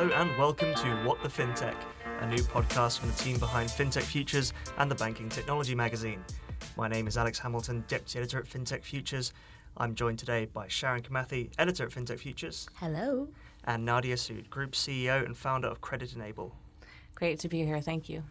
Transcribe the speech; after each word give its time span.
Hello 0.00 0.14
and 0.14 0.38
welcome 0.38 0.72
to 0.76 0.88
What 1.04 1.22
the 1.22 1.28
FinTech, 1.28 1.76
a 2.20 2.26
new 2.26 2.38
podcast 2.38 3.00
from 3.00 3.10
the 3.10 3.16
team 3.16 3.38
behind 3.38 3.68
FinTech 3.68 4.00
Futures 4.00 4.54
and 4.78 4.90
the 4.90 4.94
Banking 4.94 5.28
Technology 5.28 5.74
magazine. 5.74 6.24
My 6.74 6.88
name 6.88 7.06
is 7.06 7.18
Alex 7.18 7.38
Hamilton, 7.38 7.84
Deputy 7.86 8.18
Editor 8.18 8.38
at 8.38 8.46
FinTech 8.46 8.82
Futures. 8.82 9.34
I'm 9.76 9.94
joined 9.94 10.18
today 10.18 10.46
by 10.46 10.68
Sharon 10.68 11.02
Kimathi, 11.02 11.50
Editor 11.58 11.84
at 11.84 11.90
FinTech 11.90 12.18
Futures. 12.18 12.66
Hello. 12.76 13.28
And 13.64 13.84
Nadia 13.84 14.16
Sood, 14.16 14.48
Group 14.48 14.72
CEO 14.72 15.22
and 15.22 15.36
founder 15.36 15.68
of 15.68 15.82
CreditEnable. 15.82 16.50
Great 17.14 17.38
to 17.40 17.48
be 17.50 17.62
here, 17.62 17.82
thank 17.82 18.08
you. 18.08 18.22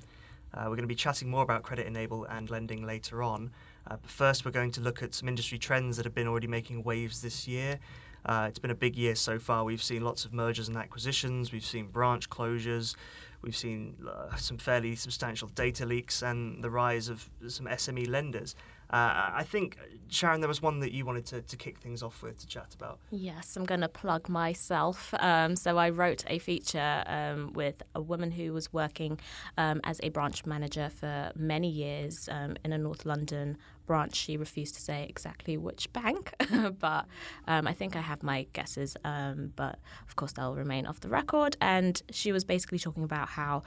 Uh, 0.55 0.61
we're 0.61 0.69
going 0.69 0.79
to 0.79 0.87
be 0.87 0.95
chatting 0.95 1.29
more 1.29 1.43
about 1.43 1.61
CreditEnable 1.61 2.25
and 2.35 2.49
lending 2.49 2.83
later 2.83 3.21
on. 3.21 3.51
Uh, 3.85 3.97
but 4.01 4.09
first, 4.09 4.43
we're 4.43 4.49
going 4.49 4.71
to 4.71 4.81
look 4.81 5.03
at 5.03 5.13
some 5.13 5.29
industry 5.29 5.59
trends 5.59 5.97
that 5.97 6.05
have 6.07 6.15
been 6.15 6.27
already 6.27 6.47
making 6.47 6.81
waves 6.81 7.21
this 7.21 7.47
year. 7.47 7.77
Uh, 8.25 8.45
it's 8.47 8.59
been 8.59 8.71
a 8.71 8.75
big 8.75 8.95
year 8.95 9.15
so 9.15 9.39
far. 9.39 9.63
We've 9.63 9.83
seen 9.83 10.03
lots 10.03 10.25
of 10.25 10.33
mergers 10.33 10.67
and 10.67 10.77
acquisitions, 10.77 11.51
we've 11.51 11.65
seen 11.65 11.87
branch 11.87 12.29
closures, 12.29 12.95
we've 13.41 13.55
seen 13.55 13.95
uh, 14.07 14.35
some 14.35 14.57
fairly 14.57 14.95
substantial 14.95 15.47
data 15.49 15.85
leaks, 15.85 16.21
and 16.21 16.63
the 16.63 16.69
rise 16.69 17.09
of 17.09 17.29
some 17.47 17.65
SME 17.67 18.07
lenders. 18.07 18.55
Uh, 18.91 19.29
I 19.35 19.43
think, 19.43 19.77
Sharon, 20.07 20.41
there 20.41 20.47
was 20.47 20.63
one 20.63 20.79
that 20.79 20.91
you 20.91 21.05
wanted 21.05 21.27
to, 21.27 21.41
to 21.43 21.55
kick 21.55 21.77
things 21.77 22.01
off 22.01 22.23
with 22.23 22.39
to 22.39 22.47
chat 22.47 22.73
about. 22.73 22.97
Yes, 23.11 23.55
I'm 23.55 23.65
going 23.65 23.81
to 23.81 23.87
plug 23.87 24.27
myself. 24.27 25.13
Um, 25.19 25.55
so 25.55 25.77
I 25.77 25.91
wrote 25.91 26.23
a 26.25 26.39
feature 26.39 27.03
um, 27.05 27.53
with 27.53 27.83
a 27.93 28.01
woman 28.01 28.31
who 28.31 28.51
was 28.51 28.73
working 28.73 29.19
um, 29.59 29.79
as 29.83 29.99
a 30.01 30.09
branch 30.09 30.47
manager 30.47 30.89
for 30.89 31.31
many 31.35 31.69
years 31.69 32.27
um, 32.31 32.57
in 32.65 32.73
a 32.73 32.79
North 32.79 33.05
London 33.05 33.59
branch. 33.89 34.15
She 34.15 34.37
refused 34.37 34.75
to 34.75 34.81
say 34.81 35.07
exactly 35.09 35.57
which 35.57 35.91
bank, 35.93 36.31
but 36.79 37.07
um, 37.47 37.65
I 37.67 37.73
think 37.73 37.95
I 37.95 38.01
have 38.01 38.21
my 38.21 38.45
guesses. 38.53 38.95
Um, 39.03 39.51
but 39.55 39.79
of 40.07 40.15
course, 40.15 40.33
they'll 40.33 40.53
remain 40.53 40.85
off 40.85 40.99
the 40.99 41.09
record. 41.09 41.57
And 41.59 41.99
she 42.11 42.31
was 42.31 42.43
basically 42.45 42.77
talking 42.77 43.03
about 43.03 43.29
how 43.29 43.63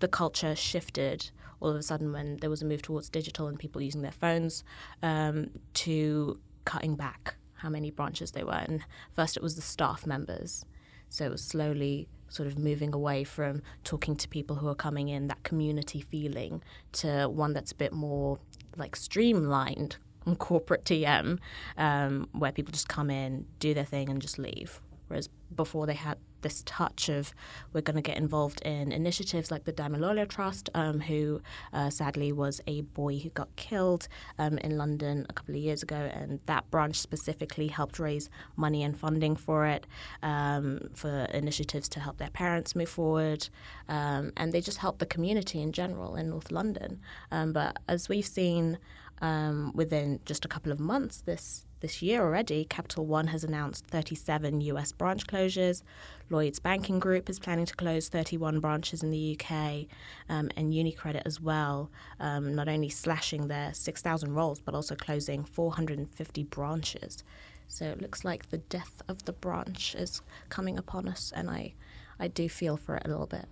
the 0.00 0.08
culture 0.08 0.56
shifted 0.56 1.30
all 1.60 1.68
of 1.68 1.76
a 1.76 1.82
sudden 1.82 2.10
when 2.10 2.38
there 2.38 2.48
was 2.48 2.62
a 2.62 2.64
move 2.64 2.80
towards 2.80 3.10
digital 3.10 3.48
and 3.48 3.58
people 3.58 3.82
using 3.82 4.00
their 4.00 4.18
phones 4.24 4.64
um, 5.02 5.50
to 5.74 6.40
cutting 6.64 6.96
back 6.96 7.36
how 7.56 7.68
many 7.68 7.90
branches 7.90 8.30
they 8.30 8.44
were. 8.44 8.62
And 8.68 8.80
first 9.12 9.36
it 9.36 9.42
was 9.42 9.56
the 9.56 9.62
staff 9.62 10.06
members. 10.06 10.64
So 11.10 11.26
it 11.26 11.30
was 11.30 11.42
slowly 11.42 12.08
sort 12.28 12.46
of 12.46 12.58
moving 12.58 12.94
away 12.94 13.24
from 13.24 13.60
talking 13.84 14.16
to 14.16 14.26
people 14.28 14.56
who 14.56 14.68
are 14.68 14.74
coming 14.74 15.08
in, 15.08 15.28
that 15.28 15.42
community 15.42 16.00
feeling, 16.00 16.62
to 16.92 17.28
one 17.28 17.52
that's 17.52 17.72
a 17.72 17.74
bit 17.74 17.92
more 17.92 18.38
like 18.76 18.96
streamlined 18.96 19.96
corporate 20.38 20.84
TM, 20.84 21.38
um, 21.78 22.28
where 22.32 22.50
people 22.50 22.72
just 22.72 22.88
come 22.88 23.10
in, 23.10 23.46
do 23.60 23.74
their 23.74 23.84
thing, 23.84 24.08
and 24.08 24.20
just 24.20 24.38
leave. 24.38 24.80
Whereas 25.08 25.28
before 25.54 25.86
they 25.86 25.94
had 25.94 26.18
this 26.42 26.62
touch 26.64 27.08
of 27.08 27.34
we're 27.72 27.80
going 27.80 27.96
to 27.96 28.02
get 28.02 28.16
involved 28.16 28.60
in 28.62 28.92
initiatives 28.92 29.50
like 29.50 29.64
the 29.64 29.72
Damilola 29.72 30.28
Trust, 30.28 30.70
um, 30.74 31.00
who 31.00 31.40
uh, 31.72 31.90
sadly 31.90 32.32
was 32.32 32.60
a 32.66 32.82
boy 32.82 33.18
who 33.18 33.30
got 33.30 33.54
killed 33.56 34.08
um, 34.38 34.58
in 34.58 34.76
London 34.76 35.26
a 35.28 35.32
couple 35.32 35.54
of 35.54 35.60
years 35.60 35.82
ago, 35.82 35.96
and 35.96 36.40
that 36.46 36.70
branch 36.70 37.00
specifically 37.00 37.68
helped 37.68 37.98
raise 37.98 38.28
money 38.56 38.82
and 38.82 38.98
funding 38.98 39.36
for 39.36 39.66
it 39.66 39.86
um, 40.22 40.88
for 40.94 41.26
initiatives 41.32 41.88
to 41.90 42.00
help 42.00 42.18
their 42.18 42.30
parents 42.30 42.74
move 42.74 42.88
forward, 42.88 43.48
um, 43.88 44.32
and 44.36 44.52
they 44.52 44.60
just 44.60 44.78
help 44.78 44.98
the 44.98 45.06
community 45.06 45.60
in 45.60 45.72
general 45.72 46.16
in 46.16 46.30
North 46.30 46.50
London. 46.50 47.00
Um, 47.30 47.52
but 47.52 47.78
as 47.88 48.08
we've 48.08 48.26
seen 48.26 48.78
um, 49.20 49.72
within 49.74 50.20
just 50.24 50.44
a 50.44 50.48
couple 50.48 50.72
of 50.72 50.80
months, 50.80 51.22
this 51.22 51.66
this 51.80 52.00
year 52.00 52.22
already, 52.22 52.64
Capital 52.64 53.06
One 53.06 53.28
has 53.28 53.44
announced 53.44 53.86
37 53.86 54.60
US 54.62 54.92
branch 54.92 55.26
closures. 55.26 55.82
Lloyds 56.28 56.58
Banking 56.58 56.98
Group 56.98 57.30
is 57.30 57.38
planning 57.38 57.66
to 57.66 57.74
close 57.76 58.08
31 58.08 58.58
branches 58.58 59.02
in 59.02 59.10
the 59.10 59.38
UK, 59.38 59.86
um, 60.28 60.50
and 60.56 60.72
UniCredit 60.72 61.22
as 61.24 61.40
well, 61.40 61.90
um, 62.18 62.54
not 62.54 62.68
only 62.68 62.88
slashing 62.88 63.46
their 63.46 63.72
6,000 63.72 64.34
roles, 64.34 64.60
but 64.60 64.74
also 64.74 64.96
closing 64.96 65.44
450 65.44 66.42
branches. 66.44 67.22
So 67.68 67.84
it 67.86 68.00
looks 68.00 68.24
like 68.24 68.50
the 68.50 68.58
death 68.58 69.02
of 69.08 69.24
the 69.24 69.32
branch 69.32 69.94
is 69.94 70.20
coming 70.48 70.78
upon 70.78 71.08
us, 71.08 71.32
and 71.34 71.48
I, 71.48 71.74
I 72.18 72.28
do 72.28 72.48
feel 72.48 72.76
for 72.76 72.96
it 72.96 73.04
a 73.04 73.08
little 73.08 73.26
bit. 73.26 73.46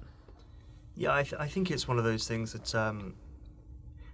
Yeah, 0.96 1.14
I, 1.14 1.22
th- 1.22 1.40
I 1.40 1.46
think 1.46 1.70
it's 1.70 1.86
one 1.86 1.98
of 1.98 2.04
those 2.04 2.26
things 2.26 2.52
that 2.52 2.74
um, 2.74 3.14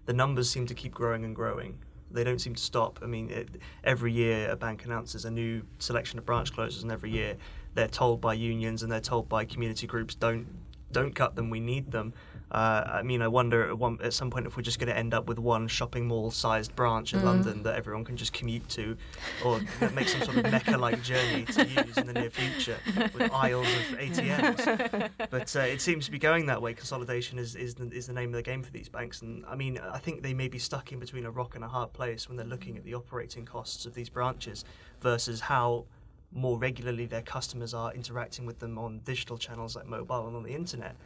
the 0.05 0.13
numbers 0.13 0.51
seem 0.51 0.67
to 0.67 0.75
keep 0.75 0.93
growing 0.93 1.25
and 1.25 1.35
growing 1.35 1.79
they 2.11 2.25
don't 2.25 2.41
seem 2.41 2.55
to 2.55 2.63
stop. 2.63 2.99
I 3.03 3.07
mean, 3.07 3.31
it, 3.31 3.49
every 3.85 4.13
year 4.13 4.51
a 4.51 4.57
bank 4.57 4.85
announces 4.85 5.25
a 5.25 5.31
new 5.31 5.63
selection 5.79 6.19
of 6.19 6.27
branch 6.27 6.53
closures, 6.53 6.83
and 6.83 6.91
every 6.91 7.11
year 7.11 7.37
they're 7.75 7.89
told 7.89 8.21
by 8.21 8.35
unions 8.35 8.83
and 8.83 8.91
they're 8.91 9.01
told 9.01 9.29
by 9.29 9.45
community 9.45 9.87
groups, 9.87 10.15
don't 10.15 10.47
don't 10.93 11.15
cut 11.15 11.37
them, 11.37 11.51
we 11.51 11.61
need 11.61 11.91
them. 11.91 12.13
Uh, 12.51 12.83
I 12.85 13.03
mean, 13.03 13.23
I 13.23 13.29
wonder 13.29 13.69
at, 13.69 13.79
one, 13.79 13.99
at, 14.03 14.13
some 14.13 14.29
point 14.29 14.45
if 14.45 14.57
we're 14.57 14.65
just 14.65 14.81
going 14.81 14.89
to 14.89 14.97
end 14.97 15.15
up 15.15 15.29
with 15.29 15.39
one 15.39 15.69
shopping 15.69 16.09
mall-sized 16.09 16.75
branch 16.75 17.15
in 17.15 17.21
mm. 17.21 17.25
London 17.25 17.63
that 17.63 17.77
everyone 17.77 18.05
can 18.05 18.17
just 18.17 18.33
commute 18.33 18.69
to, 18.71 18.97
or 19.45 19.61
make 19.95 20.09
some 20.09 20.23
sort 20.23 20.37
of 20.39 20.51
Mecca-like 20.51 21.01
journey 21.03 21.45
to 21.45 21.65
use 21.65 21.97
in 21.97 22.09
the 22.09 22.13
near 22.13 22.31
future 22.31 22.79
with 23.15 23.33
aisles 23.33 23.69
of 23.69 23.99
ATMs. 23.99 25.11
But 25.31 25.55
uh, 25.55 25.61
it 25.61 25.81
seems 25.81 26.07
to 26.07 26.11
be 26.11 26.19
going 26.19 26.47
that 26.47 26.61
way. 26.61 26.75
Consolidation 26.75 27.39
is, 27.39 27.55
is 27.55 27.77
the, 27.77 27.89
is 27.91 28.09
the 28.09 28.13
name 28.13 28.31
of 28.31 28.35
the 28.35 28.43
game 28.43 28.65
for 28.65 28.73
these 28.73 28.89
banks, 28.89 29.23
and 29.23 29.45
I 29.47 29.55
mean, 29.55 29.79
I 29.79 29.99
think 29.99 30.25
they 30.25 30.35
may 30.35 30.49
be 30.49 30.59
stuck 30.59 30.91
in 30.91 30.99
between 30.99 31.27
a 31.27 31.31
rock 31.31 31.55
and 31.55 31.63
a 31.63 31.69
hard 31.69 31.93
place 31.93 32.29
when 32.29 32.37
they're 32.37 32.47
looking 32.47 32.77
at 32.77 32.85
the 32.85 32.95
operating 32.95 33.45
costs 33.45 33.87
of 33.87 33.95
these 33.95 34.09
branches 34.09 34.65
versus 35.01 35.39
how 35.39 35.85
more 36.33 36.59
regularly 36.59 37.07
their 37.07 37.23
customers 37.23 37.75
are 37.75 37.93
interacting 37.93 38.47
with 38.47 38.59
them 38.59 38.79
on 38.79 39.01
digital 39.05 39.37
channels 39.37 39.75
like 39.75 39.87
mobile 39.87 40.27
and 40.27 40.37
on 40.37 40.43
the 40.43 40.55
internet. 40.55 40.97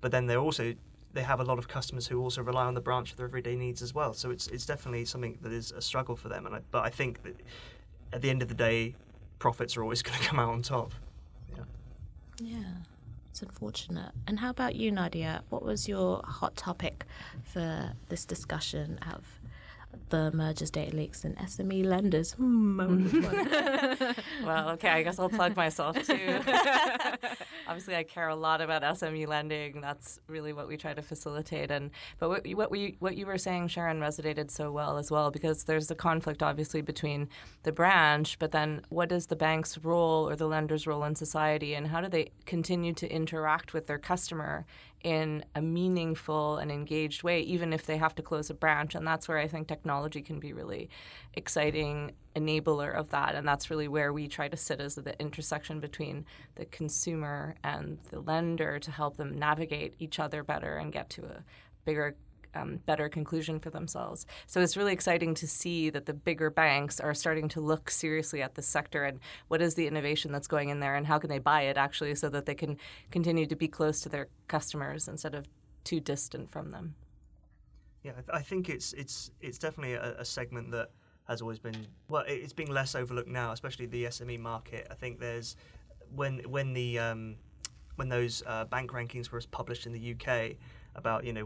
But 0.00 0.10
then 0.10 0.26
they're 0.26 0.38
also 0.38 0.74
they 1.14 1.22
have 1.22 1.40
a 1.40 1.44
lot 1.44 1.58
of 1.58 1.68
customers 1.68 2.06
who 2.06 2.20
also 2.20 2.42
rely 2.42 2.64
on 2.64 2.74
the 2.74 2.80
branch 2.80 3.10
for 3.10 3.16
their 3.16 3.26
everyday 3.26 3.54
needs 3.54 3.82
as 3.82 3.94
well. 3.94 4.14
So 4.14 4.30
it's 4.30 4.48
it's 4.48 4.66
definitely 4.66 5.04
something 5.04 5.38
that 5.42 5.52
is 5.52 5.72
a 5.72 5.82
struggle 5.82 6.16
for 6.16 6.28
them. 6.28 6.46
And 6.46 6.56
I, 6.56 6.60
but 6.70 6.84
I 6.84 6.90
think 6.90 7.22
that 7.22 7.36
at 8.12 8.22
the 8.22 8.30
end 8.30 8.42
of 8.42 8.48
the 8.48 8.54
day, 8.54 8.94
profits 9.38 9.76
are 9.76 9.82
always 9.82 10.02
going 10.06 10.18
to 10.18 10.24
come 10.24 10.38
out 10.38 10.50
on 10.50 10.62
top. 10.62 10.92
Yeah. 11.56 11.64
Yeah. 12.40 12.64
It's 13.30 13.40
unfortunate. 13.40 14.12
And 14.26 14.38
how 14.38 14.50
about 14.50 14.74
you, 14.74 14.90
Nadia? 14.90 15.42
What 15.48 15.62
was 15.62 15.88
your 15.88 16.22
hot 16.22 16.54
topic 16.54 17.06
for 17.42 17.92
this 18.10 18.26
discussion 18.26 18.98
of 19.10 19.24
the 20.08 20.30
mergers, 20.32 20.70
data 20.70 20.94
leaks, 20.94 21.24
and 21.24 21.36
SME 21.38 21.84
lenders. 21.84 22.32
Hmm, 22.32 22.78
well, 24.44 24.70
okay, 24.70 24.90
I 24.90 25.02
guess 25.02 25.18
I'll 25.18 25.28
plug 25.28 25.56
myself 25.56 25.96
too. 26.06 26.40
Obviously, 27.66 27.96
I 27.96 28.02
care 28.02 28.28
a 28.28 28.36
lot 28.36 28.60
about 28.60 28.82
SME 28.82 29.26
lending. 29.26 29.80
That's 29.80 30.20
really 30.26 30.52
what 30.52 30.68
we 30.68 30.76
try 30.76 30.92
to 30.92 31.02
facilitate. 31.02 31.70
And 31.70 31.90
but 32.18 32.28
what, 32.28 32.46
what 32.54 32.70
we 32.70 32.96
what 32.98 33.16
you 33.16 33.26
were 33.26 33.38
saying, 33.38 33.68
Sharon, 33.68 34.00
resonated 34.00 34.50
so 34.50 34.70
well 34.70 34.98
as 34.98 35.10
well 35.10 35.30
because 35.30 35.64
there's 35.64 35.90
a 35.90 35.94
conflict 35.94 36.42
obviously 36.42 36.82
between 36.82 37.28
the 37.62 37.72
branch, 37.72 38.38
but 38.38 38.52
then 38.52 38.82
what 38.90 39.12
is 39.12 39.26
the 39.26 39.36
bank's 39.36 39.78
role 39.78 40.28
or 40.28 40.36
the 40.36 40.46
lender's 40.46 40.86
role 40.86 41.04
in 41.04 41.14
society, 41.14 41.74
and 41.74 41.88
how 41.88 42.00
do 42.00 42.08
they 42.08 42.30
continue 42.44 42.92
to 42.92 43.10
interact 43.10 43.72
with 43.72 43.86
their 43.86 43.98
customer 43.98 44.66
in 45.04 45.44
a 45.54 45.62
meaningful 45.62 46.58
and 46.58 46.70
engaged 46.70 47.22
way, 47.22 47.40
even 47.40 47.72
if 47.72 47.86
they 47.86 47.96
have 47.96 48.14
to 48.16 48.22
close 48.22 48.50
a 48.50 48.54
branch. 48.54 48.94
And 48.94 49.06
that's 49.06 49.28
where 49.28 49.38
I 49.38 49.48
think 49.48 49.68
technology 49.68 50.22
can 50.22 50.38
be 50.38 50.52
really 50.52 50.88
exciting 51.34 52.12
enabler 52.36 52.94
of 52.94 53.10
that. 53.10 53.34
And 53.34 53.46
that's 53.46 53.70
really 53.70 53.88
where 53.88 54.12
we 54.12 54.28
try 54.28 54.48
to 54.48 54.56
sit 54.56 54.80
as 54.80 54.94
the 54.94 55.20
intersection 55.20 55.80
between 55.80 56.24
the 56.54 56.64
consumer 56.66 57.56
and 57.64 57.98
the 58.10 58.20
lender 58.20 58.78
to 58.78 58.90
help 58.90 59.16
them 59.16 59.38
navigate 59.38 59.94
each 59.98 60.18
other 60.18 60.42
better 60.42 60.76
and 60.76 60.92
get 60.92 61.10
to 61.10 61.24
a 61.24 61.44
bigger 61.84 62.16
um, 62.54 62.80
better 62.86 63.08
conclusion 63.08 63.58
for 63.58 63.70
themselves. 63.70 64.26
So 64.46 64.60
it's 64.60 64.76
really 64.76 64.92
exciting 64.92 65.34
to 65.34 65.46
see 65.46 65.90
that 65.90 66.06
the 66.06 66.14
bigger 66.14 66.50
banks 66.50 67.00
are 67.00 67.14
starting 67.14 67.48
to 67.50 67.60
look 67.60 67.90
seriously 67.90 68.42
at 68.42 68.54
the 68.54 68.62
sector 68.62 69.04
and 69.04 69.20
what 69.48 69.62
is 69.62 69.74
the 69.74 69.86
innovation 69.86 70.32
that's 70.32 70.46
going 70.46 70.68
in 70.68 70.80
there 70.80 70.96
and 70.96 71.06
how 71.06 71.18
can 71.18 71.30
they 71.30 71.38
buy 71.38 71.62
it 71.62 71.76
actually 71.76 72.14
so 72.14 72.28
that 72.28 72.46
they 72.46 72.54
can 72.54 72.76
continue 73.10 73.46
to 73.46 73.56
be 73.56 73.68
close 73.68 74.00
to 74.00 74.08
their 74.08 74.28
customers 74.48 75.08
instead 75.08 75.34
of 75.34 75.46
too 75.84 76.00
distant 76.00 76.50
from 76.50 76.70
them. 76.70 76.94
Yeah, 78.02 78.12
I 78.32 78.42
think 78.42 78.68
it's 78.68 78.92
it's 78.94 79.30
it's 79.40 79.58
definitely 79.58 79.94
a, 79.94 80.16
a 80.18 80.24
segment 80.24 80.72
that 80.72 80.90
has 81.28 81.40
always 81.40 81.60
been 81.60 81.86
well, 82.08 82.24
it's 82.26 82.52
being 82.52 82.70
less 82.70 82.94
overlooked 82.94 83.28
now, 83.28 83.52
especially 83.52 83.86
the 83.86 84.04
SME 84.04 84.40
market. 84.40 84.88
I 84.90 84.94
think 84.94 85.20
there's 85.20 85.56
when 86.14 86.40
when 86.48 86.72
the 86.72 86.98
um, 86.98 87.36
when 87.96 88.08
those 88.08 88.42
uh, 88.46 88.64
bank 88.64 88.90
rankings 88.90 89.30
were 89.30 89.40
published 89.50 89.86
in 89.86 89.92
the 89.92 90.14
UK 90.14 90.56
about 90.94 91.24
you 91.24 91.32
know 91.32 91.44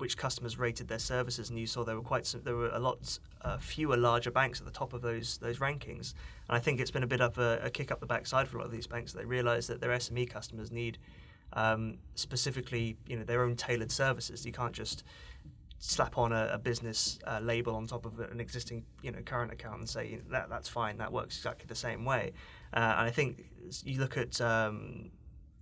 which 0.00 0.16
customers 0.16 0.58
rated 0.58 0.88
their 0.88 0.98
services, 0.98 1.50
and 1.50 1.58
you 1.58 1.66
saw 1.66 1.84
there 1.84 1.96
were 1.96 2.02
quite 2.02 2.26
some, 2.26 2.42
there 2.42 2.56
were 2.56 2.70
a 2.70 2.78
lot 2.78 3.18
uh, 3.42 3.58
fewer 3.58 3.96
larger 3.96 4.30
banks 4.30 4.60
at 4.60 4.66
the 4.66 4.72
top 4.72 4.92
of 4.92 5.02
those 5.02 5.38
those 5.38 5.58
rankings. 5.58 6.14
And 6.48 6.56
I 6.56 6.58
think 6.58 6.80
it's 6.80 6.90
been 6.90 7.02
a 7.02 7.08
bit 7.08 7.20
of 7.20 7.38
a, 7.38 7.60
a 7.62 7.70
kick 7.70 7.90
up 7.90 8.00
the 8.00 8.06
backside 8.06 8.48
for 8.48 8.56
a 8.56 8.60
lot 8.60 8.66
of 8.66 8.72
these 8.72 8.86
banks. 8.86 9.12
They 9.12 9.24
realise 9.24 9.66
that 9.66 9.80
their 9.80 9.90
SME 9.90 10.28
customers 10.30 10.70
need 10.72 10.98
um, 11.52 11.98
specifically, 12.14 12.96
you 13.06 13.16
know, 13.16 13.24
their 13.24 13.42
own 13.42 13.56
tailored 13.56 13.92
services. 13.92 14.46
You 14.46 14.52
can't 14.52 14.72
just 14.72 15.04
slap 15.78 16.18
on 16.18 16.32
a, 16.32 16.50
a 16.52 16.58
business 16.58 17.18
uh, 17.26 17.40
label 17.42 17.74
on 17.74 17.86
top 17.86 18.04
of 18.04 18.20
an 18.20 18.38
existing, 18.38 18.84
you 19.02 19.10
know, 19.10 19.20
current 19.24 19.50
account 19.50 19.80
and 19.80 19.88
say 19.88 20.20
that 20.30 20.48
that's 20.48 20.68
fine. 20.68 20.98
That 20.98 21.12
works 21.12 21.36
exactly 21.36 21.66
the 21.66 21.74
same 21.74 22.04
way. 22.04 22.32
Uh, 22.72 22.94
and 22.98 23.06
I 23.06 23.10
think 23.10 23.44
you 23.84 23.98
look 23.98 24.16
at 24.16 24.40
um, 24.40 25.10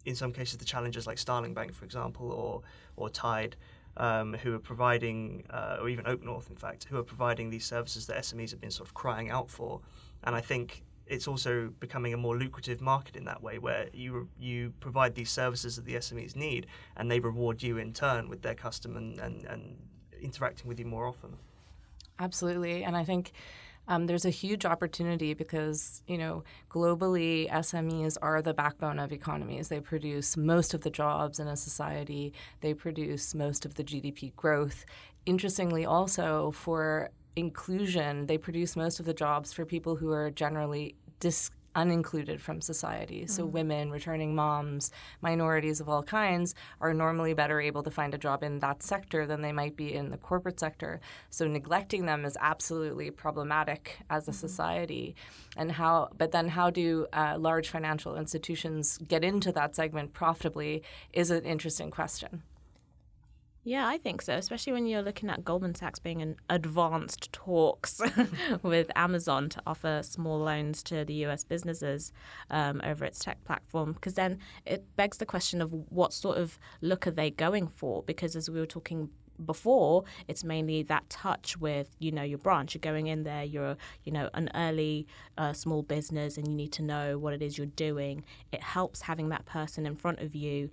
in 0.04 0.14
some 0.14 0.32
cases, 0.32 0.58
the 0.58 0.64
challengers 0.64 1.06
like 1.06 1.18
Starling 1.18 1.54
Bank, 1.54 1.72
for 1.74 1.84
example, 1.84 2.32
or 2.32 2.62
or 2.96 3.08
Tide, 3.08 3.56
um, 3.98 4.34
who 4.34 4.54
are 4.54 4.58
providing, 4.58 5.44
uh, 5.50 5.78
or 5.80 5.88
even 5.88 6.04
OakNorth, 6.04 6.48
in 6.48 6.56
fact, 6.56 6.84
who 6.84 6.96
are 6.96 7.02
providing 7.02 7.50
these 7.50 7.64
services 7.64 8.06
that 8.06 8.16
SMEs 8.18 8.50
have 8.50 8.60
been 8.60 8.70
sort 8.70 8.88
of 8.88 8.94
crying 8.94 9.30
out 9.30 9.50
for. 9.50 9.80
And 10.24 10.34
I 10.34 10.40
think 10.40 10.82
it's 11.06 11.28
also 11.28 11.72
becoming 11.80 12.14
a 12.14 12.16
more 12.16 12.36
lucrative 12.36 12.80
market 12.80 13.16
in 13.16 13.24
that 13.24 13.42
way, 13.42 13.58
where 13.58 13.88
you 13.92 14.28
you 14.38 14.72
provide 14.80 15.14
these 15.14 15.30
services 15.30 15.76
that 15.76 15.84
the 15.84 15.94
SMEs 15.94 16.36
need, 16.36 16.66
and 16.96 17.10
they 17.10 17.20
reward 17.20 17.62
you 17.62 17.78
in 17.78 17.92
turn 17.92 18.28
with 18.28 18.42
their 18.42 18.54
custom 18.54 18.96
and, 18.96 19.18
and, 19.18 19.44
and 19.46 19.76
interacting 20.20 20.68
with 20.68 20.78
you 20.78 20.86
more 20.86 21.06
often. 21.06 21.36
Absolutely, 22.18 22.84
and 22.84 22.96
I 22.96 23.04
think. 23.04 23.32
Um, 23.88 24.06
there's 24.06 24.26
a 24.26 24.30
huge 24.30 24.66
opportunity 24.66 25.32
because 25.34 26.02
you 26.06 26.18
know 26.18 26.44
globally 26.70 27.50
SMEs 27.50 28.18
are 28.20 28.42
the 28.42 28.54
backbone 28.54 28.98
of 28.98 29.12
economies. 29.12 29.68
They 29.68 29.80
produce 29.80 30.36
most 30.36 30.74
of 30.74 30.82
the 30.82 30.90
jobs 30.90 31.40
in 31.40 31.48
a 31.48 31.56
society. 31.56 32.34
They 32.60 32.74
produce 32.74 33.34
most 33.34 33.64
of 33.64 33.74
the 33.74 33.82
GDP 33.82 34.36
growth. 34.36 34.84
Interestingly, 35.24 35.84
also 35.86 36.50
for 36.50 37.10
inclusion, 37.34 38.26
they 38.26 38.36
produce 38.36 38.76
most 38.76 39.00
of 39.00 39.06
the 39.06 39.14
jobs 39.14 39.52
for 39.52 39.64
people 39.64 39.96
who 39.96 40.12
are 40.12 40.30
generally 40.30 40.94
dis- 41.20 41.50
unincluded 41.74 42.40
from 42.40 42.60
society. 42.60 43.26
So, 43.26 43.46
mm. 43.46 43.50
women, 43.50 43.90
returning 43.90 44.34
moms, 44.34 44.90
minorities 45.20 45.80
of 45.80 45.88
all 45.88 46.02
kinds 46.02 46.54
are 46.80 46.94
normally 46.94 47.34
better 47.34 47.60
able 47.60 47.82
to 47.82 47.90
find 47.90 48.14
a 48.14 48.18
job 48.18 48.42
in 48.42 48.58
that 48.60 48.82
sector 48.82 49.26
than 49.26 49.42
they 49.42 49.52
might 49.52 49.76
be 49.76 49.94
in 49.94 50.10
the 50.10 50.16
corporate 50.16 50.58
sector. 50.58 51.00
So, 51.30 51.46
neglecting 51.46 52.06
them 52.06 52.24
is 52.24 52.36
absolutely 52.40 53.10
problematic 53.10 53.98
as 54.10 54.26
a 54.26 54.30
mm-hmm. 54.30 54.38
society. 54.38 55.16
And 55.56 55.72
how, 55.72 56.10
but 56.16 56.32
then, 56.32 56.48
how 56.48 56.70
do 56.70 57.06
uh, 57.12 57.36
large 57.38 57.68
financial 57.68 58.16
institutions 58.16 58.98
get 59.06 59.24
into 59.24 59.52
that 59.52 59.76
segment 59.76 60.12
profitably 60.12 60.82
is 61.12 61.30
an 61.30 61.44
interesting 61.44 61.90
question. 61.90 62.42
Yeah, 63.68 63.86
I 63.86 63.98
think 63.98 64.22
so, 64.22 64.32
especially 64.32 64.72
when 64.72 64.86
you're 64.86 65.02
looking 65.02 65.28
at 65.28 65.44
Goldman 65.44 65.74
Sachs 65.74 65.98
being 65.98 66.22
in 66.22 66.36
advanced 66.48 67.30
talks 67.34 68.00
with 68.62 68.90
Amazon 68.96 69.50
to 69.50 69.62
offer 69.66 70.00
small 70.02 70.38
loans 70.38 70.82
to 70.84 71.04
the 71.04 71.12
US 71.26 71.44
businesses 71.44 72.10
um, 72.48 72.80
over 72.82 73.04
its 73.04 73.18
tech 73.18 73.44
platform. 73.44 73.92
Because 73.92 74.14
then 74.14 74.38
it 74.64 74.86
begs 74.96 75.18
the 75.18 75.26
question 75.26 75.60
of 75.60 75.70
what 75.90 76.14
sort 76.14 76.38
of 76.38 76.58
look 76.80 77.06
are 77.06 77.10
they 77.10 77.28
going 77.28 77.68
for? 77.68 78.02
Because 78.02 78.36
as 78.36 78.48
we 78.48 78.58
were 78.58 78.64
talking 78.64 79.10
before 79.44 80.02
it's 80.26 80.42
mainly 80.42 80.82
that 80.82 81.08
touch 81.08 81.56
with 81.58 81.94
you 82.00 82.10
know 82.10 82.24
your 82.24 82.38
branch 82.38 82.74
you're 82.74 82.80
going 82.80 83.06
in 83.06 83.22
there 83.22 83.44
you're 83.44 83.76
you 84.02 84.10
know 84.10 84.28
an 84.34 84.50
early 84.56 85.06
uh, 85.36 85.52
small 85.52 85.80
business 85.80 86.36
and 86.36 86.48
you 86.48 86.54
need 86.54 86.72
to 86.72 86.82
know 86.82 87.16
what 87.16 87.32
it 87.32 87.40
is 87.40 87.56
you're 87.56 87.68
doing 87.68 88.24
it 88.50 88.60
helps 88.60 89.02
having 89.02 89.28
that 89.28 89.46
person 89.46 89.86
in 89.86 89.94
front 89.94 90.18
of 90.18 90.34
you 90.34 90.68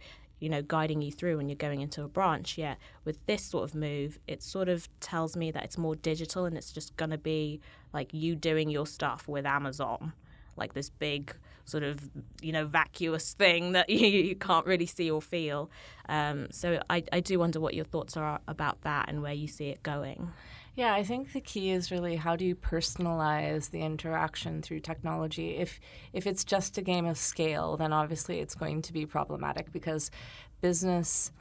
you 0.46 0.52
know, 0.52 0.62
guiding 0.62 1.02
you 1.02 1.12
through 1.12 1.38
when 1.38 1.50
you're 1.50 1.56
going 1.56 1.82
into 1.82 2.04
a 2.04 2.08
branch. 2.08 2.56
Yeah, 2.56 2.76
with 3.04 3.18
this 3.26 3.42
sort 3.42 3.68
of 3.68 3.74
move, 3.74 4.20
it 4.28 4.44
sort 4.44 4.70
of 4.70 4.88
tells 5.00 5.36
me 5.36 5.50
that 5.50 5.64
it's 5.64 5.76
more 5.76 5.96
digital 5.96 6.46
and 6.46 6.56
it's 6.56 6.72
just 6.72 6.96
going 6.98 7.10
to 7.10 7.18
be 7.18 7.60
like 7.94 8.14
you 8.14 8.36
doing 8.36 8.70
your 8.70 8.86
stuff 8.86 9.28
with 9.28 9.44
Amazon, 9.44 10.14
like 10.56 10.76
this 10.76 10.92
big 10.92 11.36
sort 11.66 11.82
of, 11.82 12.12
you 12.44 12.52
know, 12.52 12.68
vacuous 12.68 13.34
thing 13.34 13.72
that 13.72 13.90
you, 13.90 14.06
you 14.06 14.36
can't 14.36 14.68
really 14.68 14.86
see 14.86 15.10
or 15.10 15.20
feel. 15.20 15.72
Um, 16.08 16.46
so 16.52 16.80
I, 16.92 17.02
I 17.12 17.22
do 17.22 17.40
wonder 17.40 17.60
what 17.60 17.74
your 17.74 17.86
thoughts 17.86 18.16
are 18.16 18.40
about 18.48 18.82
that 18.82 19.10
and 19.10 19.24
where 19.24 19.34
you 19.34 19.48
see 19.48 19.70
it 19.70 19.82
going. 19.82 20.32
Yeah, 20.76 20.94
I 20.94 21.04
think 21.04 21.32
the 21.32 21.40
key 21.40 21.72
is 21.72 21.90
really 21.90 22.18
how 22.18 22.36
do 22.36 22.44
you 22.46 22.54
personalize 22.54 23.70
the 23.70 23.80
interaction 23.82 24.62
through 24.62 24.82
technology. 24.82 25.56
If 25.56 25.80
if 26.12 26.28
it's 26.28 26.44
just 26.44 26.78
a 26.78 26.82
game 26.82 27.06
of 27.06 27.18
scale, 27.18 27.78
then 27.78 27.94
obviously 27.94 28.40
it's 28.40 28.56
going 28.56 28.82
to 28.84 28.94
be 28.94 29.06
problematic 29.06 29.72
because 29.72 30.12
business 30.60 31.32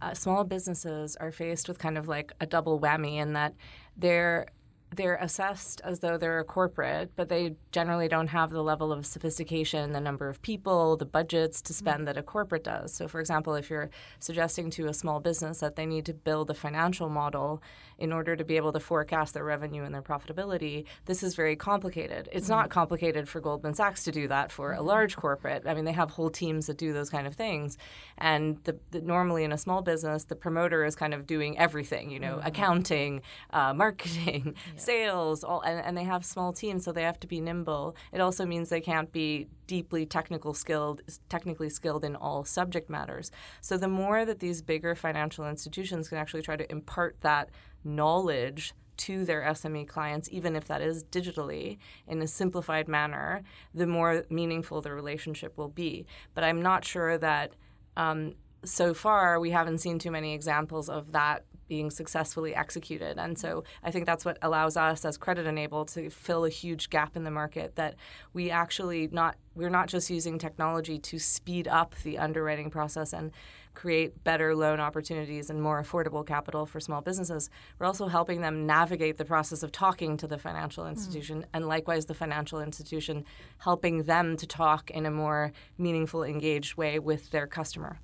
uh, 0.00 0.14
small 0.14 0.44
businesses 0.44 1.16
are 1.16 1.32
faced 1.32 1.68
with 1.68 1.78
kind 1.78 1.98
of 1.98 2.08
like 2.08 2.32
a 2.40 2.46
double 2.46 2.80
whammy 2.80 3.16
in 3.16 3.34
that 3.34 3.54
they're 3.96 4.46
they're 4.94 5.16
assessed 5.16 5.80
as 5.84 6.00
though 6.00 6.16
they're 6.16 6.38
a 6.38 6.44
corporate, 6.44 7.10
but 7.14 7.28
they 7.28 7.54
generally 7.72 8.08
don't 8.08 8.28
have 8.28 8.50
the 8.50 8.62
level 8.62 8.92
of 8.92 9.04
sophistication, 9.04 9.92
the 9.92 10.00
number 10.00 10.28
of 10.28 10.40
people, 10.40 10.96
the 10.96 11.04
budgets 11.04 11.60
to 11.62 11.74
spend 11.74 11.98
mm-hmm. 11.98 12.04
that 12.06 12.16
a 12.16 12.22
corporate 12.22 12.64
does. 12.64 12.94
So, 12.94 13.06
for 13.06 13.20
example, 13.20 13.54
if 13.54 13.68
you're 13.68 13.90
suggesting 14.18 14.70
to 14.70 14.86
a 14.86 14.94
small 14.94 15.20
business 15.20 15.60
that 15.60 15.76
they 15.76 15.84
need 15.84 16.06
to 16.06 16.14
build 16.14 16.50
a 16.50 16.54
financial 16.54 17.10
model 17.10 17.62
in 17.98 18.12
order 18.12 18.34
to 18.34 18.44
be 18.44 18.56
able 18.56 18.72
to 18.72 18.80
forecast 18.80 19.34
their 19.34 19.44
revenue 19.44 19.82
and 19.82 19.94
their 19.94 20.02
profitability, 20.02 20.84
this 21.04 21.22
is 21.22 21.34
very 21.34 21.54
complicated. 21.54 22.28
It's 22.32 22.46
mm-hmm. 22.46 22.54
not 22.54 22.70
complicated 22.70 23.28
for 23.28 23.40
Goldman 23.40 23.74
Sachs 23.74 24.04
to 24.04 24.12
do 24.12 24.26
that 24.28 24.50
for 24.50 24.70
mm-hmm. 24.70 24.80
a 24.80 24.82
large 24.82 25.16
corporate. 25.16 25.64
I 25.66 25.74
mean, 25.74 25.84
they 25.84 25.92
have 25.92 26.12
whole 26.12 26.30
teams 26.30 26.66
that 26.66 26.78
do 26.78 26.94
those 26.94 27.10
kind 27.10 27.26
of 27.26 27.34
things. 27.34 27.76
And 28.16 28.58
the, 28.64 28.78
the, 28.90 29.02
normally 29.02 29.44
in 29.44 29.52
a 29.52 29.58
small 29.58 29.82
business, 29.82 30.24
the 30.24 30.36
promoter 30.36 30.84
is 30.84 30.96
kind 30.96 31.12
of 31.12 31.26
doing 31.26 31.58
everything, 31.58 32.10
you 32.10 32.20
know, 32.20 32.36
mm-hmm. 32.36 32.46
accounting, 32.46 33.22
uh, 33.50 33.74
marketing. 33.74 34.54
Yeah 34.77 34.77
sales, 34.80 35.44
all, 35.44 35.60
and, 35.62 35.84
and 35.84 35.96
they 35.96 36.04
have 36.04 36.24
small 36.24 36.52
teams, 36.52 36.84
so 36.84 36.92
they 36.92 37.02
have 37.02 37.20
to 37.20 37.26
be 37.26 37.40
nimble. 37.40 37.96
It 38.12 38.20
also 38.20 38.44
means 38.44 38.68
they 38.68 38.80
can't 38.80 39.12
be 39.12 39.48
deeply 39.66 40.06
technical 40.06 40.54
skilled, 40.54 41.02
technically 41.28 41.68
skilled 41.68 42.04
in 42.04 42.16
all 42.16 42.44
subject 42.44 42.88
matters. 42.88 43.30
So 43.60 43.76
the 43.76 43.88
more 43.88 44.24
that 44.24 44.40
these 44.40 44.62
bigger 44.62 44.94
financial 44.94 45.48
institutions 45.48 46.08
can 46.08 46.18
actually 46.18 46.42
try 46.42 46.56
to 46.56 46.70
impart 46.70 47.20
that 47.20 47.50
knowledge 47.84 48.74
to 48.98 49.24
their 49.24 49.42
SME 49.42 49.86
clients, 49.86 50.28
even 50.30 50.56
if 50.56 50.66
that 50.66 50.82
is 50.82 51.04
digitally 51.04 51.78
in 52.06 52.20
a 52.20 52.26
simplified 52.26 52.88
manner, 52.88 53.42
the 53.72 53.86
more 53.86 54.24
meaningful 54.28 54.80
the 54.80 54.92
relationship 54.92 55.56
will 55.56 55.68
be. 55.68 56.04
But 56.34 56.44
I'm 56.44 56.60
not 56.60 56.84
sure 56.84 57.16
that 57.18 57.52
um, 57.96 58.34
so 58.64 58.92
far 58.94 59.38
we 59.38 59.50
haven't 59.50 59.78
seen 59.78 59.98
too 59.98 60.10
many 60.10 60.34
examples 60.34 60.88
of 60.88 61.12
that 61.12 61.44
being 61.68 61.90
successfully 61.90 62.54
executed. 62.54 63.18
And 63.18 63.38
so 63.38 63.64
I 63.82 63.90
think 63.90 64.06
that's 64.06 64.24
what 64.24 64.38
allows 64.42 64.76
us 64.76 65.04
as 65.04 65.16
credit 65.16 65.46
enabled 65.46 65.88
to 65.88 66.10
fill 66.10 66.44
a 66.44 66.50
huge 66.50 66.90
gap 66.90 67.16
in 67.16 67.24
the 67.24 67.30
market 67.30 67.76
that 67.76 67.94
we 68.32 68.50
actually 68.50 69.08
not 69.12 69.36
we're 69.54 69.70
not 69.70 69.88
just 69.88 70.08
using 70.08 70.38
technology 70.38 70.98
to 71.00 71.18
speed 71.18 71.66
up 71.66 71.94
the 72.04 72.16
underwriting 72.16 72.70
process 72.70 73.12
and 73.12 73.32
create 73.74 74.24
better 74.24 74.56
loan 74.56 74.80
opportunities 74.80 75.50
and 75.50 75.62
more 75.62 75.80
affordable 75.80 76.26
capital 76.26 76.66
for 76.66 76.80
small 76.80 77.00
businesses. 77.00 77.48
We're 77.78 77.86
also 77.86 78.08
helping 78.08 78.40
them 78.40 78.66
navigate 78.66 79.18
the 79.18 79.24
process 79.24 79.62
of 79.62 79.70
talking 79.70 80.16
to 80.16 80.26
the 80.26 80.38
financial 80.38 80.84
hmm. 80.84 80.90
institution, 80.90 81.42
mm. 81.42 81.44
and 81.52 81.68
likewise, 81.68 82.06
the 82.06 82.14
financial 82.14 82.60
institution 82.60 83.24
helping 83.58 84.02
them 84.04 84.36
to 84.36 84.46
talk 84.46 84.90
in 84.90 85.06
a 85.06 85.10
more 85.12 85.52
meaningful, 85.76 86.24
engaged 86.24 86.76
way 86.76 86.98
with 86.98 87.30
their 87.30 87.46
customer. 87.46 88.00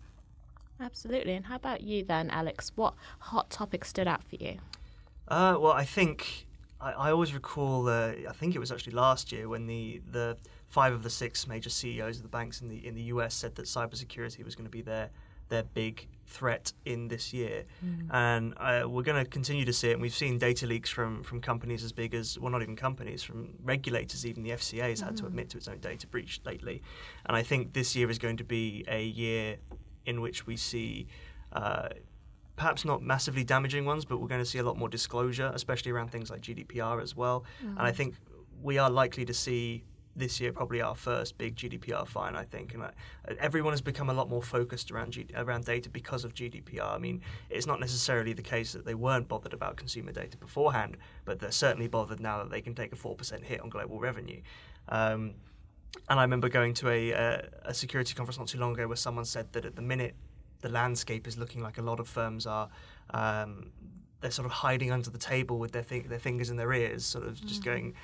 Absolutely. 0.81 1.35
And 1.35 1.47
how 1.47 1.57
about 1.57 1.83
you 1.83 2.05
then, 2.05 2.31
Alex? 2.31 2.73
What 2.75 2.95
hot 3.21 3.51
topic 3.51 3.85
stood 3.85 4.09
out 4.09 4.25
for 4.25 4.37
you? 4.37 4.59
Uh, 5.29 5.57
well, 5.59 5.73
I 5.73 5.85
think 5.85 6.47
I, 6.81 6.93
I 6.93 7.11
always 7.11 7.33
recall. 7.33 7.89
Uh, 7.89 8.13
I 8.29 8.33
think 8.33 8.55
it 8.55 8.59
was 8.59 8.71
actually 8.71 8.95
last 8.95 9.33
year 9.33 9.49
when 9.49 9.67
the 9.67 10.03
the 10.11 10.37
five 10.69 10.93
of 10.93 11.03
the 11.03 11.11
six 11.11 11.47
major 11.47 11.71
CEOs 11.71 12.17
of 12.17 12.23
the 12.23 12.29
banks 12.29 12.61
in 12.61 12.69
the 12.69 12.87
in 12.87 12.95
the 12.95 13.03
US 13.03 13.35
said 13.35 13.55
that 13.55 13.67
cybersecurity 13.67 14.45
was 14.45 14.55
going 14.55 14.67
to 14.67 14.71
be 14.71 14.83
their 14.83 15.11
their 15.49 15.63
big 15.63 16.09
threat 16.27 16.73
in 16.85 17.09
this 17.09 17.33
year, 17.33 17.65
mm. 17.85 18.07
and 18.11 18.55
uh, 18.57 18.89
we're 18.89 19.03
going 19.03 19.23
to 19.23 19.29
continue 19.29 19.65
to 19.65 19.73
see 19.73 19.91
it. 19.91 19.93
And 19.93 20.03
we've 20.03 20.15
seen 20.15 20.39
data 20.39 20.67
leaks 20.67 20.91
from 20.91 21.23
from 21.23 21.41
companies 21.41 21.85
as 21.85 21.93
big 21.93 22.15
as 22.15 22.39
well, 22.39 22.51
not 22.51 22.63
even 22.63 22.77
companies, 22.77 23.23
from 23.23 23.55
regulators. 23.63 24.27
Even 24.27 24.43
the 24.43 24.51
FCA 24.51 24.91
has 24.91 25.01
mm. 25.01 25.05
had 25.07 25.17
to 25.19 25.23
mm. 25.23 25.29
admit 25.29 25.51
to 25.51 25.59
its 25.59 25.69
own 25.69 25.79
data 25.79 26.07
breach 26.07 26.41
lately, 26.45 26.83
and 27.27 27.37
I 27.37 27.43
think 27.43 27.73
this 27.73 27.95
year 27.97 28.11
is 28.11 28.19
going 28.19 28.39
to 28.39 28.45
be 28.45 28.85
a 28.89 29.05
year 29.05 29.57
in 30.07 30.21
which 30.21 30.47
we 30.47 30.57
see 30.57 31.07
uh, 31.53 31.89
perhaps 32.57 32.85
not 32.85 33.03
massively 33.03 33.45
damaging 33.45 33.85
ones, 33.85 34.05
but 34.05 34.21
we're 34.21 34.29
going 34.29 34.41
to 34.41 34.47
see 34.47 34.59
a 34.59 34.63
lot 34.63 34.77
more 34.77 34.89
disclosure, 34.89 35.51
especially 35.55 35.93
around 35.93 36.11
things 36.11 36.31
like 36.31 36.41
GDPR 36.41 37.03
as 37.03 37.17
well. 37.17 37.45
Mm-hmm. 37.59 37.79
And 37.79 37.81
I 37.81 37.93
think 37.93 38.15
we 38.63 38.79
are 38.79 38.91
likely 38.91 39.25
to 39.25 39.35
see 39.35 39.85
this 40.17 40.41
year 40.41 40.53
probably 40.53 40.81
our 40.81 40.95
first 40.95 41.37
big 41.39 41.57
GDPR 41.57 42.07
fine, 42.07 42.37
I 42.37 42.45
think. 42.45 42.75
And 42.75 42.85
I, 42.85 42.93
everyone 43.39 43.73
has 43.73 43.81
become 43.81 44.11
a 44.11 44.15
lot 44.15 44.29
more 44.29 44.43
focused 44.43 44.91
around 44.91 45.13
G, 45.13 45.27
around 45.35 45.65
data 45.65 45.91
because 45.91 46.25
of 46.25 46.35
GDPR. 46.35 46.95
I 46.95 46.99
mean, 46.99 47.21
it's 47.51 47.67
not 47.67 47.81
necessarily 47.81 48.33
the 48.33 48.43
case 48.43 48.73
that 48.73 48.85
they 48.85 48.95
weren't 48.95 49.27
bothered 49.27 49.53
about 49.53 49.77
consumer 49.77 50.13
data 50.13 50.37
beforehand, 50.37 50.97
but 51.25 51.41
they're 51.41 51.51
certainly 51.51 51.89
bothered 51.89 52.21
now 52.21 52.39
that 52.39 52.51
they 52.51 52.61
can 52.61 52.75
take 52.75 52.93
a 52.93 52.97
4% 52.97 53.43
hit 53.43 53.61
on 53.61 53.69
global 53.69 53.99
revenue. 53.99 54.41
Um, 54.89 55.35
and 56.09 56.19
I 56.19 56.23
remember 56.23 56.49
going 56.49 56.75
to 56.75 56.89
a, 56.89 57.11
a, 57.13 57.49
a 57.67 57.75
security 57.75 58.15
conference 58.15 58.39
not 58.39 58.49
too 58.49 58.59
long 58.59 58.73
ago 58.73 58.87
where 58.87 58.97
someone 58.97 59.25
said 59.25 59.53
that 59.53 59.65
at 59.65 59.77
the 59.77 59.83
minute 59.83 60.15
the 60.61 60.69
landscape 60.69 61.27
is 61.27 61.37
looking 61.37 61.63
like 61.63 61.79
a 61.79 61.83
lot 61.83 62.01
of 62.01 62.09
firms 62.09 62.47
are 62.47 62.69
um, 63.11 63.71
they're 64.25 64.31
sort 64.31 64.47
of 64.47 64.53
hiding 64.53 64.91
under 64.91 65.11
the 65.11 65.19
table 65.19 65.59
with 65.59 65.73
their 65.73 65.83
th- 65.83 66.07
their 66.07 66.19
fingers 66.19 66.49
in 66.49 66.57
their 66.57 66.73
ears, 66.73 67.05
sort 67.05 67.27
of 67.27 67.39
just 67.45 67.61
mm. 67.61 67.65
going. 67.67 67.95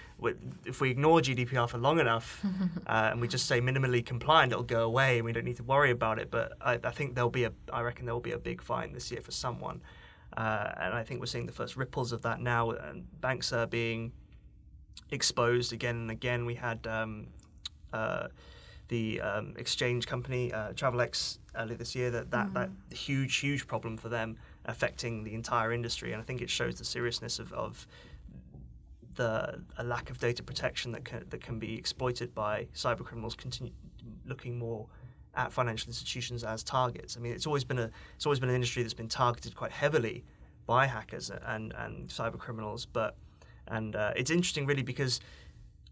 If 0.67 0.83
we 0.83 0.91
ignore 0.91 1.21
GDPR 1.21 1.67
for 1.67 1.79
long 1.79 1.99
enough, 1.99 2.45
uh, 2.87 3.09
and 3.11 3.23
we 3.23 3.27
just 3.27 3.47
say 3.47 3.63
minimally 3.63 4.05
compliant, 4.05 4.53
it'll 4.53 4.63
go 4.63 4.83
away, 4.83 5.17
and 5.17 5.25
we 5.25 5.33
don't 5.33 5.47
need 5.47 5.57
to 5.57 5.63
worry 5.63 5.91
about 5.91 6.19
it. 6.19 6.31
But 6.31 6.53
I, 6.61 6.79
I 6.85 6.91
think 6.91 7.15
there'll 7.15 7.31
be 7.31 7.45
a. 7.45 7.53
I 7.73 7.81
reckon 7.81 8.05
there 8.05 8.15
will 8.15 8.21
be 8.21 8.33
a 8.33 8.39
big 8.39 8.61
fine 8.61 8.93
this 8.93 9.11
year 9.11 9.23
for 9.23 9.31
someone, 9.31 9.81
uh, 10.37 10.73
and 10.79 10.93
I 10.93 11.03
think 11.05 11.21
we're 11.21 11.27
seeing 11.27 11.47
the 11.47 11.53
first 11.53 11.79
ripples 11.79 12.13
of 12.13 12.21
that 12.21 12.39
now. 12.39 12.73
And 12.73 13.07
banks 13.23 13.51
are 13.55 13.67
being 13.67 14.13
exposed 15.11 15.73
again 15.73 15.97
and 15.97 16.11
again. 16.11 16.45
We 16.45 16.55
had 16.55 16.87
um, 16.87 17.29
uh, 17.93 18.29
the 18.89 19.21
um, 19.21 19.55
exchange 19.57 20.07
company 20.07 20.53
uh, 20.53 20.73
Travelex 20.73 21.39
earlier 21.57 21.77
this 21.77 21.95
year 21.95 22.11
that 22.11 22.31
that, 22.31 22.53
that 22.55 22.71
huge 22.91 23.37
huge 23.37 23.67
problem 23.67 23.97
for 23.97 24.09
them 24.09 24.37
affecting 24.67 25.25
the 25.25 25.35
entire 25.35 25.73
industry, 25.73 26.13
and 26.13 26.21
I 26.21 26.25
think 26.25 26.43
it 26.43 26.51
shows 26.51 26.77
the 26.77 26.85
seriousness 26.85 27.39
of, 27.39 27.53
of 27.53 27.87
the 29.15 29.61
a 29.79 29.85
lack 29.85 30.11
of 30.11 30.19
data 30.19 30.43
protection 30.43 30.93
that 30.93 31.05
can, 31.05 31.25
that 31.31 31.41
can 31.41 31.59
be 31.59 31.77
exploited 31.77 32.35
by 32.35 32.67
cyber 32.75 33.05
criminals. 33.05 33.35
Continue 33.35 33.73
looking 34.27 34.59
more 34.59 34.87
at 35.35 35.53
financial 35.53 35.89
institutions 35.89 36.45
as 36.45 36.63
targets. 36.63 37.17
I 37.17 37.21
mean, 37.21 37.33
it's 37.33 37.47
always 37.47 37.65
been 37.65 37.79
a 37.79 37.91
it's 38.17 38.27
always 38.27 38.41
been 38.41 38.49
an 38.49 38.55
industry 38.55 38.83
that's 38.83 38.95
been 38.95 39.09
targeted 39.09 39.55
quite 39.55 39.73
heavily 39.73 40.25
by 40.67 40.87
hackers 40.87 41.31
and 41.47 41.73
and 41.79 42.09
cyber 42.09 42.39
criminals. 42.39 42.87
But 42.87 43.17
and 43.69 43.95
uh, 43.97 44.13
it's 44.17 44.31
interesting 44.31 44.67
really 44.67 44.83
because 44.83 45.21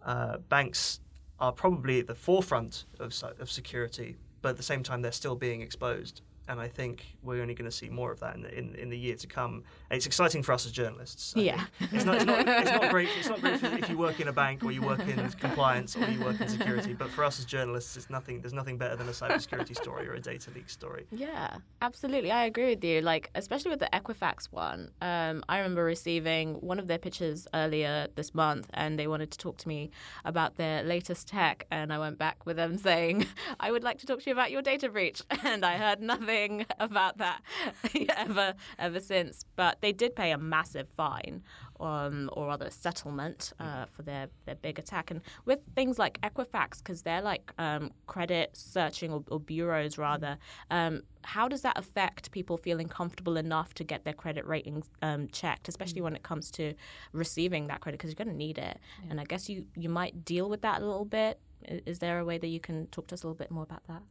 uh, 0.04 0.38
banks 0.48 1.00
are 1.40 1.52
probably 1.52 2.00
at 2.00 2.06
the 2.06 2.14
forefront 2.14 2.84
of 2.98 3.12
of 3.38 3.50
security, 3.50 4.16
but 4.42 4.50
at 4.50 4.56
the 4.56 4.62
same 4.62 4.82
time 4.82 5.02
they're 5.02 5.12
still 5.12 5.36
being 5.36 5.60
exposed 5.60 6.22
and 6.48 6.58
I 6.58 6.68
think 6.68 7.04
we're 7.22 7.42
only 7.42 7.54
going 7.54 7.70
to 7.70 7.76
see 7.76 7.88
more 7.90 8.10
of 8.10 8.20
that 8.20 8.34
in 8.34 8.42
the, 8.42 8.58
in, 8.58 8.74
in 8.76 8.88
the 8.88 8.98
year 8.98 9.14
to 9.16 9.26
come. 9.26 9.62
And 9.90 9.96
it's 9.96 10.06
exciting 10.06 10.42
for 10.42 10.52
us 10.52 10.64
as 10.64 10.72
journalists. 10.72 11.34
yeah, 11.36 11.66
it's 11.78 12.04
not, 12.04 12.16
it's 12.16 12.24
not, 12.24 12.48
it's 12.48 12.70
not 12.70 12.90
great. 12.90 13.08
It's 13.18 13.28
not 13.28 13.40
great 13.40 13.62
if 13.62 13.90
you 13.90 13.98
work 13.98 14.18
in 14.18 14.28
a 14.28 14.32
bank 14.32 14.64
or 14.64 14.72
you 14.72 14.80
work 14.80 15.06
in 15.06 15.28
compliance 15.32 15.94
or 15.96 16.08
you 16.10 16.20
work 16.24 16.40
in 16.40 16.48
security. 16.48 16.94
But 16.94 17.10
for 17.10 17.22
us 17.24 17.38
as 17.38 17.44
journalists, 17.44 17.96
it's 17.96 18.08
nothing. 18.08 18.40
There's 18.40 18.54
nothing 18.54 18.78
better 18.78 18.96
than 18.96 19.08
a 19.08 19.12
cybersecurity 19.12 19.76
story 19.76 20.08
or 20.08 20.14
a 20.14 20.20
data 20.20 20.50
leak 20.54 20.70
story. 20.70 21.06
Yeah, 21.10 21.58
absolutely. 21.82 22.30
I 22.30 22.44
agree 22.44 22.70
with 22.70 22.82
you. 22.82 23.02
Like 23.02 23.30
especially 23.34 23.70
with 23.70 23.80
the 23.80 23.90
Equifax 23.92 24.46
one, 24.50 24.90
um, 25.02 25.44
I 25.48 25.58
remember 25.58 25.84
receiving 25.84 26.54
one 26.54 26.78
of 26.78 26.86
their 26.86 26.98
pitches 26.98 27.46
earlier 27.52 28.08
this 28.14 28.34
month, 28.34 28.70
and 28.72 28.98
they 28.98 29.06
wanted 29.06 29.30
to 29.32 29.38
talk 29.38 29.58
to 29.58 29.68
me 29.68 29.90
about 30.24 30.56
their 30.56 30.82
latest 30.82 31.28
tech, 31.28 31.66
and 31.70 31.92
I 31.92 31.98
went 31.98 32.16
back 32.16 32.46
with 32.46 32.56
them 32.56 32.78
saying, 32.88 33.26
"I 33.60 33.70
would 33.70 33.84
like 33.84 33.98
to 33.98 34.06
talk 34.06 34.20
to 34.20 34.30
you 34.30 34.32
about 34.32 34.50
your 34.50 34.62
data 34.62 34.88
breach," 34.88 35.22
and 35.44 35.64
I 35.64 35.76
heard 35.76 36.00
nothing 36.00 36.37
about 36.78 37.18
that 37.18 37.42
ever 38.16 38.54
ever 38.78 39.00
since. 39.00 39.44
But 39.56 39.80
they 39.80 39.92
did 39.92 40.14
pay 40.16 40.30
a 40.32 40.38
massive 40.38 40.88
fine, 40.96 41.42
um, 41.80 42.30
or 42.32 42.46
rather 42.46 42.70
settlement 42.70 43.52
uh, 43.58 43.86
for 43.86 44.02
their 44.02 44.28
their 44.46 44.54
big 44.56 44.78
attack. 44.78 45.10
And 45.10 45.20
with 45.44 45.60
things 45.74 45.98
like 45.98 46.20
Equifax, 46.20 46.78
because 46.78 47.02
they're 47.02 47.22
like 47.22 47.52
um, 47.58 47.90
credit 48.06 48.50
searching 48.54 49.12
or, 49.12 49.24
or 49.30 49.40
bureaus 49.40 49.98
rather. 49.98 50.38
Um, 50.70 51.02
how 51.24 51.48
does 51.48 51.62
that 51.62 51.76
affect 51.76 52.30
people 52.30 52.56
feeling 52.56 52.88
comfortable 52.88 53.36
enough 53.36 53.74
to 53.74 53.84
get 53.84 54.04
their 54.04 54.14
credit 54.14 54.46
ratings 54.46 54.88
um, 55.02 55.28
checked, 55.28 55.68
especially 55.68 56.00
when 56.00 56.14
it 56.14 56.22
comes 56.22 56.50
to 56.52 56.74
receiving 57.12 57.66
that 57.66 57.80
credit? 57.80 57.98
Because 57.98 58.10
you're 58.10 58.24
going 58.24 58.34
to 58.34 58.36
need 58.36 58.56
it, 58.56 58.78
yeah. 59.02 59.10
and 59.10 59.20
I 59.20 59.24
guess 59.24 59.48
you 59.48 59.66
you 59.76 59.88
might 59.88 60.24
deal 60.24 60.48
with 60.48 60.62
that 60.62 60.80
a 60.80 60.84
little 60.86 61.04
bit 61.04 61.40
is 61.64 61.98
there 61.98 62.18
a 62.18 62.24
way 62.24 62.38
that 62.38 62.48
you 62.48 62.60
can 62.60 62.86
talk 62.88 63.06
to 63.08 63.14
us 63.14 63.22
a 63.22 63.26
little 63.26 63.38
bit 63.38 63.50
more 63.50 63.62
about 63.62 63.86
that? 63.88 64.02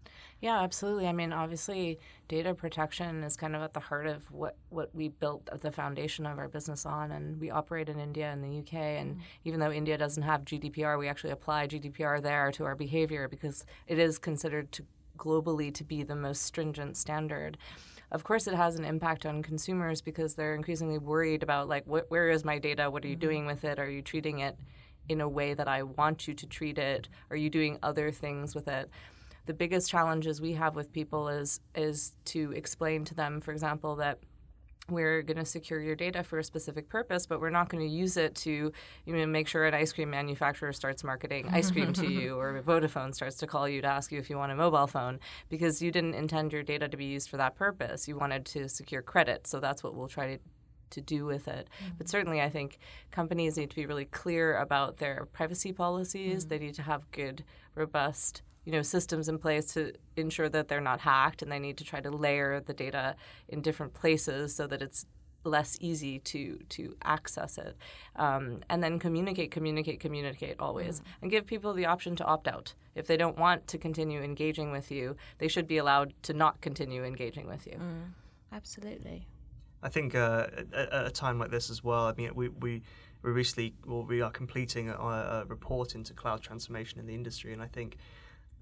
Yeah, 0.42 0.62
absolutely. 0.62 1.08
I 1.08 1.14
mean, 1.14 1.34
obviously, 1.34 2.00
data 2.28 2.54
protection 2.54 3.24
is 3.24 3.36
kind 3.36 3.56
of 3.56 3.62
at 3.62 3.74
the 3.74 3.80
heart 3.80 4.08
of 4.08 4.30
what, 4.32 4.58
what 4.70 4.94
we 4.94 5.10
built 5.10 5.50
the 5.62 5.72
foundation 5.72 6.26
of 6.26 6.38
our 6.38 6.48
business 6.48 6.86
on. 6.86 7.12
And 7.12 7.40
we 7.40 7.50
operate 7.50 7.90
in 7.90 8.00
India 8.00 8.32
and 8.32 8.44
the 8.44 8.60
UK. 8.60 8.74
And 8.74 9.16
mm-hmm. 9.16 9.22
even 9.46 9.60
though 9.60 9.72
India 9.72 9.98
doesn't 9.98 10.24
have 10.24 10.46
GDPR, 10.46 11.00
we 11.00 11.08
actually 11.08 11.32
apply 11.32 11.68
GDPR 11.68 12.22
there 12.22 12.52
to 12.52 12.66
our 12.66 12.76
behavior 12.76 13.28
because 13.28 13.66
it 13.88 13.98
is 14.00 14.18
considered 14.18 14.72
to 14.74 14.86
globally 15.18 15.74
to 15.74 15.84
be 15.84 16.04
the 16.04 16.16
most 16.16 16.44
stringent 16.44 16.96
standard 16.96 17.58
of 18.12 18.24
course 18.24 18.48
it 18.48 18.54
has 18.54 18.76
an 18.78 18.86
impact 18.86 19.26
on 19.26 19.44
consumers 19.44 20.02
because 20.02 20.36
they're 20.36 20.56
increasingly 20.56 20.98
worried 20.98 21.44
about 21.44 21.68
like 21.68 21.86
wh- 21.86 22.10
where 22.10 22.30
is 22.30 22.46
my 22.46 22.58
data 22.58 22.90
what 22.90 23.04
are 23.04 23.08
you 23.08 23.16
mm-hmm. 23.16 23.22
doing 23.22 23.46
with 23.46 23.64
it 23.64 23.80
are 23.80 23.90
you 23.90 24.02
treating 24.02 24.40
it 24.40 24.58
in 25.10 25.22
a 25.22 25.30
way 25.30 25.54
that 25.54 25.68
I 25.68 25.84
want 25.84 26.28
you 26.28 26.34
to 26.34 26.46
treat 26.46 26.78
it? 26.78 27.08
Are 27.30 27.36
you 27.36 27.50
doing 27.50 27.78
other 27.84 28.12
things 28.12 28.56
with 28.56 28.68
it? 28.68 28.90
The 29.46 29.54
biggest 29.54 29.90
challenges 29.90 30.42
we 30.42 30.54
have 30.54 30.76
with 30.76 30.92
people 30.92 31.30
is 31.30 31.62
is 31.76 32.14
to 32.26 32.52
explain 32.52 33.06
to 33.06 33.16
them, 33.16 33.40
for 33.40 33.52
example, 33.52 33.96
that 33.98 34.20
we're 34.90 35.22
going 35.22 35.38
to 35.38 35.46
secure 35.46 35.82
your 35.82 35.96
data 35.96 36.24
for 36.24 36.40
a 36.40 36.44
specific 36.44 36.90
purpose, 36.90 37.26
but 37.26 37.42
we're 37.42 37.50
not 37.50 37.70
going 37.70 37.84
to 37.84 37.90
use 37.90 38.18
it 38.18 38.36
to 38.36 38.72
you 39.06 39.16
know, 39.16 39.26
make 39.26 39.48
sure 39.48 39.66
an 39.66 39.74
ice 39.74 39.92
cream 39.92 40.10
manufacturer 40.10 40.72
starts 40.72 41.04
marketing 41.04 41.48
ice 41.52 41.72
cream 41.72 41.94
to 41.94 42.08
you 42.08 42.40
or 42.40 42.62
Vodafone 42.66 43.14
starts 43.14 43.36
to 43.38 43.48
call 43.48 43.68
you 43.68 43.82
to 43.82 43.88
ask 43.88 44.12
you 44.12 44.20
if 44.20 44.30
you 44.30 44.38
want 44.38 44.52
a 44.52 44.56
mobile 44.56 44.88
phone 44.88 45.20
because 45.50 45.82
you 45.82 45.92
didn't 45.92 46.14
intend 46.14 46.54
your 46.54 46.64
data 46.64 46.88
to 46.88 46.98
be 46.98 47.06
used 47.06 47.30
for 47.30 47.38
that 47.38 47.56
purpose. 47.56 48.08
You 48.08 48.18
wanted 48.18 48.46
to 48.48 48.70
secure 48.70 49.02
credit, 49.02 49.48
so 49.48 49.60
that's 49.60 49.84
what 49.84 49.94
we'll 49.94 50.08
try 50.08 50.36
to 50.36 50.42
to 50.92 51.02
do 51.02 51.26
with 51.26 51.48
it. 51.48 51.68
Mm-hmm. 51.84 51.94
But 51.98 52.10
certainly, 52.10 52.42
I 52.42 52.50
think 52.50 52.80
companies 53.12 53.58
need 53.58 53.70
to 53.70 53.76
be 53.76 53.86
really 53.86 54.06
clear 54.06 54.58
about 54.58 54.98
their 54.98 55.28
privacy 55.32 55.72
policies. 55.74 56.44
Mm-hmm. 56.44 56.50
They 56.50 56.60
need 56.60 56.76
to 56.76 56.84
have 56.84 57.10
good, 57.12 57.44
robust 57.76 58.42
you 58.68 58.74
know 58.74 58.82
systems 58.82 59.30
in 59.30 59.40
place 59.40 59.74
to 59.74 59.94
ensure 60.18 60.50
that 60.50 60.68
they're 60.68 60.82
not 60.82 61.00
hacked 61.00 61.42
and 61.42 61.50
they 61.50 61.58
need 61.58 61.78
to 61.78 61.86
try 61.86 62.02
to 62.02 62.12
layer 62.12 62.60
the 62.60 62.74
data 62.74 63.16
in 63.48 63.62
different 63.62 63.94
places 63.94 64.54
so 64.54 64.68
that 64.68 64.82
it's 64.82 65.06
less 65.46 65.78
easy 65.80 66.20
to 66.20 66.60
to 66.68 66.96
access 67.04 67.58
it 67.58 67.78
um, 68.18 68.60
and 68.70 68.84
then 68.84 69.00
communicate 69.00 69.52
communicate 69.52 70.02
communicate 70.02 70.58
always 70.60 71.00
mm. 71.00 71.04
and 71.22 71.32
give 71.32 71.46
people 71.46 71.74
the 71.74 71.86
option 71.86 72.16
to 72.16 72.26
opt 72.26 72.48
out 72.48 72.74
if 72.94 73.08
they 73.08 73.16
don't 73.16 73.38
want 73.38 73.66
to 73.68 73.78
continue 73.78 74.22
engaging 74.22 74.72
with 74.72 74.92
you 74.92 75.16
they 75.38 75.48
should 75.48 75.68
be 75.68 75.78
allowed 75.78 76.14
to 76.22 76.34
not 76.34 76.60
continue 76.60 77.06
engaging 77.06 77.48
with 77.48 77.66
you 77.66 77.78
mm. 77.78 78.04
absolutely 78.52 79.26
I 79.82 79.90
think 79.90 80.16
uh, 80.16 80.48
at, 80.74 80.90
at, 80.94 81.06
a 81.06 81.12
time 81.12 81.40
like 81.40 81.52
this 81.52 81.70
as 81.70 81.84
well. 81.84 82.06
I 82.06 82.14
mean, 82.14 82.32
we 82.36 82.50
we 82.50 82.82
we 83.22 83.32
recently 83.32 83.76
well, 83.86 84.04
we 84.04 84.22
are 84.22 84.32
completing 84.32 84.90
a, 84.90 84.94
a 84.94 85.46
report 85.48 85.96
into 85.96 86.14
cloud 86.14 86.42
transformation 86.42 87.00
in 87.00 87.06
the 87.06 87.16
industry, 87.16 87.54
and 87.54 87.62
I 87.62 87.68
think 87.68 87.98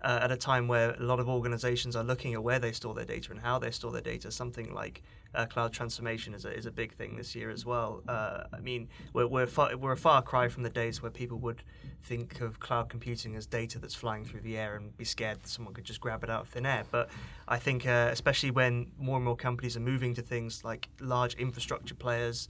uh, 0.06 0.20
at 0.22 0.32
a 0.32 0.38
time 0.38 0.68
where 0.68 0.92
a 0.92 1.04
lot 1.04 1.20
of 1.20 1.28
organizations 1.28 1.96
are 1.96 2.04
looking 2.04 2.36
at 2.36 2.44
where 2.44 2.60
they 2.60 2.72
store 2.72 2.94
their 2.94 3.06
data 3.06 3.32
and 3.32 3.42
how 3.42 3.58
they 3.58 3.72
store 3.72 3.92
their 3.92 4.02
data, 4.02 4.30
something 4.32 4.72
like 4.72 5.02
uh, 5.34 5.48
cloud 5.48 5.74
transformation 5.74 6.36
is 6.36 6.46
a, 6.46 6.56
is 6.56 6.68
a 6.68 6.72
big 6.72 6.94
thing 6.94 7.18
this 7.18 7.34
year 7.36 7.50
as 7.50 7.66
well. 7.66 8.04
Uh, 8.08 8.44
I 8.54 8.60
mean, 8.60 8.88
we're, 9.14 9.26
we're, 9.26 9.48
far, 9.48 9.76
we're 9.76 9.94
a 9.94 9.98
far 9.98 10.22
cry 10.22 10.48
from 10.48 10.62
the 10.62 10.70
days 10.70 11.02
where 11.02 11.10
people 11.10 11.40
would 11.40 11.64
think 12.04 12.40
of 12.42 12.60
cloud 12.60 12.88
computing 12.88 13.36
as 13.36 13.48
data 13.48 13.80
that's 13.80 13.96
flying 13.96 14.24
through 14.24 14.42
the 14.42 14.58
air 14.58 14.76
and 14.76 14.96
be 14.96 15.06
scared 15.06 15.42
that 15.42 15.50
someone 15.50 15.74
could 15.74 15.86
just 15.86 16.00
grab 16.00 16.24
it 16.24 16.30
out 16.30 16.42
of 16.42 16.50
thin 16.50 16.68
air. 16.68 16.84
But 16.92 17.10
I 17.48 17.58
think, 17.58 17.88
uh, 17.88 18.10
especially 18.12 18.52
when 18.52 18.92
more 19.00 19.16
and 19.16 19.26
more 19.26 19.36
companies 19.36 19.76
are 19.76 19.82
moving 19.82 20.14
to 20.14 20.22
things 20.22 20.64
like 20.64 20.88
large 21.02 21.34
infrastructure 21.34 21.96
players, 21.96 22.48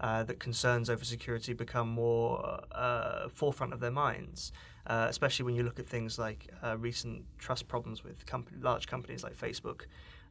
uh, 0.00 0.22
that 0.24 0.38
concerns 0.38 0.88
over 0.88 1.04
security 1.04 1.52
become 1.52 1.88
more 1.88 2.60
uh, 2.72 3.28
forefront 3.28 3.72
of 3.72 3.80
their 3.80 3.90
minds, 3.90 4.52
uh, 4.88 5.06
especially 5.08 5.44
when 5.44 5.54
you 5.54 5.62
look 5.62 5.78
at 5.78 5.86
things 5.86 6.18
like 6.18 6.48
uh, 6.64 6.76
recent 6.76 7.24
trust 7.38 7.68
problems 7.68 8.02
with 8.02 8.24
large 8.60 8.86
companies 8.86 9.22
like 9.22 9.36
Facebook. 9.36 9.82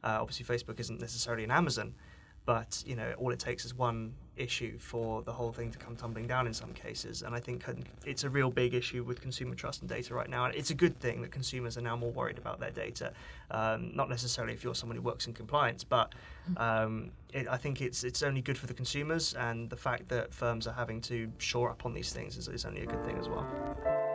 Uh, 0.04 0.18
obviously, 0.20 0.44
Facebook 0.44 0.78
isn't 0.80 1.00
necessarily 1.00 1.44
an 1.44 1.50
Amazon, 1.50 1.94
but 2.48 2.82
you 2.86 2.96
know 2.96 3.12
all 3.18 3.30
it 3.30 3.38
takes 3.38 3.66
is 3.66 3.74
one 3.74 4.10
issue 4.38 4.78
for 4.78 5.20
the 5.20 5.32
whole 5.32 5.52
thing 5.52 5.70
to 5.70 5.76
come 5.76 5.94
tumbling 5.94 6.26
down 6.26 6.46
in 6.46 6.54
some 6.54 6.72
cases 6.72 7.20
and 7.20 7.34
i 7.34 7.40
think 7.40 7.62
it's 8.06 8.24
a 8.24 8.30
real 8.30 8.50
big 8.50 8.72
issue 8.72 9.04
with 9.04 9.20
consumer 9.20 9.54
trust 9.54 9.82
and 9.82 9.90
data 9.90 10.14
right 10.14 10.30
now 10.30 10.46
and 10.46 10.54
it's 10.54 10.70
a 10.70 10.74
good 10.74 10.98
thing 10.98 11.20
that 11.20 11.30
consumers 11.30 11.76
are 11.76 11.82
now 11.82 11.94
more 11.94 12.10
worried 12.10 12.38
about 12.38 12.58
their 12.58 12.70
data. 12.70 13.12
Um, 13.50 13.94
not 13.94 14.08
necessarily 14.08 14.54
if 14.54 14.64
you're 14.64 14.74
someone 14.74 14.96
who 14.96 15.02
works 15.02 15.26
in 15.26 15.34
compliance 15.34 15.84
but 15.84 16.14
um, 16.56 17.10
it, 17.34 17.46
i 17.48 17.58
think 17.58 17.82
it's 17.82 18.02
it's 18.02 18.22
only 18.22 18.40
good 18.40 18.56
for 18.56 18.66
the 18.66 18.74
consumers 18.74 19.34
and 19.34 19.68
the 19.68 19.76
fact 19.76 20.08
that 20.08 20.32
firms 20.32 20.66
are 20.66 20.72
having 20.72 21.02
to 21.02 21.30
shore 21.36 21.68
up 21.68 21.84
on 21.84 21.92
these 21.92 22.14
things 22.14 22.38
is, 22.38 22.48
is 22.48 22.64
only 22.64 22.80
a 22.80 22.86
good 22.86 23.04
thing 23.04 23.18
as 23.18 23.28
well 23.28 24.07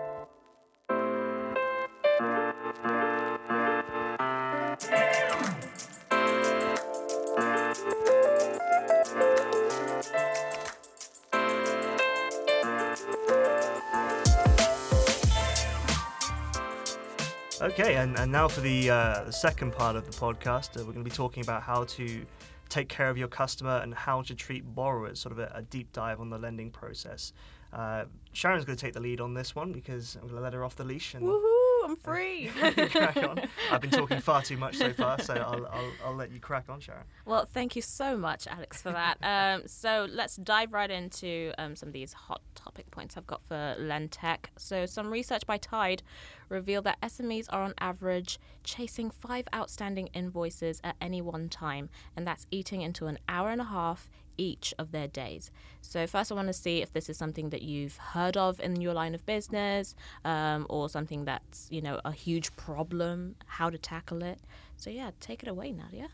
Okay, 17.64 17.96
and, 17.96 18.20
and 18.20 18.30
now 18.30 18.50
for 18.50 18.60
the, 18.60 18.90
uh, 18.90 19.32
second 19.32 19.72
part 19.72 19.96
of 19.96 20.06
the 20.06 20.12
podcast, 20.12 20.76
uh, 20.76 20.84
we're 20.84 20.92
going 20.92 20.98
to 20.98 21.10
be 21.10 21.10
talking 21.10 21.42
about 21.42 21.64
how 21.64 21.86
to 21.86 22.26
take 22.68 22.90
care 22.90 23.10
of 23.10 23.18
your 23.18 23.30
customer 23.30 23.78
and 23.78 23.94
how 23.94 24.22
to 24.24 24.36
treat 24.36 24.66
borrowers, 24.76 25.18
sort 25.22 25.32
of 25.32 25.40
a, 25.40 25.50
a 25.56 25.62
deep 25.62 25.90
dive 25.94 26.20
on 26.20 26.30
the 26.30 26.38
lending 26.38 26.70
process. 26.70 27.32
Uh, 27.72 28.04
Sharon's 28.34 28.66
going 28.66 28.78
to 28.78 28.86
take 28.86 28.94
the 28.94 29.00
lead 29.00 29.22
on 29.22 29.34
this 29.34 29.56
one 29.56 29.72
because 29.72 30.16
I'm 30.16 30.24
going 30.24 30.36
to 30.36 30.42
let 30.42 30.52
her 30.52 30.66
off 30.66 30.76
the 30.76 30.84
leash. 30.84 31.14
And, 31.14 31.26
Woohoo! 31.26 31.63
I'm 31.84 31.96
free. 31.96 32.50
crack 32.92 33.18
on. 33.18 33.42
I've 33.72 33.82
been 33.82 33.90
talking 33.90 34.20
far 34.20 34.42
too 34.42 34.58
much 34.58 34.78
so 34.78 34.94
far, 34.94 35.20
so 35.20 35.34
I'll, 35.48 35.68
I'll, 35.68 35.92
I'll 36.06 36.16
let 36.16 36.32
you 36.32 36.40
crack 36.40 36.66
on, 36.70 36.80
Sharon. 36.80 37.04
Well, 37.26 37.46
thank 37.46 37.76
you 37.76 37.82
so 37.82 38.18
much, 38.18 38.48
Alex, 38.48 38.82
for 38.82 38.92
that. 38.92 39.18
Um, 39.34 39.64
so 39.68 40.08
let's 40.12 40.36
dive 40.36 40.74
right 40.74 40.90
into 40.90 41.54
um, 41.58 41.76
some 41.76 41.90
of 41.90 41.94
these 41.94 42.14
hot 42.14 42.42
topic 42.56 42.90
points 42.92 43.18
I've 43.18 43.26
got 43.26 43.44
for 43.44 43.76
LendTech. 43.80 44.46
So 44.58 44.86
some 44.86 45.10
research 45.10 45.48
by 45.48 45.58
Tide 45.58 46.04
revealed 46.50 46.86
that 46.86 47.02
SMEs 47.02 47.48
are 47.50 47.64
on 47.64 47.74
average 47.80 48.40
chasing 48.64 49.10
five 49.10 49.48
outstanding 49.56 50.08
invoices 50.08 50.82
at 50.84 50.96
any 51.02 51.22
one 51.22 51.50
time, 51.50 51.90
and 52.16 52.28
that's 52.28 52.46
eating 52.52 52.82
into 52.82 53.08
an 53.08 53.18
hour 53.28 53.50
and 53.50 53.60
a 53.60 53.66
half 53.66 54.10
each 54.38 54.74
of 54.78 54.92
their 54.92 55.08
days. 55.08 55.52
So, 55.82 56.08
first, 56.08 56.32
I 56.32 56.36
want 56.36 56.48
to 56.48 56.54
see 56.54 56.82
if 56.82 56.94
this 56.94 57.10
is 57.10 57.18
something 57.18 57.50
that 57.50 57.62
you've 57.62 57.98
heard 57.98 58.38
of 58.38 58.60
in 58.60 58.82
your 58.82 58.94
line 58.94 59.16
of 59.16 59.26
business 59.26 59.96
um, 60.26 60.66
or 60.70 60.90
something 60.90 61.26
that's, 61.26 61.68
you 61.72 61.82
know, 61.82 62.00
a 62.06 62.12
huge 62.12 62.56
problem, 62.56 63.36
how 63.46 63.70
to 63.70 63.78
tackle 63.78 64.24
it. 64.24 64.40
So, 64.78 64.90
yeah, 64.90 65.12
take 65.20 65.44
it 65.44 65.50
away, 65.50 65.72
Nadia. 65.72 66.10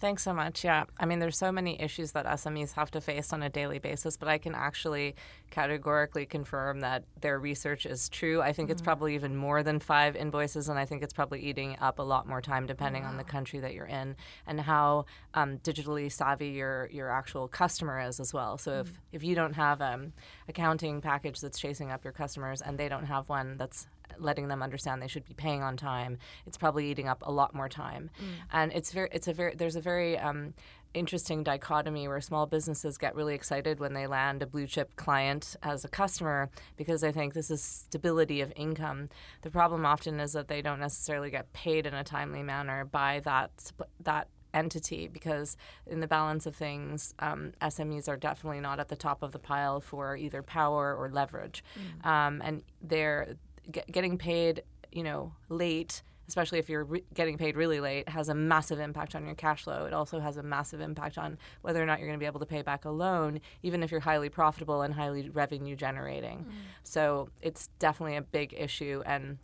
Thanks 0.00 0.22
so 0.22 0.32
much. 0.32 0.64
Yeah. 0.64 0.84
I 0.98 1.04
mean, 1.04 1.18
there's 1.18 1.36
so 1.36 1.52
many 1.52 1.78
issues 1.78 2.12
that 2.12 2.24
SMEs 2.24 2.72
have 2.72 2.90
to 2.92 3.02
face 3.02 3.34
on 3.34 3.42
a 3.42 3.50
daily 3.50 3.78
basis, 3.78 4.16
but 4.16 4.28
I 4.28 4.38
can 4.38 4.54
actually 4.54 5.14
categorically 5.50 6.24
confirm 6.24 6.80
that 6.80 7.04
their 7.20 7.38
research 7.38 7.84
is 7.84 8.08
true. 8.08 8.40
I 8.40 8.54
think 8.54 8.68
mm-hmm. 8.68 8.72
it's 8.72 8.82
probably 8.82 9.14
even 9.14 9.36
more 9.36 9.62
than 9.62 9.78
five 9.78 10.16
invoices, 10.16 10.70
and 10.70 10.78
I 10.78 10.86
think 10.86 11.02
it's 11.02 11.12
probably 11.12 11.40
eating 11.40 11.76
up 11.82 11.98
a 11.98 12.02
lot 12.02 12.26
more 12.26 12.40
time 12.40 12.64
depending 12.66 13.02
wow. 13.02 13.10
on 13.10 13.18
the 13.18 13.24
country 13.24 13.60
that 13.60 13.74
you're 13.74 13.84
in 13.84 14.16
and 14.46 14.62
how 14.62 15.04
um, 15.34 15.58
digitally 15.58 16.10
savvy 16.10 16.48
your, 16.48 16.88
your 16.90 17.10
actual 17.10 17.46
customer 17.46 18.00
is 18.00 18.20
as 18.20 18.32
well. 18.32 18.56
So 18.56 18.70
mm-hmm. 18.70 18.80
if, 18.80 18.88
mm. 18.88 18.96
if 19.12 19.22
you 19.22 19.34
don't 19.34 19.54
have 19.54 19.82
an 19.82 19.92
um, 19.92 20.12
accounting 20.48 21.02
package 21.02 21.40
that's 21.40 21.58
chasing 21.58 21.90
up 21.90 22.04
your 22.04 22.14
customers 22.14 22.62
and 22.62 22.78
they 22.78 22.88
don't 22.88 23.04
have 23.04 23.28
one 23.28 23.58
that's 23.58 23.86
letting 24.18 24.48
them 24.48 24.62
understand 24.62 25.02
they 25.02 25.08
should 25.08 25.26
be 25.26 25.34
paying 25.34 25.62
on 25.62 25.76
time, 25.76 26.18
it's 26.46 26.56
probably 26.56 26.90
eating 26.90 27.08
up 27.08 27.22
a 27.26 27.32
lot 27.32 27.54
more 27.54 27.68
time. 27.68 28.10
Mm. 28.18 28.26
And 28.52 28.72
it's 28.72 28.92
very, 28.92 29.08
it's 29.12 29.28
a 29.28 29.32
very, 29.32 29.54
there's 29.54 29.76
a 29.76 29.80
very 29.80 30.18
um, 30.18 30.54
interesting 30.94 31.42
dichotomy 31.42 32.08
where 32.08 32.20
small 32.20 32.46
businesses 32.46 32.98
get 32.98 33.14
really 33.14 33.34
excited 33.34 33.78
when 33.78 33.94
they 33.94 34.06
land 34.06 34.42
a 34.42 34.46
blue 34.46 34.66
chip 34.66 34.96
client 34.96 35.56
as 35.62 35.84
a 35.84 35.88
customer 35.88 36.50
because 36.76 37.00
they 37.00 37.12
think 37.12 37.34
this 37.34 37.50
is 37.50 37.62
stability 37.62 38.40
of 38.40 38.52
income. 38.56 39.08
The 39.42 39.50
problem 39.50 39.86
often 39.86 40.18
is 40.20 40.32
that 40.32 40.48
they 40.48 40.62
don't 40.62 40.80
necessarily 40.80 41.30
get 41.30 41.52
paid 41.52 41.86
in 41.86 41.94
a 41.94 42.04
timely 42.04 42.42
manner 42.42 42.84
by 42.84 43.20
that 43.24 43.72
that 44.00 44.28
entity 44.52 45.06
because 45.06 45.56
in 45.86 46.00
the 46.00 46.08
balance 46.08 46.44
of 46.44 46.56
things 46.56 47.14
um, 47.20 47.52
smes 47.62 48.08
are 48.08 48.16
definitely 48.16 48.58
not 48.58 48.80
at 48.80 48.88
the 48.88 48.96
top 48.96 49.22
of 49.22 49.30
the 49.30 49.38
pile 49.38 49.80
for 49.80 50.16
either 50.16 50.42
power 50.42 50.92
or 50.94 51.08
leverage 51.08 51.62
mm. 51.78 52.06
um, 52.06 52.42
and 52.44 52.64
they're 52.82 53.36
get, 53.70 53.90
getting 53.90 54.18
paid, 54.18 54.62
you 54.92 55.02
know, 55.02 55.32
late, 55.48 56.02
especially 56.30 56.60
if 56.60 56.68
you're 56.68 56.84
re- 56.84 57.04
getting 57.12 57.36
paid 57.36 57.56
really 57.56 57.80
late, 57.80 58.08
has 58.08 58.28
a 58.28 58.34
massive 58.34 58.78
impact 58.78 59.16
on 59.16 59.26
your 59.26 59.34
cash 59.34 59.64
flow. 59.64 59.84
It 59.84 59.92
also 59.92 60.20
has 60.20 60.36
a 60.36 60.44
massive 60.44 60.80
impact 60.80 61.18
on 61.18 61.36
whether 61.62 61.82
or 61.82 61.86
not 61.86 61.98
you're 61.98 62.06
going 62.06 62.18
to 62.18 62.22
be 62.22 62.26
able 62.26 62.38
to 62.38 62.46
pay 62.46 62.62
back 62.62 62.84
a 62.84 62.90
loan, 62.90 63.40
even 63.64 63.82
if 63.82 63.90
you're 63.90 64.00
highly 64.00 64.28
profitable 64.28 64.82
and 64.82 64.94
highly 64.94 65.28
revenue 65.28 65.74
generating. 65.74 66.46
Mm. 66.48 66.52
So 66.84 67.30
it's 67.42 67.68
definitely 67.78 68.16
a 68.16 68.22
big 68.22 68.54
issue 68.56 69.02
and. 69.04 69.38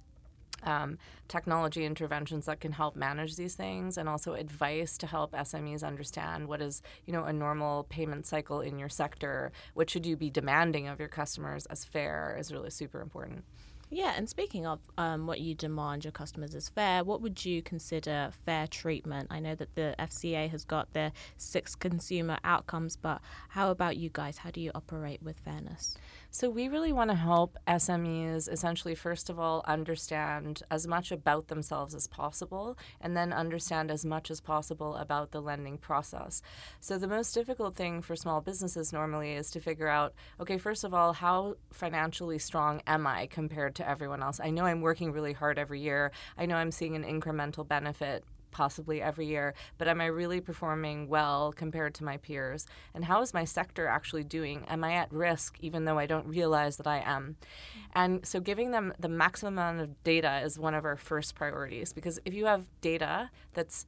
Um, 0.62 0.96
technology 1.28 1.84
interventions 1.84 2.46
that 2.46 2.60
can 2.60 2.72
help 2.72 2.96
manage 2.96 3.36
these 3.36 3.54
things 3.54 3.98
and 3.98 4.08
also 4.08 4.32
advice 4.32 4.96
to 4.98 5.06
help 5.06 5.32
SMEs 5.32 5.84
understand 5.84 6.48
what 6.48 6.62
is 6.62 6.80
you 7.04 7.12
know 7.12 7.24
a 7.24 7.32
normal 7.32 7.84
payment 7.84 8.26
cycle 8.26 8.62
in 8.62 8.78
your 8.78 8.88
sector 8.88 9.52
what 9.74 9.90
should 9.90 10.06
you 10.06 10.16
be 10.16 10.30
demanding 10.30 10.88
of 10.88 10.98
your 10.98 11.10
customers 11.10 11.66
as 11.66 11.84
fair 11.84 12.36
is 12.40 12.52
really 12.52 12.70
super 12.70 13.02
important 13.02 13.44
yeah, 13.90 14.14
and 14.16 14.28
speaking 14.28 14.66
of 14.66 14.80
um, 14.98 15.26
what 15.26 15.40
you 15.40 15.54
demand 15.54 16.04
your 16.04 16.12
customers 16.12 16.54
as 16.54 16.68
fair, 16.68 17.04
what 17.04 17.20
would 17.22 17.44
you 17.44 17.62
consider 17.62 18.30
fair 18.44 18.66
treatment? 18.66 19.28
I 19.30 19.38
know 19.38 19.54
that 19.54 19.74
the 19.76 19.94
FCA 19.98 20.50
has 20.50 20.64
got 20.64 20.92
their 20.92 21.12
six 21.36 21.74
consumer 21.76 22.38
outcomes, 22.42 22.96
but 22.96 23.20
how 23.50 23.70
about 23.70 23.96
you 23.96 24.10
guys? 24.12 24.38
How 24.38 24.50
do 24.50 24.60
you 24.60 24.72
operate 24.74 25.22
with 25.22 25.38
fairness? 25.38 25.96
So, 26.38 26.50
we 26.50 26.68
really 26.68 26.92
want 26.92 27.08
to 27.08 27.16
help 27.16 27.56
SMEs 27.66 28.46
essentially, 28.52 28.94
first 28.94 29.30
of 29.30 29.38
all, 29.38 29.64
understand 29.66 30.62
as 30.70 30.86
much 30.86 31.10
about 31.10 31.48
themselves 31.48 31.94
as 31.94 32.06
possible, 32.06 32.76
and 33.00 33.16
then 33.16 33.32
understand 33.32 33.90
as 33.90 34.04
much 34.04 34.30
as 34.30 34.42
possible 34.42 34.96
about 34.96 35.30
the 35.30 35.40
lending 35.40 35.78
process. 35.78 36.42
So, 36.78 36.98
the 36.98 37.08
most 37.08 37.32
difficult 37.32 37.74
thing 37.74 38.02
for 38.02 38.16
small 38.16 38.42
businesses 38.42 38.92
normally 38.92 39.32
is 39.32 39.50
to 39.52 39.60
figure 39.60 39.88
out 39.88 40.12
okay, 40.38 40.58
first 40.58 40.84
of 40.84 40.92
all, 40.92 41.14
how 41.14 41.56
financially 41.72 42.38
strong 42.38 42.82
am 42.86 43.06
I 43.06 43.28
compared 43.28 43.74
to 43.76 43.88
everyone 43.88 44.22
else? 44.22 44.38
I 44.38 44.50
know 44.50 44.66
I'm 44.66 44.82
working 44.82 45.12
really 45.12 45.32
hard 45.32 45.58
every 45.58 45.80
year, 45.80 46.12
I 46.36 46.44
know 46.44 46.56
I'm 46.56 46.70
seeing 46.70 46.96
an 46.96 47.04
incremental 47.04 47.66
benefit 47.66 48.24
possibly 48.56 49.02
every 49.02 49.26
year, 49.26 49.52
but 49.76 49.86
am 49.86 50.00
I 50.00 50.06
really 50.06 50.40
performing 50.40 51.08
well 51.08 51.52
compared 51.52 51.94
to 51.96 52.04
my 52.04 52.16
peers? 52.16 52.64
And 52.94 53.04
how 53.04 53.20
is 53.20 53.34
my 53.34 53.44
sector 53.44 53.86
actually 53.86 54.24
doing? 54.24 54.64
Am 54.66 54.82
I 54.82 54.94
at 54.94 55.12
risk 55.12 55.58
even 55.60 55.84
though 55.84 55.98
I 55.98 56.06
don't 56.06 56.26
realize 56.26 56.78
that 56.78 56.86
I 56.86 57.02
am? 57.04 57.36
And 57.94 58.24
so 58.24 58.40
giving 58.40 58.70
them 58.70 58.94
the 58.98 59.10
maximum 59.10 59.58
amount 59.58 59.80
of 59.80 60.02
data 60.04 60.40
is 60.42 60.58
one 60.58 60.72
of 60.72 60.86
our 60.86 60.96
first 60.96 61.34
priorities 61.34 61.92
because 61.92 62.18
if 62.24 62.32
you 62.32 62.46
have 62.46 62.64
data 62.80 63.30
that's 63.52 63.84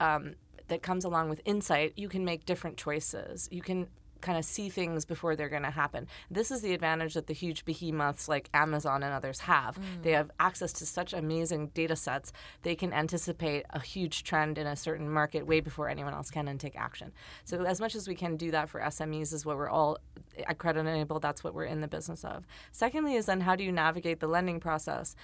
um, 0.00 0.34
that 0.68 0.82
comes 0.82 1.04
along 1.04 1.30
with 1.30 1.40
insight, 1.46 1.94
you 1.96 2.08
can 2.08 2.22
make 2.22 2.44
different 2.44 2.76
choices. 2.76 3.48
You 3.50 3.62
can 3.62 3.88
kind 4.20 4.38
of 4.38 4.44
see 4.44 4.68
things 4.68 5.04
before 5.04 5.36
they're 5.36 5.48
going 5.48 5.62
to 5.62 5.70
happen. 5.70 6.06
This 6.30 6.50
is 6.50 6.62
the 6.62 6.74
advantage 6.74 7.14
that 7.14 7.26
the 7.26 7.34
huge 7.34 7.64
behemoths 7.64 8.28
like 8.28 8.48
Amazon 8.54 9.02
and 9.02 9.12
others 9.12 9.40
have. 9.40 9.76
Mm. 9.76 10.02
They 10.02 10.12
have 10.12 10.30
access 10.38 10.72
to 10.74 10.86
such 10.86 11.12
amazing 11.12 11.68
data 11.68 11.96
sets. 11.96 12.32
They 12.62 12.74
can 12.74 12.92
anticipate 12.92 13.64
a 13.70 13.80
huge 13.80 14.24
trend 14.24 14.58
in 14.58 14.66
a 14.66 14.76
certain 14.76 15.10
market 15.10 15.46
way 15.46 15.60
before 15.60 15.88
anyone 15.88 16.14
else 16.14 16.30
can 16.30 16.48
and 16.48 16.60
take 16.60 16.76
action. 16.76 17.12
So 17.44 17.64
as 17.64 17.80
much 17.80 17.94
as 17.94 18.08
we 18.08 18.14
can 18.14 18.36
do 18.36 18.50
that 18.50 18.68
for 18.68 18.80
SMEs 18.80 19.32
is 19.32 19.44
what 19.44 19.56
we're 19.56 19.68
all 19.68 19.98
at 20.46 20.58
Credit 20.58 20.80
Enabled, 20.80 21.22
that's 21.22 21.44
what 21.44 21.54
we're 21.54 21.64
in 21.64 21.80
the 21.80 21.88
business 21.88 22.24
of. 22.24 22.46
Secondly 22.72 23.14
is 23.14 23.26
then 23.26 23.40
how 23.40 23.56
do 23.56 23.64
you 23.64 23.72
navigate 23.72 24.20
the 24.20 24.28
lending 24.28 24.60
process? 24.60 25.16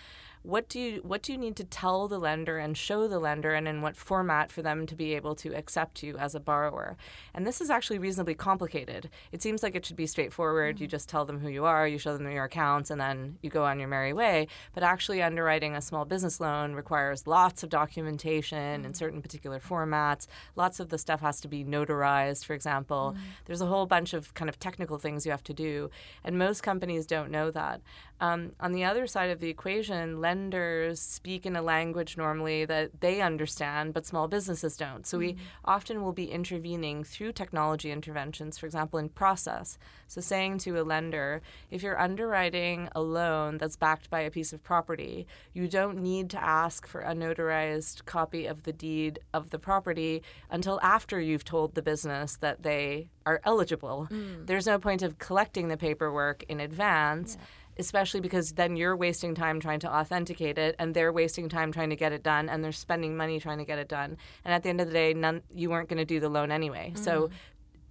what 0.46 0.68
do 0.68 0.78
you 0.78 1.00
what 1.02 1.22
do 1.22 1.32
you 1.32 1.38
need 1.38 1.56
to 1.56 1.64
tell 1.64 2.06
the 2.06 2.20
lender 2.20 2.56
and 2.56 2.76
show 2.76 3.08
the 3.08 3.18
lender 3.18 3.52
and 3.52 3.66
in 3.66 3.82
what 3.82 3.96
format 3.96 4.52
for 4.52 4.62
them 4.62 4.86
to 4.86 4.94
be 4.94 5.12
able 5.14 5.34
to 5.34 5.52
accept 5.54 6.04
you 6.04 6.16
as 6.18 6.36
a 6.36 6.40
borrower 6.40 6.96
and 7.34 7.44
this 7.44 7.60
is 7.60 7.68
actually 7.68 7.98
reasonably 7.98 8.34
complicated 8.34 8.85
it 9.32 9.42
seems 9.42 9.62
like 9.62 9.74
it 9.74 9.84
should 9.84 9.96
be 9.96 10.06
straightforward 10.06 10.76
mm-hmm. 10.76 10.82
you 10.84 10.88
just 10.88 11.08
tell 11.08 11.24
them 11.24 11.40
who 11.40 11.48
you 11.48 11.64
are 11.64 11.86
you 11.86 11.98
show 11.98 12.16
them 12.16 12.30
your 12.30 12.44
accounts 12.44 12.90
and 12.90 13.00
then 13.00 13.38
you 13.42 13.50
go 13.50 13.64
on 13.64 13.78
your 13.78 13.88
merry 13.88 14.12
way 14.12 14.46
but 14.74 14.82
actually 14.82 15.22
underwriting 15.22 15.74
a 15.74 15.80
small 15.80 16.04
business 16.04 16.40
loan 16.40 16.74
requires 16.74 17.26
lots 17.26 17.62
of 17.62 17.68
documentation 17.68 18.78
mm-hmm. 18.78 18.86
in 18.86 18.94
certain 18.94 19.20
particular 19.22 19.58
formats 19.58 20.26
lots 20.54 20.80
of 20.80 20.88
the 20.88 20.98
stuff 20.98 21.20
has 21.20 21.40
to 21.40 21.48
be 21.48 21.64
notarized 21.64 22.44
for 22.44 22.54
example 22.54 23.14
mm-hmm. 23.14 23.26
there's 23.46 23.60
a 23.60 23.66
whole 23.66 23.86
bunch 23.86 24.12
of 24.12 24.34
kind 24.34 24.48
of 24.48 24.58
technical 24.58 24.98
things 24.98 25.24
you 25.24 25.30
have 25.30 25.44
to 25.44 25.54
do 25.54 25.90
and 26.24 26.38
most 26.38 26.62
companies 26.62 27.06
don't 27.06 27.30
know 27.30 27.50
that 27.50 27.80
um, 28.20 28.52
on 28.60 28.72
the 28.72 28.84
other 28.84 29.06
side 29.06 29.30
of 29.30 29.40
the 29.40 29.50
equation 29.50 30.20
lenders 30.20 31.00
speak 31.00 31.44
in 31.44 31.54
a 31.54 31.62
language 31.62 32.16
normally 32.16 32.64
that 32.64 33.00
they 33.00 33.20
understand, 33.20 33.92
but 33.92 34.06
small 34.06 34.26
businesses 34.26 34.76
don't. 34.76 35.06
So 35.06 35.18
mm-hmm. 35.18 35.36
we 35.36 35.42
often 35.64 36.02
will 36.02 36.12
be 36.12 36.30
intervening 36.30 37.04
through 37.04 37.32
technology 37.32 37.90
interventions, 37.90 38.56
for 38.56 38.64
example, 38.64 38.98
in 38.98 39.10
process. 39.10 39.76
So 40.08 40.22
saying 40.22 40.58
to 40.58 40.80
a 40.80 40.82
lender, 40.82 41.42
if 41.70 41.82
you're 41.82 42.00
underwriting 42.00 42.88
a 42.94 43.02
loan 43.02 43.58
that's 43.58 43.76
backed 43.76 44.08
by 44.08 44.20
a 44.20 44.30
piece 44.30 44.52
of 44.52 44.62
property, 44.62 45.26
you 45.52 45.68
don't 45.68 46.02
need 46.02 46.30
to 46.30 46.42
ask 46.42 46.86
for 46.86 47.02
a 47.02 47.14
notarized 47.14 48.06
copy 48.06 48.46
of 48.46 48.62
the 48.62 48.72
deed 48.72 49.18
of 49.34 49.50
the 49.50 49.58
property 49.58 50.22
until 50.50 50.80
after 50.82 51.20
you've 51.20 51.44
told 51.44 51.74
the 51.74 51.82
business 51.82 52.36
that 52.36 52.62
they 52.62 53.08
are 53.26 53.42
eligible. 53.44 54.08
Mm. 54.10 54.46
There's 54.46 54.66
no 54.66 54.78
point 54.78 55.02
of 55.02 55.18
collecting 55.18 55.68
the 55.68 55.76
paperwork 55.76 56.44
in 56.48 56.60
advance. 56.60 57.36
Yeah 57.38 57.46
especially 57.78 58.20
because 58.20 58.52
then 58.52 58.76
you're 58.76 58.96
wasting 58.96 59.34
time 59.34 59.60
trying 59.60 59.80
to 59.80 59.94
authenticate 59.94 60.58
it 60.58 60.74
and 60.78 60.94
they're 60.94 61.12
wasting 61.12 61.48
time 61.48 61.72
trying 61.72 61.90
to 61.90 61.96
get 61.96 62.12
it 62.12 62.22
done 62.22 62.48
and 62.48 62.62
they're 62.62 62.72
spending 62.72 63.16
money 63.16 63.38
trying 63.38 63.58
to 63.58 63.64
get 63.64 63.78
it 63.78 63.88
done 63.88 64.16
and 64.44 64.54
at 64.54 64.62
the 64.62 64.68
end 64.68 64.80
of 64.80 64.86
the 64.86 64.92
day 64.92 65.12
none 65.14 65.42
you 65.54 65.70
weren't 65.70 65.88
going 65.88 65.98
to 65.98 66.04
do 66.04 66.20
the 66.20 66.28
loan 66.28 66.50
anyway 66.50 66.92
mm-hmm. 66.94 67.02
so 67.02 67.30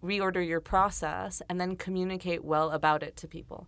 reorder 0.04 0.46
your 0.46 0.60
process 0.60 1.42
and 1.50 1.60
then 1.60 1.76
communicate 1.76 2.44
well 2.44 2.72
about 2.72 3.04
it 3.04 3.16
to 3.16 3.28
people 3.28 3.68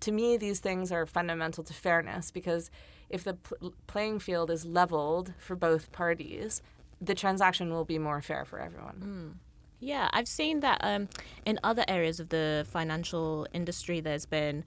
to 0.00 0.12
me 0.12 0.36
these 0.36 0.60
things 0.60 0.92
are 0.92 1.06
fundamental 1.06 1.64
to 1.64 1.72
fairness 1.72 2.30
because 2.30 2.70
if 3.08 3.22
the 3.22 3.34
pl- 3.34 3.72
playing 3.86 4.18
field 4.18 4.50
is 4.50 4.64
leveled 4.64 5.32
for 5.38 5.56
both 5.56 5.92
parties 5.92 6.62
the 7.00 7.14
transaction 7.14 7.72
will 7.72 7.84
be 7.84 7.98
more 7.98 8.20
fair 8.20 8.44
for 8.44 8.58
everyone 8.58 9.34
mm. 9.34 9.46
Yeah, 9.78 10.08
I've 10.12 10.28
seen 10.28 10.60
that 10.60 10.80
um, 10.82 11.08
in 11.44 11.60
other 11.62 11.84
areas 11.86 12.18
of 12.18 12.30
the 12.30 12.66
financial 12.70 13.46
industry, 13.52 14.00
there's 14.00 14.24
been 14.24 14.64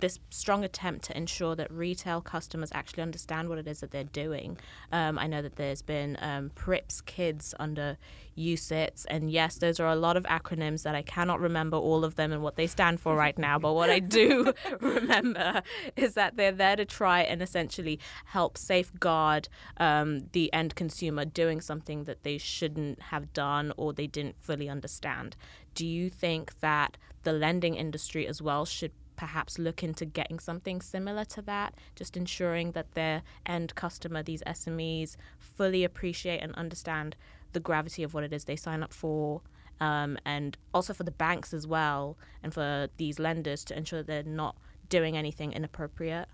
this 0.00 0.18
strong 0.30 0.64
attempt 0.64 1.04
to 1.06 1.16
ensure 1.16 1.54
that 1.56 1.70
retail 1.70 2.20
customers 2.20 2.70
actually 2.72 3.02
understand 3.02 3.48
what 3.48 3.58
it 3.58 3.66
is 3.66 3.80
that 3.80 3.90
they're 3.90 4.04
doing. 4.04 4.58
Um, 4.90 5.18
I 5.18 5.26
know 5.26 5.42
that 5.42 5.56
there's 5.56 5.82
been 5.82 6.16
um, 6.20 6.50
PRIIPs 6.54 7.02
KIDs 7.02 7.54
under 7.58 7.98
UCITS, 8.36 9.04
and 9.08 9.30
yes, 9.30 9.56
those 9.58 9.78
are 9.80 9.88
a 9.88 9.96
lot 9.96 10.16
of 10.16 10.24
acronyms 10.24 10.82
that 10.82 10.94
I 10.94 11.02
cannot 11.02 11.40
remember 11.40 11.76
all 11.76 12.04
of 12.04 12.16
them 12.16 12.32
and 12.32 12.42
what 12.42 12.56
they 12.56 12.66
stand 12.66 13.00
for 13.00 13.14
right 13.14 13.36
now. 13.38 13.58
But 13.58 13.74
what 13.74 13.90
I 13.90 13.98
do 13.98 14.52
remember 14.80 15.62
is 15.96 16.14
that 16.14 16.36
they're 16.36 16.52
there 16.52 16.76
to 16.76 16.84
try 16.84 17.22
and 17.22 17.42
essentially 17.42 17.98
help 18.26 18.56
safeguard 18.56 19.48
um, 19.78 20.28
the 20.32 20.52
end 20.52 20.74
consumer 20.74 21.24
doing 21.24 21.60
something 21.60 22.04
that 22.04 22.22
they 22.22 22.38
shouldn't 22.38 23.00
have 23.02 23.32
done 23.32 23.72
or 23.76 23.92
they 23.92 24.06
didn't 24.06 24.36
fully 24.40 24.68
understand. 24.68 25.36
Do 25.74 25.86
you 25.86 26.10
think 26.10 26.60
that 26.60 26.96
the 27.22 27.32
lending 27.32 27.74
industry 27.74 28.26
as 28.26 28.42
well 28.42 28.64
should 28.64 28.92
perhaps 29.16 29.58
look 29.58 29.82
into 29.82 30.04
getting 30.04 30.38
something 30.38 30.80
similar 30.80 31.24
to 31.26 31.42
that, 31.42 31.74
just 31.94 32.16
ensuring 32.16 32.72
that 32.72 32.92
their 32.94 33.22
end 33.46 33.74
customer, 33.74 34.22
these 34.22 34.42
SMEs, 34.46 35.16
fully 35.38 35.84
appreciate 35.84 36.38
and 36.38 36.54
understand 36.54 37.16
the 37.52 37.60
gravity 37.60 38.02
of 38.02 38.14
what 38.14 38.24
it 38.24 38.32
is 38.32 38.44
they 38.44 38.56
sign 38.56 38.82
up 38.82 38.92
for 38.92 39.42
um, 39.82 40.16
and 40.24 40.56
also 40.72 40.94
for 40.94 41.02
the 41.02 41.10
banks 41.10 41.52
as 41.52 41.66
well, 41.66 42.16
and 42.42 42.54
for 42.54 42.88
these 42.98 43.18
lenders 43.18 43.64
to 43.64 43.76
ensure 43.76 44.02
they're 44.02 44.22
not 44.22 44.56
doing 44.88 45.16
anything 45.16 45.52
inappropriate? 45.52 46.28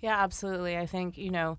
Yeah, 0.00 0.22
absolutely. 0.22 0.76
I 0.76 0.84
think, 0.84 1.16
you 1.16 1.30
know, 1.30 1.56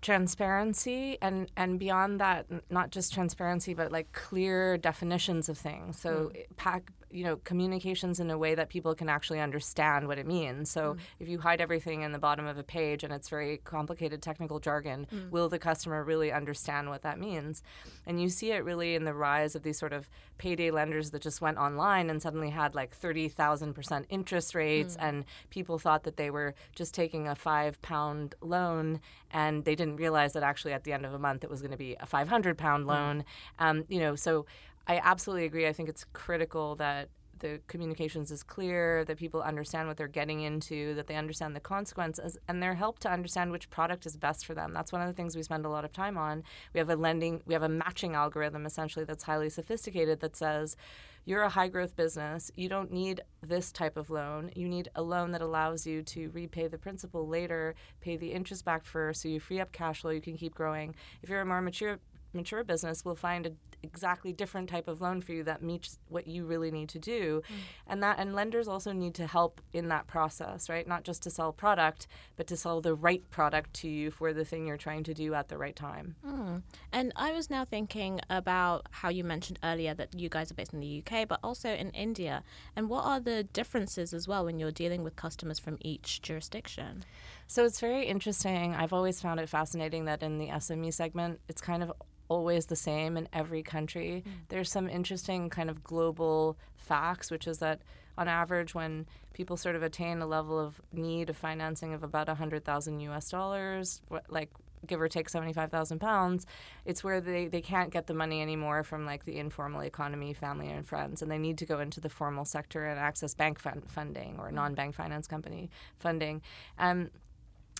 transparency 0.00 1.18
and 1.20 1.50
and 1.58 1.78
beyond 1.78 2.20
that 2.20 2.46
not 2.70 2.90
just 2.90 3.12
transparency 3.12 3.74
but 3.74 3.92
like 3.92 4.10
clear 4.12 4.78
definitions 4.78 5.46
of 5.50 5.58
things 5.58 6.00
so 6.00 6.32
mm. 6.34 6.42
pack 6.56 6.90
you 7.10 7.24
know 7.24 7.36
communications 7.36 8.20
in 8.20 8.30
a 8.30 8.38
way 8.38 8.54
that 8.54 8.68
people 8.68 8.94
can 8.94 9.08
actually 9.08 9.40
understand 9.40 10.06
what 10.06 10.18
it 10.18 10.26
means 10.26 10.70
so 10.70 10.94
mm. 10.94 10.98
if 11.18 11.28
you 11.28 11.38
hide 11.38 11.60
everything 11.60 12.02
in 12.02 12.12
the 12.12 12.18
bottom 12.18 12.46
of 12.46 12.58
a 12.58 12.62
page 12.62 13.02
and 13.04 13.12
it's 13.12 13.28
very 13.28 13.58
complicated 13.58 14.22
technical 14.22 14.60
jargon 14.60 15.06
mm. 15.12 15.30
will 15.30 15.48
the 15.48 15.58
customer 15.58 16.02
really 16.04 16.32
understand 16.32 16.88
what 16.88 17.02
that 17.02 17.18
means 17.18 17.62
and 18.06 18.20
you 18.20 18.28
see 18.28 18.52
it 18.52 18.64
really 18.64 18.94
in 18.94 19.04
the 19.04 19.14
rise 19.14 19.54
of 19.54 19.62
these 19.62 19.78
sort 19.78 19.92
of 19.92 20.08
payday 20.38 20.70
lenders 20.70 21.10
that 21.10 21.22
just 21.22 21.40
went 21.40 21.58
online 21.58 22.08
and 22.08 22.22
suddenly 22.22 22.50
had 22.50 22.74
like 22.74 22.98
30,000% 22.98 24.04
interest 24.08 24.54
rates 24.54 24.96
mm. 24.96 25.02
and 25.02 25.24
people 25.50 25.78
thought 25.78 26.04
that 26.04 26.16
they 26.16 26.30
were 26.30 26.54
just 26.74 26.94
taking 26.94 27.28
a 27.28 27.34
5 27.34 27.82
pound 27.82 28.34
loan 28.40 29.00
and 29.32 29.64
they 29.64 29.74
didn't 29.74 29.96
realize 29.96 30.32
that 30.32 30.42
actually 30.42 30.72
at 30.72 30.84
the 30.84 30.92
end 30.92 31.04
of 31.04 31.12
a 31.12 31.18
month 31.18 31.44
it 31.44 31.50
was 31.50 31.60
going 31.60 31.70
to 31.70 31.76
be 31.76 31.96
a 32.00 32.06
500 32.06 32.56
pound 32.56 32.84
mm. 32.84 32.88
loan 32.88 33.24
um, 33.58 33.84
you 33.88 33.98
know 33.98 34.14
so 34.14 34.46
I 34.90 35.00
absolutely 35.04 35.44
agree. 35.44 35.68
I 35.68 35.72
think 35.72 35.88
it's 35.88 36.04
critical 36.12 36.74
that 36.76 37.10
the 37.38 37.60
communications 37.68 38.32
is 38.32 38.42
clear, 38.42 39.04
that 39.04 39.18
people 39.18 39.40
understand 39.40 39.86
what 39.86 39.96
they're 39.96 40.08
getting 40.08 40.40
into, 40.40 40.96
that 40.96 41.06
they 41.06 41.14
understand 41.14 41.54
the 41.54 41.60
consequences, 41.60 42.36
and 42.48 42.60
they're 42.60 42.74
helped 42.74 43.02
to 43.02 43.08
understand 43.08 43.52
which 43.52 43.70
product 43.70 44.04
is 44.04 44.16
best 44.16 44.44
for 44.44 44.52
them. 44.52 44.72
That's 44.72 44.90
one 44.90 45.00
of 45.00 45.06
the 45.06 45.14
things 45.14 45.36
we 45.36 45.44
spend 45.44 45.64
a 45.64 45.68
lot 45.68 45.84
of 45.84 45.92
time 45.92 46.18
on. 46.18 46.42
We 46.74 46.78
have 46.78 46.90
a 46.90 46.96
lending, 46.96 47.40
we 47.46 47.54
have 47.54 47.62
a 47.62 47.68
matching 47.68 48.16
algorithm 48.16 48.66
essentially 48.66 49.04
that's 49.04 49.22
highly 49.22 49.48
sophisticated 49.48 50.18
that 50.20 50.36
says, 50.36 50.76
you're 51.24 51.42
a 51.42 51.50
high 51.50 51.68
growth 51.68 51.94
business. 51.94 52.50
You 52.56 52.68
don't 52.68 52.90
need 52.90 53.20
this 53.46 53.70
type 53.70 53.96
of 53.96 54.10
loan. 54.10 54.50
You 54.56 54.68
need 54.68 54.88
a 54.96 55.02
loan 55.02 55.30
that 55.30 55.40
allows 55.40 55.86
you 55.86 56.02
to 56.02 56.30
repay 56.30 56.66
the 56.66 56.78
principal 56.78 57.28
later, 57.28 57.76
pay 58.00 58.16
the 58.16 58.32
interest 58.32 58.64
back 58.64 58.84
first, 58.84 59.22
so 59.22 59.28
you 59.28 59.38
free 59.38 59.60
up 59.60 59.70
cash 59.70 60.00
flow, 60.00 60.10
you 60.10 60.20
can 60.20 60.36
keep 60.36 60.56
growing. 60.56 60.96
If 61.22 61.28
you're 61.28 61.42
a 61.42 61.46
more 61.46 61.62
mature 61.62 62.00
mature 62.32 62.62
business, 62.64 63.04
we'll 63.04 63.16
find 63.16 63.46
a 63.46 63.52
exactly 63.82 64.32
different 64.32 64.68
type 64.68 64.88
of 64.88 65.00
loan 65.00 65.20
for 65.20 65.32
you 65.32 65.42
that 65.42 65.62
meets 65.62 65.98
what 66.08 66.26
you 66.26 66.44
really 66.44 66.70
need 66.70 66.88
to 66.88 66.98
do 66.98 67.42
mm. 67.48 67.54
and 67.86 68.02
that 68.02 68.18
and 68.18 68.34
lenders 68.34 68.68
also 68.68 68.92
need 68.92 69.14
to 69.14 69.26
help 69.26 69.60
in 69.72 69.88
that 69.88 70.06
process 70.06 70.68
right 70.68 70.86
not 70.86 71.04
just 71.04 71.22
to 71.22 71.30
sell 71.30 71.52
product 71.52 72.06
but 72.36 72.46
to 72.46 72.56
sell 72.56 72.80
the 72.80 72.94
right 72.94 73.28
product 73.30 73.72
to 73.74 73.88
you 73.88 74.10
for 74.10 74.32
the 74.32 74.44
thing 74.44 74.66
you're 74.66 74.76
trying 74.76 75.02
to 75.02 75.14
do 75.14 75.34
at 75.34 75.48
the 75.48 75.58
right 75.58 75.76
time 75.76 76.16
mm. 76.26 76.62
and 76.92 77.12
i 77.16 77.32
was 77.32 77.50
now 77.50 77.64
thinking 77.64 78.20
about 78.28 78.86
how 78.90 79.08
you 79.08 79.24
mentioned 79.24 79.58
earlier 79.64 79.94
that 79.94 80.18
you 80.18 80.28
guys 80.28 80.50
are 80.50 80.54
based 80.54 80.72
in 80.72 80.80
the 80.80 81.02
uk 81.04 81.28
but 81.28 81.40
also 81.42 81.70
in 81.70 81.90
india 81.90 82.42
and 82.76 82.88
what 82.88 83.04
are 83.04 83.20
the 83.20 83.44
differences 83.44 84.12
as 84.12 84.28
well 84.28 84.44
when 84.44 84.58
you're 84.58 84.70
dealing 84.70 85.02
with 85.02 85.16
customers 85.16 85.58
from 85.58 85.76
each 85.80 86.22
jurisdiction 86.22 87.04
so 87.50 87.64
it's 87.64 87.80
very 87.80 88.06
interesting. 88.06 88.76
I've 88.76 88.92
always 88.92 89.20
found 89.20 89.40
it 89.40 89.48
fascinating 89.48 90.04
that 90.04 90.22
in 90.22 90.38
the 90.38 90.46
SME 90.46 90.94
segment, 90.94 91.40
it's 91.48 91.60
kind 91.60 91.82
of 91.82 91.92
always 92.28 92.66
the 92.66 92.76
same 92.76 93.16
in 93.16 93.28
every 93.32 93.64
country. 93.70 94.24
Mm. 94.26 94.32
There's 94.48 94.70
some 94.70 94.88
interesting 94.88 95.50
kind 95.50 95.70
of 95.70 95.82
global 95.82 96.56
facts, 96.76 97.30
which 97.30 97.46
is 97.46 97.58
that 97.58 97.80
on 98.18 98.28
average, 98.28 98.74
when 98.74 99.06
people 99.32 99.56
sort 99.56 99.76
of 99.76 99.82
attain 99.82 100.20
a 100.20 100.26
level 100.26 100.58
of 100.58 100.80
need 100.92 101.30
of 101.30 101.36
financing 101.36 101.94
of 101.94 102.02
about 102.02 102.28
100,000 102.28 103.00
US 103.00 103.30
dollars, 103.30 104.02
like 104.28 104.50
give 104.86 105.00
or 105.00 105.08
take 105.08 105.28
75,000 105.28 105.98
pounds, 105.98 106.46
it's 106.84 107.04
where 107.04 107.20
they, 107.20 107.46
they 107.46 107.60
can't 107.60 107.90
get 107.90 108.06
the 108.06 108.14
money 108.14 108.42
anymore 108.42 108.82
from 108.82 109.06
like 109.06 109.24
the 109.24 109.38
informal 109.38 109.82
economy, 109.82 110.32
family 110.34 110.68
and 110.68 110.86
friends, 110.86 111.22
and 111.22 111.30
they 111.30 111.38
need 111.38 111.58
to 111.58 111.66
go 111.66 111.80
into 111.80 112.00
the 112.00 112.08
formal 112.08 112.44
sector 112.44 112.86
and 112.86 112.98
access 112.98 113.34
bank 113.34 113.58
fund- 113.58 113.84
funding 113.88 114.36
or 114.38 114.50
mm. 114.50 114.54
non-bank 114.54 114.94
finance 114.94 115.26
company 115.26 115.70
funding. 115.98 116.42
Um, 116.78 117.10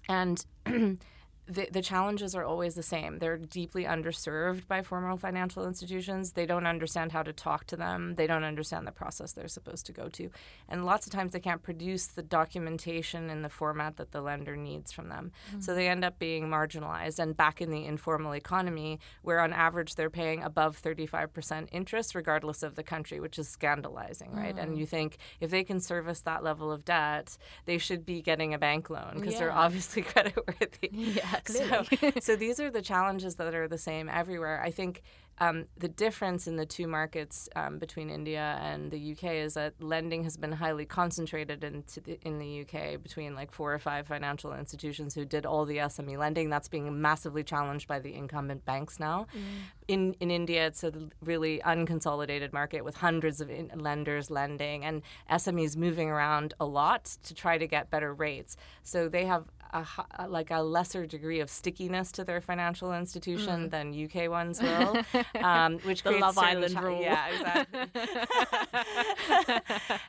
and 0.08 0.44
the, 1.50 1.68
the 1.70 1.82
challenges 1.82 2.34
are 2.34 2.44
always 2.44 2.74
the 2.74 2.82
same. 2.82 3.18
They're 3.18 3.36
deeply 3.36 3.84
underserved 3.84 4.68
by 4.68 4.82
formal 4.82 5.16
financial 5.16 5.66
institutions. 5.66 6.32
They 6.32 6.46
don't 6.46 6.66
understand 6.66 7.10
how 7.10 7.24
to 7.24 7.32
talk 7.32 7.66
to 7.66 7.76
them. 7.76 8.14
They 8.14 8.28
don't 8.28 8.44
understand 8.44 8.86
the 8.86 8.92
process 8.92 9.32
they're 9.32 9.48
supposed 9.48 9.84
to 9.86 9.92
go 9.92 10.08
to. 10.10 10.30
And 10.68 10.86
lots 10.86 11.06
of 11.06 11.12
times 11.12 11.32
they 11.32 11.40
can't 11.40 11.62
produce 11.62 12.06
the 12.06 12.22
documentation 12.22 13.30
in 13.30 13.42
the 13.42 13.48
format 13.48 13.96
that 13.96 14.12
the 14.12 14.20
lender 14.20 14.56
needs 14.56 14.92
from 14.92 15.08
them. 15.08 15.32
Mm-hmm. 15.50 15.60
So 15.60 15.74
they 15.74 15.88
end 15.88 16.04
up 16.04 16.20
being 16.20 16.46
marginalized 16.46 17.18
and 17.18 17.36
back 17.36 17.60
in 17.60 17.70
the 17.70 17.84
informal 17.84 18.32
economy, 18.32 19.00
where 19.22 19.40
on 19.40 19.52
average 19.52 19.96
they're 19.96 20.08
paying 20.08 20.44
above 20.44 20.80
35% 20.80 21.68
interest, 21.72 22.14
regardless 22.14 22.62
of 22.62 22.76
the 22.76 22.84
country, 22.84 23.18
which 23.18 23.38
is 23.38 23.48
scandalizing, 23.48 24.32
right? 24.32 24.54
Mm-hmm. 24.54 24.58
And 24.58 24.78
you 24.78 24.86
think 24.86 25.16
if 25.40 25.50
they 25.50 25.64
can 25.64 25.80
service 25.80 26.20
that 26.20 26.44
level 26.44 26.70
of 26.70 26.84
debt, 26.84 27.36
they 27.64 27.78
should 27.78 28.06
be 28.06 28.22
getting 28.22 28.54
a 28.54 28.58
bank 28.58 28.88
loan 28.88 29.14
because 29.16 29.32
yeah. 29.32 29.38
they're 29.40 29.52
obviously 29.52 30.02
creditworthy. 30.14 30.90
Yeah. 31.10 31.39
So, 31.48 31.84
so 32.20 32.36
these 32.36 32.60
are 32.60 32.70
the 32.70 32.82
challenges 32.82 33.36
that 33.36 33.54
are 33.54 33.68
the 33.68 33.78
same 33.78 34.08
everywhere. 34.08 34.62
I 34.62 34.70
think 34.70 35.02
um, 35.40 35.64
the 35.78 35.88
difference 35.88 36.46
in 36.46 36.56
the 36.56 36.66
two 36.66 36.86
markets 36.86 37.48
um, 37.56 37.78
between 37.78 38.10
India 38.10 38.58
and 38.60 38.90
the 38.90 39.12
UK 39.12 39.32
is 39.32 39.54
that 39.54 39.72
lending 39.80 40.22
has 40.24 40.36
been 40.36 40.52
highly 40.52 40.84
concentrated 40.84 41.64
in, 41.64 41.82
the, 42.04 42.18
in 42.22 42.38
the 42.38 42.60
UK 42.60 43.02
between 43.02 43.34
like 43.34 43.50
four 43.50 43.72
or 43.72 43.78
five 43.78 44.06
financial 44.06 44.52
institutions 44.52 45.14
who 45.14 45.24
did 45.24 45.46
all 45.46 45.64
the 45.64 45.78
SME 45.78 46.18
lending. 46.18 46.50
That's 46.50 46.68
being 46.68 47.00
massively 47.00 47.42
challenged 47.42 47.88
by 47.88 48.00
the 48.00 48.14
incumbent 48.14 48.66
banks 48.66 49.00
now. 49.00 49.28
Mm. 49.34 49.40
In, 49.88 50.16
in 50.20 50.30
India, 50.30 50.66
it's 50.66 50.84
a 50.84 50.92
really 51.24 51.62
unconsolidated 51.64 52.52
market 52.52 52.84
with 52.84 52.96
hundreds 52.96 53.40
of 53.40 53.50
lenders 53.74 54.30
lending 54.30 54.84
and 54.84 55.00
SMEs 55.30 55.74
moving 55.74 56.10
around 56.10 56.52
a 56.60 56.66
lot 56.66 57.16
to 57.22 57.34
try 57.34 57.56
to 57.56 57.66
get 57.66 57.90
better 57.90 58.12
rates. 58.12 58.58
So 58.82 59.08
they 59.08 59.24
have 59.24 59.46
a, 59.72 60.28
like 60.28 60.50
a 60.50 60.62
lesser 60.62 61.06
degree 61.06 61.40
of 61.40 61.50
stickiness 61.50 62.12
to 62.12 62.24
their 62.24 62.40
financial 62.40 62.92
institution 62.92 63.68
mm. 63.68 63.70
than 63.70 64.24
UK 64.24 64.30
ones 64.30 64.60
will, 64.60 64.96
um, 65.42 65.78
which 65.80 66.02
the 66.02 66.10
creates 66.10 66.22
Love 66.22 66.38
Island 66.38 66.74
cha- 66.74 66.80
rule. 66.80 67.00
Yeah, 67.00 67.28
exactly. 67.28 67.80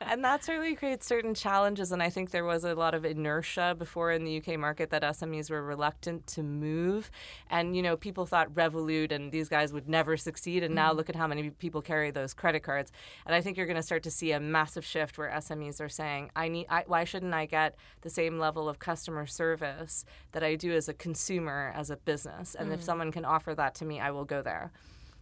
and 0.00 0.24
that 0.24 0.44
certainly 0.44 0.74
creates 0.74 1.06
certain 1.06 1.34
challenges, 1.34 1.92
and 1.92 2.02
I 2.02 2.10
think 2.10 2.30
there 2.30 2.44
was 2.44 2.64
a 2.64 2.74
lot 2.74 2.94
of 2.94 3.04
inertia 3.04 3.76
before 3.78 4.12
in 4.12 4.24
the 4.24 4.38
UK 4.38 4.58
market 4.58 4.90
that 4.90 5.02
SMEs 5.02 5.50
were 5.50 5.62
reluctant 5.62 6.26
to 6.28 6.42
move, 6.42 7.10
and 7.50 7.76
you 7.76 7.82
know 7.82 7.96
people 7.96 8.26
thought 8.26 8.52
Revolut 8.54 9.12
and 9.12 9.30
these 9.32 9.48
guys 9.48 9.72
would 9.72 9.88
never 9.88 10.16
succeed, 10.16 10.62
and 10.62 10.72
mm. 10.72 10.76
now 10.76 10.92
look 10.92 11.08
at 11.08 11.16
how 11.16 11.26
many 11.26 11.50
people 11.50 11.82
carry 11.82 12.10
those 12.10 12.34
credit 12.34 12.62
cards, 12.62 12.92
and 13.26 13.34
I 13.34 13.40
think 13.40 13.56
you're 13.56 13.66
going 13.66 13.76
to 13.76 13.82
start 13.82 14.02
to 14.04 14.10
see 14.10 14.32
a 14.32 14.40
massive 14.40 14.84
shift 14.84 15.18
where 15.18 15.30
SMEs 15.30 15.80
are 15.80 15.88
saying, 15.88 16.30
I 16.34 16.48
need, 16.48 16.66
I, 16.68 16.84
why 16.86 17.04
shouldn't 17.04 17.34
I 17.34 17.46
get 17.46 17.76
the 18.00 18.10
same 18.10 18.38
level 18.38 18.68
of 18.68 18.78
customer 18.78 19.26
service 19.26 19.52
service 19.52 20.04
that 20.32 20.42
I 20.42 20.54
do 20.54 20.72
as 20.72 20.88
a 20.88 20.94
consumer, 20.94 21.72
as 21.76 21.90
a 21.90 21.96
business. 21.96 22.54
And 22.54 22.70
mm. 22.70 22.74
if 22.74 22.82
someone 22.82 23.12
can 23.12 23.24
offer 23.24 23.54
that 23.54 23.74
to 23.76 23.84
me, 23.84 24.00
I 24.00 24.10
will 24.10 24.24
go 24.24 24.42
there. 24.42 24.72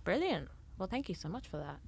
Brilliant. 0.04 0.48
Well, 0.78 0.88
thank 0.88 1.08
you 1.08 1.14
so 1.14 1.28
much 1.28 1.48
for 1.48 1.58
that. 1.58 1.78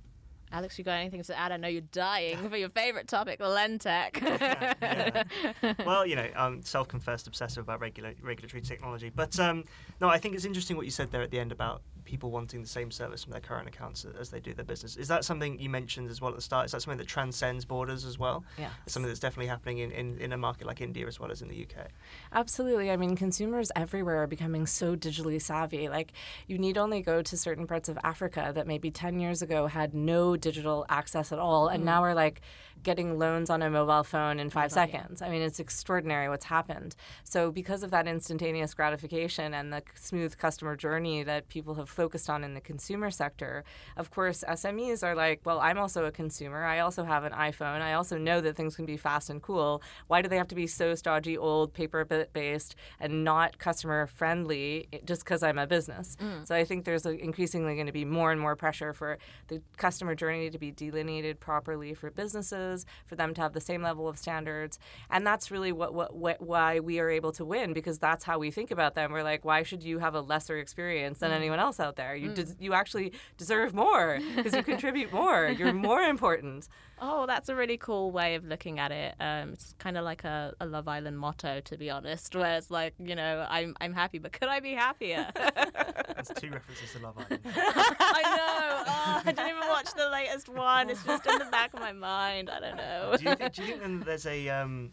Alex, 0.53 0.79
you 0.79 0.85
got 0.85 1.01
anything 1.01 1.23
to 1.23 1.39
add? 1.39 1.51
I 1.51 1.57
know 1.57 1.69
you're 1.69 1.81
dying 1.81 2.51
for 2.51 2.59
your 2.59 2.69
favorite 2.69 3.09
topic, 3.09 3.41
Lendtech. 3.41 4.21
yeah, 4.23 5.25
yeah. 5.63 5.75
Well, 5.87 6.05
you 6.05 6.15
know, 6.15 6.29
I'm 6.37 6.63
self-confessed 6.63 7.27
obsessive 7.27 7.65
about 7.65 7.81
regula- 7.81 8.13
regulatory 8.23 8.61
technology, 8.61 9.11
but 9.15 9.41
um, 9.41 9.65
no, 10.01 10.09
I 10.09 10.19
think 10.19 10.35
it's 10.35 10.45
interesting 10.45 10.77
what 10.77 10.85
you 10.85 10.91
said 10.91 11.11
there 11.11 11.23
at 11.23 11.31
the 11.31 11.41
end 11.41 11.53
about 11.53 11.81
people 12.13 12.31
wanting 12.31 12.61
the 12.61 12.69
same 12.69 12.91
service 12.91 13.25
from 13.25 13.33
their 13.33 13.41
current 13.41 13.67
accounts 13.67 14.05
as 14.21 14.29
they 14.29 14.39
do 14.39 14.53
their 14.53 14.67
business. 14.67 14.99
Is 14.99 15.09
that 15.09 15.25
something 15.25 15.59
you 15.59 15.71
mentioned 15.71 16.11
as 16.11 16.21
well 16.21 16.29
at 16.29 16.37
the 16.37 16.43
start? 16.43 16.67
Is 16.67 16.73
that 16.73 16.83
something 16.83 16.99
that 16.99 17.07
transcends 17.07 17.65
borders 17.65 18.05
as 18.05 18.19
well? 18.19 18.45
Yeah. 18.59 18.69
Something 18.87 19.09
that's 19.09 19.19
definitely 19.19 19.47
happening 19.47 19.79
in, 19.79 19.91
in, 19.93 20.19
in 20.19 20.33
a 20.35 20.37
market 20.37 20.67
like 20.67 20.83
India 20.83 21.07
as 21.07 21.19
well 21.19 21.31
as 21.31 21.41
in 21.41 21.49
the 21.49 21.63
UK? 21.63 21.87
Absolutely. 22.35 22.91
I 22.91 22.99
mean, 22.99 23.17
consumers 23.17 23.73
everywhere 23.75 24.23
are 24.23 24.27
becoming 24.27 24.67
so 24.67 24.95
digitally 24.95 25.41
savvy. 25.41 25.89
Like, 25.89 26.13
you 26.47 26.59
need 26.59 26.77
only 26.77 27.01
go 27.01 27.23
to 27.23 27.35
certain 27.35 27.67
parts 27.67 27.89
of 27.89 27.99
Africa 28.05 28.53
that 28.55 28.67
maybe 28.67 28.91
10 28.91 29.19
years 29.19 29.41
ago 29.41 29.67
had 29.67 29.95
no 29.95 30.37
digital 30.37 30.85
access 30.91 31.33
at 31.33 31.39
all, 31.39 31.69
and 31.69 31.83
mm. 31.83 31.87
now 31.87 32.05
are 32.05 32.15
like, 32.15 32.43
getting 32.83 33.19
loans 33.19 33.51
on 33.51 33.63
a 33.63 33.71
mobile 33.71 34.03
phone 34.03 34.39
in 34.39 34.51
five 34.51 34.73
seconds. 34.73 35.23
I 35.23 35.29
mean, 35.29 35.43
it's 35.43 35.61
extraordinary 35.61 36.29
what's 36.29 36.47
happened. 36.47 36.97
So, 37.25 37.51
because 37.51 37.83
of 37.83 37.91
that 37.91 38.07
instantaneous 38.07 38.75
gratification 38.75 39.55
and 39.55 39.73
the 39.73 39.83
smooth 39.95 40.37
customer 40.39 40.77
journey 40.77 41.23
that 41.23 41.49
people 41.49 41.75
have 41.75 41.89
focused 41.89 42.29
on 42.29 42.45
in 42.45 42.55
the 42.55 42.61
consumer 42.61 43.11
sector, 43.11 43.65
of 43.97 44.11
course, 44.11 44.45
SMEs 44.49 45.03
are 45.03 45.15
like, 45.15 45.41
well, 45.45 45.61
I'm 45.61 45.79
also 45.79 46.05
a 46.05 46.13
consumer. 46.13 46.65
I 46.65 46.81
also 46.81 47.05
have 47.05 47.25
an 47.25 47.33
iPhone. 47.33 47.81
I 47.81 47.95
also 47.95 48.19
know 48.19 48.41
that 48.41 48.57
things 48.57 48.77
can 48.77 48.87
be 48.87 48.97
fast 48.97 49.31
and 49.31 49.43
cool. 49.43 49.83
Why 50.09 50.23
do 50.23 50.29
they 50.29 50.37
have 50.37 50.49
to 50.49 50.55
be 50.55 50.67
so 50.67 50.95
stodgy, 50.95 51.37
old, 51.37 51.73
paper 51.73 52.05
based, 52.33 52.75
and 52.99 53.25
not 53.25 53.59
customer 53.59 54.07
friendly 54.07 54.89
just 55.05 55.25
because 55.25 55.43
I'm 55.43 55.59
a 55.59 55.67
business? 55.67 56.17
Mm. 56.21 56.47
So, 56.47 56.55
I 56.55 56.65
think 56.65 56.85
there's 56.85 57.07
increasingly 57.07 57.75
going 57.75 57.87
to 57.87 57.93
be 57.93 58.05
more 58.05 58.33
and 58.33 58.41
more 58.41 58.57
pressure 58.57 58.93
for 58.93 59.19
the 59.49 59.63
customer 59.77 60.15
journey 60.15 60.51
to 60.51 60.59
be 60.59 60.71
delineated 60.71 61.39
properly 61.39 61.95
for 61.95 62.11
businesses 62.11 62.72
for 63.07 63.17
them 63.17 63.35
to 63.35 63.41
have 63.41 63.53
the 63.53 63.61
same 63.61 63.83
level 63.83 64.09
of 64.09 64.19
standards. 64.19 64.79
And 65.11 65.27
that's 65.27 65.51
really 65.51 65.73
what, 65.73 65.95
what, 65.95 66.15
what 66.15 66.41
why 66.41 66.81
we 66.81 66.99
are 66.99 67.11
able 67.11 67.33
to 67.33 67.45
win 67.45 67.73
because 67.73 67.99
that's 67.99 68.25
how 68.25 68.39
we 68.39 68.51
think 68.51 68.71
about 68.71 68.95
them. 68.95 69.13
We're 69.13 69.23
like, 69.23 69.45
why 69.45 69.63
should 69.63 69.83
you 69.83 69.99
have 69.99 70.15
a 70.15 70.21
lesser 70.21 70.59
experience 70.59 71.19
than 71.19 71.31
mm. 71.31 71.35
anyone 71.35 71.59
else 71.59 71.79
out 71.81 71.97
there. 71.97 72.15
You 72.17 72.33
des- 72.33 72.57
you 72.59 72.73
actually 72.73 73.13
deserve 73.37 73.75
more 73.75 74.19
because 74.37 74.55
you 74.55 74.63
contribute 74.63 75.13
more. 75.21 75.49
You're 75.49 75.73
more 75.73 76.03
important. 76.03 76.69
Oh, 77.05 77.27
that's 77.27 77.49
a 77.49 77.55
really 77.55 77.77
cool 77.77 78.13
way 78.13 78.37
of 78.37 78.45
looking 78.45 78.79
at 78.79 78.93
it. 78.93 79.17
Um, 79.19 79.55
it's 79.55 79.75
kind 79.79 79.99
of 79.99 80.05
like 80.05 80.23
a, 80.23 80.55
a 80.61 80.67
Love 80.67 80.87
Island 80.87 81.19
motto, 81.19 81.61
to 81.61 81.77
be 81.77 81.91
honest, 81.91 82.35
where 82.37 82.57
it's 82.57 82.71
like, 82.71 82.95
you 82.99 83.17
know, 83.17 83.45
I'm 83.49 83.75
I'm 83.81 83.93
happy, 83.93 84.19
but 84.19 84.33
could 84.33 84.49
I 84.49 84.61
be 84.61 84.73
happier? 84.73 85.27
That's 85.35 86.33
two 86.41 86.51
references 86.51 86.93
to 86.93 87.01
Love 87.01 87.19
Island. 87.19 87.41
I 87.47 88.23
know. 88.23 88.85
Oh, 88.87 89.23
I 89.25 89.33
didn't 89.33 89.49
even 89.49 89.69
watch 89.69 89.93
the 89.95 90.09
latest 90.11 90.49
one. 90.49 90.91
It's 90.91 91.03
just 91.05 91.27
in 91.27 91.39
the 91.39 91.47
back 91.47 91.75
of 91.75 91.81
my 91.81 91.93
mind. 91.93 92.51
I 92.57 92.61
don't 92.61 92.77
know. 92.77 93.17
do 93.19 93.25
you, 93.25 93.37
th- 93.37 93.57
do 93.57 93.63
you 93.63 93.69
think 93.69 93.81
then 93.81 94.01
there's 94.07 94.27
a 94.27 94.49
um, 94.49 94.91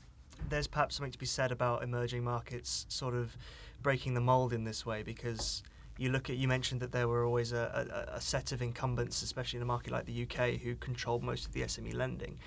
there's 0.49 0.67
perhaps 0.67 0.95
something 0.95 1.11
to 1.11 1.19
be 1.19 1.25
said 1.25 1.51
about 1.51 1.83
emerging 1.83 2.23
markets 2.23 2.85
sort 2.89 3.13
of 3.13 3.35
breaking 3.81 4.13
the 4.13 4.21
mold 4.21 4.53
in 4.53 4.63
this 4.63 4.85
way 4.85 5.03
because 5.03 5.63
you 5.97 6.09
look 6.11 6.29
at 6.29 6.37
you 6.37 6.47
mentioned 6.47 6.79
that 6.81 6.91
there 6.91 7.07
were 7.07 7.25
always 7.25 7.51
a, 7.51 8.07
a, 8.11 8.15
a 8.15 8.21
set 8.21 8.51
of 8.51 8.61
incumbents, 8.61 9.21
especially 9.21 9.57
in 9.57 9.63
a 9.63 9.65
market 9.65 9.91
like 9.91 10.05
the 10.05 10.23
UK, 10.23 10.59
who 10.61 10.75
controlled 10.75 11.23
most 11.23 11.45
of 11.45 11.51
the 11.53 11.61
SME 11.61 11.93
lending. 11.93 12.37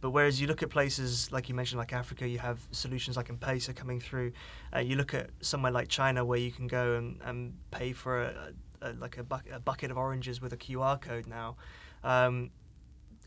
But 0.00 0.10
whereas 0.10 0.40
you 0.40 0.46
look 0.46 0.62
at 0.62 0.70
places 0.70 1.30
like 1.30 1.48
you 1.48 1.54
mentioned, 1.54 1.78
like 1.78 1.92
Africa, 1.92 2.26
you 2.26 2.38
have 2.38 2.60
solutions 2.70 3.16
like 3.16 3.28
M-Pesa 3.28 3.74
coming 3.76 4.00
through. 4.00 4.32
Uh, 4.74 4.78
you 4.78 4.96
look 4.96 5.12
at 5.12 5.30
somewhere 5.40 5.72
like 5.72 5.88
China, 5.88 6.24
where 6.24 6.38
you 6.38 6.50
can 6.50 6.66
go 6.68 6.94
and, 6.94 7.20
and 7.24 7.52
pay 7.70 7.92
for 7.92 8.22
a, 8.22 8.52
a 8.80 8.92
like 8.94 9.18
a, 9.18 9.24
bu- 9.24 9.52
a, 9.52 9.60
bucket 9.60 9.90
of 9.90 9.98
oranges 9.98 10.40
with 10.40 10.52
a 10.52 10.56
QR 10.56 10.98
code 11.00 11.26
now. 11.26 11.56
Um, 12.02 12.50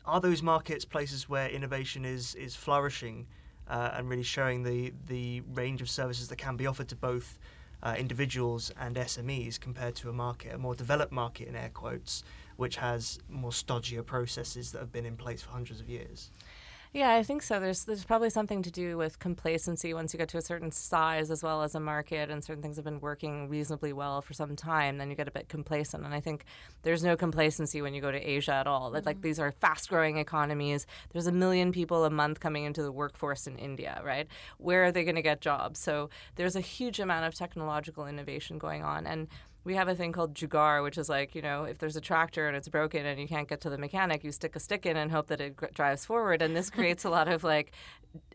are 0.06 0.20
those 0.20 0.42
markets 0.42 0.86
places 0.86 1.30
where 1.30 1.50
innovation 1.50 2.06
is 2.06 2.36
is 2.36 2.56
flourishing 2.56 3.26
uh, 3.70 3.92
and 3.94 4.10
really 4.10 4.24
showing 4.24 4.64
the 4.64 4.94
the 5.08 5.42
range 5.54 5.82
of 5.82 5.90
services 5.90 6.28
that 6.28 6.38
can 6.38 6.58
be 6.58 6.68
offered 6.68 6.88
to 6.90 6.96
both 6.96 7.40
uh, 7.84 7.96
individuals 7.98 8.72
and 8.80 8.96
SMEs 8.96 9.60
compared 9.60 9.94
to 9.96 10.10
a 10.10 10.14
market, 10.14 10.54
a 10.54 10.58
more 10.58 10.74
developed 10.74 11.12
market 11.12 11.48
in 11.50 11.56
air 11.56 11.70
quotes, 11.74 12.24
which 12.56 12.78
has 12.78 13.20
more 13.30 13.52
stodgier 13.52 14.06
processes 14.06 14.72
that 14.72 14.80
have 14.80 14.92
been 14.92 15.06
in 15.06 15.18
place 15.18 15.42
for 15.42 15.52
hundreds 15.52 15.82
of 15.82 15.90
years. 15.90 16.32
Yeah, 16.94 17.16
I 17.16 17.24
think 17.24 17.42
so. 17.42 17.60
There's 17.60 17.86
there's 17.86 18.04
probably 18.04 18.30
something 18.30 18.62
to 18.62 18.70
do 18.70 18.98
with 18.98 19.18
complacency 19.18 19.96
once 19.96 20.14
you 20.14 20.20
get 20.20 20.30
to 20.30 20.38
a 20.38 20.44
certain 20.44 20.72
size 20.72 21.32
as 21.32 21.42
well 21.42 21.64
as 21.64 21.74
a 21.74 21.80
market 21.80 22.30
and 22.30 22.44
certain 22.44 22.62
things 22.62 22.76
have 22.76 22.86
been 22.86 23.00
working 23.00 23.50
reasonably 23.50 23.94
well 23.94 24.22
for 24.22 24.34
some 24.36 24.56
time, 24.56 25.00
then 25.00 25.10
you 25.10 25.16
get 25.16 25.28
a 25.28 25.32
bit 25.32 25.50
complacent. 25.50 26.06
And 26.06 26.14
I 26.14 26.20
think 26.20 26.46
there's 26.84 27.04
no 27.04 27.18
complacency 27.18 27.82
when 27.82 27.96
you 27.96 28.02
go 28.02 28.12
to 28.12 28.20
Asia 28.20 28.54
at 28.54 28.68
all. 28.68 28.92
Mm-hmm. 28.92 29.08
Like 29.08 29.22
these 29.24 29.40
are 29.40 29.52
fast 29.54 29.90
growing 29.90 30.18
economies. 30.18 30.86
There's 31.12 31.26
a 31.26 31.32
million 31.32 31.72
people 31.72 32.06
a 32.06 32.12
month 32.12 32.40
coming 32.40 32.64
into 32.64 32.84
the 32.84 32.92
workforce 32.92 33.48
in 33.48 33.58
India, 33.58 34.00
right? 34.06 34.28
Where 34.60 34.84
are 34.84 34.92
they 34.92 35.04
going 35.04 35.16
to 35.16 35.24
get 35.24 35.42
jobs? 35.42 35.80
So 35.80 36.12
there's 36.36 36.56
a 36.56 36.62
huge 36.62 37.00
amount 37.00 37.26
of 37.26 37.34
technological 37.34 38.06
innovation 38.06 38.60
going 38.60 38.84
on 38.84 39.08
and 39.08 39.30
we 39.64 39.76
have 39.76 39.88
a 39.88 39.96
thing 39.96 40.12
called 40.12 40.34
jugaad, 40.34 40.84
which 40.84 40.98
is 40.98 41.10
like, 41.10 41.36
you 41.36 41.42
know, 41.42 41.64
if 41.64 41.78
there's 41.78 41.96
a 41.96 42.02
tractor 42.02 42.48
and 42.48 42.58
it's 42.58 42.68
broken 42.68 43.06
and 43.06 43.20
you 43.20 43.28
can't 43.28 43.48
get 43.48 43.62
to 43.62 43.70
the 43.70 43.78
mechanic, 43.78 44.24
you 44.24 44.32
stick 44.32 44.56
a 44.56 44.60
stick 44.60 44.86
in 44.86 44.98
and 44.98 45.12
hope 45.12 45.28
that 45.28 45.40
it 45.40 45.60
g- 45.60 45.68
drives 45.74 46.06
forward. 46.06 46.42
And 46.42 46.56
this 46.56 46.70
creates 46.70 47.06
a 47.06 47.10
lot 47.10 47.28
of 47.28 47.44
like 47.44 47.72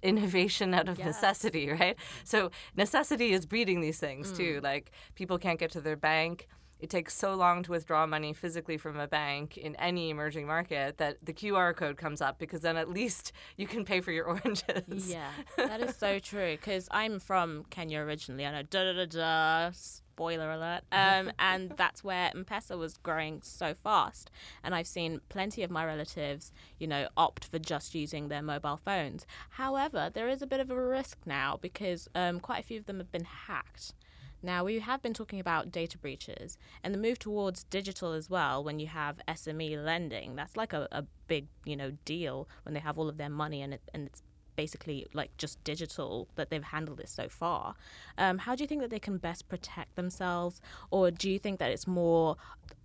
innovation 0.02 0.72
out 0.74 0.88
of 0.88 0.98
yes. 0.98 1.06
necessity, 1.06 1.70
right? 1.70 1.96
So 2.24 2.50
necessity 2.76 3.32
is 3.32 3.46
breeding 3.46 3.80
these 3.80 3.98
things 3.98 4.32
mm. 4.32 4.36
too. 4.36 4.60
Like 4.62 4.90
people 5.14 5.38
can't 5.38 5.58
get 5.58 5.70
to 5.72 5.80
their 5.80 5.96
bank. 5.96 6.48
It 6.80 6.90
takes 6.90 7.12
so 7.12 7.34
long 7.34 7.64
to 7.64 7.72
withdraw 7.72 8.06
money 8.06 8.32
physically 8.32 8.76
from 8.76 9.00
a 9.00 9.08
bank 9.08 9.56
in 9.56 9.74
any 9.76 10.10
emerging 10.10 10.46
market 10.46 10.98
that 10.98 11.16
the 11.24 11.32
QR 11.32 11.74
code 11.74 11.96
comes 11.96 12.20
up 12.20 12.38
because 12.38 12.60
then 12.60 12.76
at 12.76 12.88
least 12.88 13.32
you 13.56 13.66
can 13.66 13.84
pay 13.84 14.00
for 14.00 14.12
your 14.12 14.26
oranges. 14.28 15.10
Yeah, 15.10 15.28
that 15.56 15.80
is 15.80 15.96
so 15.96 16.20
true. 16.20 16.52
Because 16.52 16.88
I'm 16.92 17.18
from 17.18 17.64
Kenya 17.68 17.98
originally. 17.98 18.46
I 18.46 18.62
da 18.62 18.84
da 18.84 18.92
da 18.92 19.06
da 19.06 19.70
spoiler 20.18 20.50
alert. 20.50 20.82
Um, 20.98 21.30
and 21.38 21.70
that's 21.76 22.02
where 22.02 22.30
M-Pesa 22.34 22.76
was 22.76 22.96
growing 22.96 23.40
so 23.42 23.72
fast. 23.72 24.30
And 24.64 24.74
I've 24.74 24.86
seen 24.86 25.20
plenty 25.28 25.62
of 25.62 25.70
my 25.70 25.84
relatives, 25.84 26.52
you 26.78 26.88
know, 26.88 27.08
opt 27.16 27.44
for 27.44 27.58
just 27.58 27.94
using 27.94 28.28
their 28.28 28.42
mobile 28.42 28.80
phones. 28.84 29.26
However, 29.50 30.10
there 30.12 30.28
is 30.28 30.42
a 30.42 30.46
bit 30.46 30.60
of 30.60 30.70
a 30.70 30.80
risk 30.80 31.18
now 31.24 31.58
because 31.62 32.08
um, 32.16 32.40
quite 32.40 32.60
a 32.60 32.66
few 32.66 32.78
of 32.78 32.86
them 32.86 32.98
have 32.98 33.12
been 33.12 33.24
hacked. 33.24 33.94
Now, 34.42 34.64
we 34.64 34.80
have 34.80 35.02
been 35.02 35.14
talking 35.14 35.40
about 35.40 35.72
data 35.72 35.98
breaches 35.98 36.58
and 36.82 36.92
the 36.92 36.98
move 36.98 37.18
towards 37.18 37.64
digital 37.64 38.12
as 38.12 38.28
well 38.28 38.62
when 38.62 38.78
you 38.78 38.88
have 38.88 39.20
SME 39.28 39.82
lending. 39.84 40.36
That's 40.36 40.56
like 40.56 40.72
a, 40.72 40.88
a 40.90 41.04
big, 41.28 41.46
you 41.64 41.76
know, 41.76 41.92
deal 42.04 42.48
when 42.64 42.74
they 42.74 42.80
have 42.80 42.98
all 42.98 43.08
of 43.08 43.18
their 43.18 43.30
money 43.30 43.62
and, 43.62 43.74
it, 43.74 43.82
and 43.94 44.06
it's 44.06 44.22
basically 44.58 45.06
like 45.12 45.30
just 45.36 45.62
digital 45.62 46.26
that 46.34 46.50
they've 46.50 46.64
handled 46.64 46.98
it 46.98 47.08
so 47.08 47.28
far. 47.28 47.76
Um, 48.18 48.38
how 48.38 48.56
do 48.56 48.64
you 48.64 48.66
think 48.66 48.80
that 48.80 48.90
they 48.90 48.98
can 48.98 49.16
best 49.16 49.48
protect 49.48 49.94
themselves, 49.94 50.60
or 50.90 51.12
do 51.12 51.30
you 51.30 51.38
think 51.38 51.60
that 51.60 51.70
it's 51.70 51.86
more 51.86 52.36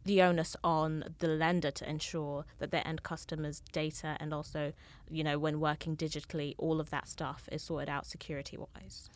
the 0.06 0.22
onus 0.22 0.56
on 0.64 1.04
the 1.18 1.28
lender 1.28 1.72
to 1.72 1.90
ensure 1.90 2.46
that 2.60 2.70
their 2.70 2.88
end 2.88 3.02
customers' 3.02 3.64
data 3.72 4.18
and 4.20 4.36
also, 4.36 4.74
you 5.10 5.24
know, 5.24 5.40
when 5.40 5.60
working 5.60 5.98
digitally, 5.98 6.54
all 6.60 6.80
of 6.80 6.92
that 6.92 7.08
stuff 7.08 7.50
is 7.52 7.64
sorted 7.64 7.90
out 7.90 8.06
security 8.06 8.56
wise? 8.56 9.10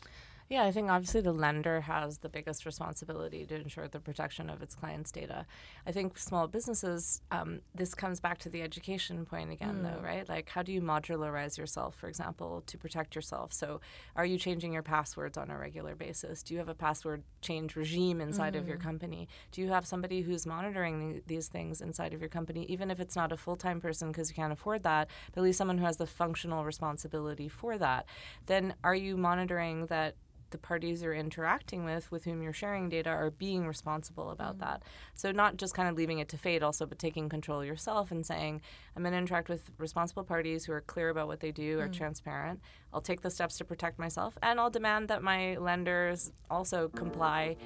Yeah, 0.48 0.64
I 0.64 0.72
think 0.72 0.90
obviously 0.90 1.20
the 1.20 1.32
lender 1.32 1.82
has 1.82 2.18
the 2.18 2.30
biggest 2.30 2.64
responsibility 2.64 3.44
to 3.44 3.54
ensure 3.54 3.86
the 3.86 4.00
protection 4.00 4.48
of 4.48 4.62
its 4.62 4.74
clients' 4.74 5.12
data. 5.12 5.44
I 5.86 5.92
think 5.92 6.16
small 6.16 6.48
businesses, 6.48 7.20
um, 7.30 7.60
this 7.74 7.94
comes 7.94 8.18
back 8.18 8.38
to 8.38 8.48
the 8.48 8.62
education 8.62 9.26
point 9.26 9.52
again, 9.52 9.80
mm. 9.80 9.82
though, 9.82 10.02
right? 10.02 10.26
Like, 10.26 10.48
how 10.48 10.62
do 10.62 10.72
you 10.72 10.80
modularize 10.80 11.58
yourself, 11.58 11.96
for 11.96 12.08
example, 12.08 12.62
to 12.66 12.78
protect 12.78 13.14
yourself? 13.14 13.52
So, 13.52 13.82
are 14.16 14.24
you 14.24 14.38
changing 14.38 14.72
your 14.72 14.82
passwords 14.82 15.36
on 15.36 15.50
a 15.50 15.58
regular 15.58 15.94
basis? 15.94 16.42
Do 16.42 16.54
you 16.54 16.60
have 16.60 16.70
a 16.70 16.74
password 16.74 17.24
change 17.42 17.76
regime 17.76 18.22
inside 18.22 18.54
mm. 18.54 18.58
of 18.58 18.66
your 18.66 18.78
mm. 18.78 18.82
company? 18.82 19.28
Do 19.52 19.60
you 19.60 19.68
have 19.68 19.86
somebody 19.86 20.22
who's 20.22 20.46
monitoring 20.46 20.98
the, 20.98 21.22
these 21.26 21.48
things 21.48 21.82
inside 21.82 22.14
of 22.14 22.20
your 22.20 22.30
company, 22.30 22.64
even 22.70 22.90
if 22.90 23.00
it's 23.00 23.16
not 23.16 23.32
a 23.32 23.36
full 23.36 23.56
time 23.56 23.82
person 23.82 24.08
because 24.08 24.30
you 24.30 24.34
can't 24.34 24.52
afford 24.52 24.82
that, 24.84 25.08
but 25.34 25.42
at 25.42 25.44
least 25.44 25.58
someone 25.58 25.76
who 25.76 25.84
has 25.84 25.98
the 25.98 26.06
functional 26.06 26.64
responsibility 26.64 27.48
for 27.48 27.76
that? 27.76 28.06
Then, 28.46 28.72
are 28.82 28.94
you 28.94 29.18
monitoring 29.18 29.86
that? 29.86 30.14
The 30.50 30.58
parties 30.58 31.02
you're 31.02 31.14
interacting 31.14 31.84
with, 31.84 32.10
with 32.10 32.24
whom 32.24 32.42
you're 32.42 32.52
sharing 32.52 32.88
data, 32.88 33.10
are 33.10 33.30
being 33.30 33.66
responsible 33.66 34.30
about 34.30 34.58
mm-hmm. 34.58 34.70
that. 34.70 34.82
So 35.14 35.32
not 35.32 35.56
just 35.56 35.74
kind 35.74 35.88
of 35.88 35.96
leaving 35.96 36.18
it 36.18 36.28
to 36.30 36.38
fate, 36.38 36.62
also, 36.62 36.86
but 36.86 36.98
taking 36.98 37.28
control 37.28 37.64
yourself 37.64 38.10
and 38.10 38.24
saying, 38.24 38.60
I'm 38.96 39.02
going 39.02 39.12
to 39.12 39.18
interact 39.18 39.48
with 39.48 39.70
responsible 39.78 40.24
parties 40.24 40.64
who 40.64 40.72
are 40.72 40.80
clear 40.80 41.10
about 41.10 41.28
what 41.28 41.40
they 41.40 41.52
do, 41.52 41.76
mm-hmm. 41.76 41.84
are 41.84 41.88
mm. 41.88 41.96
transparent. 41.96 42.60
I'll 42.92 43.00
take 43.00 43.20
the 43.20 43.30
steps 43.30 43.58
to 43.58 43.64
protect 43.64 43.98
myself, 43.98 44.38
and 44.42 44.58
I'll 44.58 44.70
demand 44.70 45.08
that 45.08 45.22
my 45.22 45.56
lenders 45.56 46.32
also 46.50 46.88
comply 46.88 47.56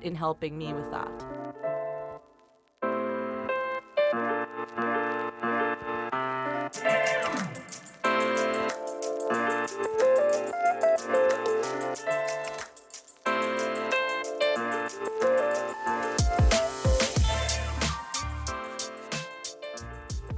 in 0.00 0.14
helping 0.14 0.58
me 0.58 0.72
with 0.72 0.90
that. 0.90 1.42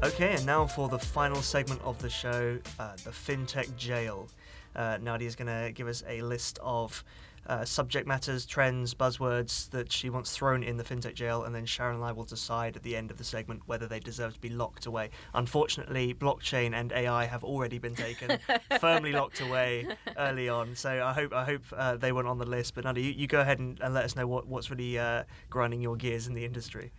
Okay, 0.04 0.34
and 0.34 0.44
now 0.44 0.66
for 0.66 0.90
the 0.90 0.98
final 0.98 1.40
segment 1.40 1.80
of 1.80 1.98
the 2.02 2.10
show, 2.10 2.58
uh, 2.78 2.94
the 3.04 3.10
FinTech 3.10 3.74
Jail. 3.78 4.28
Uh, 4.76 4.98
Nadia 5.00 5.26
is 5.26 5.34
going 5.34 5.48
to 5.48 5.72
give 5.72 5.88
us 5.88 6.04
a 6.06 6.20
list 6.20 6.58
of 6.62 7.02
uh, 7.46 7.64
subject 7.64 8.06
matters, 8.06 8.44
trends, 8.44 8.92
buzzwords 8.92 9.70
that 9.70 9.90
she 9.90 10.10
wants 10.10 10.36
thrown 10.36 10.62
in 10.62 10.76
the 10.76 10.84
FinTech 10.84 11.14
Jail, 11.14 11.44
and 11.44 11.54
then 11.54 11.64
Sharon 11.64 11.96
and 11.96 12.04
I 12.04 12.12
will 12.12 12.24
decide 12.24 12.76
at 12.76 12.82
the 12.82 12.94
end 12.94 13.10
of 13.10 13.16
the 13.16 13.24
segment 13.24 13.62
whether 13.64 13.86
they 13.86 13.98
deserve 13.98 14.34
to 14.34 14.40
be 14.40 14.50
locked 14.50 14.84
away. 14.84 15.08
Unfortunately, 15.32 16.12
blockchain 16.12 16.74
and 16.74 16.92
AI 16.92 17.24
have 17.24 17.42
already 17.42 17.78
been 17.78 17.94
taken 17.94 18.38
firmly 18.80 19.12
locked 19.12 19.40
away 19.40 19.86
early 20.18 20.50
on, 20.50 20.76
so 20.76 21.02
I 21.02 21.14
hope 21.14 21.32
I 21.32 21.46
hope 21.46 21.62
uh, 21.74 21.96
they 21.96 22.12
weren't 22.12 22.28
on 22.28 22.36
the 22.36 22.44
list. 22.44 22.74
But 22.74 22.84
Nadia, 22.84 23.04
you, 23.04 23.12
you 23.12 23.26
go 23.26 23.40
ahead 23.40 23.58
and, 23.58 23.80
and, 23.80 23.94
let 23.94 24.04
us 24.04 24.16
know 24.16 24.26
what, 24.26 24.46
what's 24.46 24.70
really 24.70 24.98
uh, 24.98 25.24
grinding 25.48 25.80
your 25.80 25.96
gears 25.96 26.26
in 26.26 26.34
the 26.34 26.44
industry. 26.44 26.92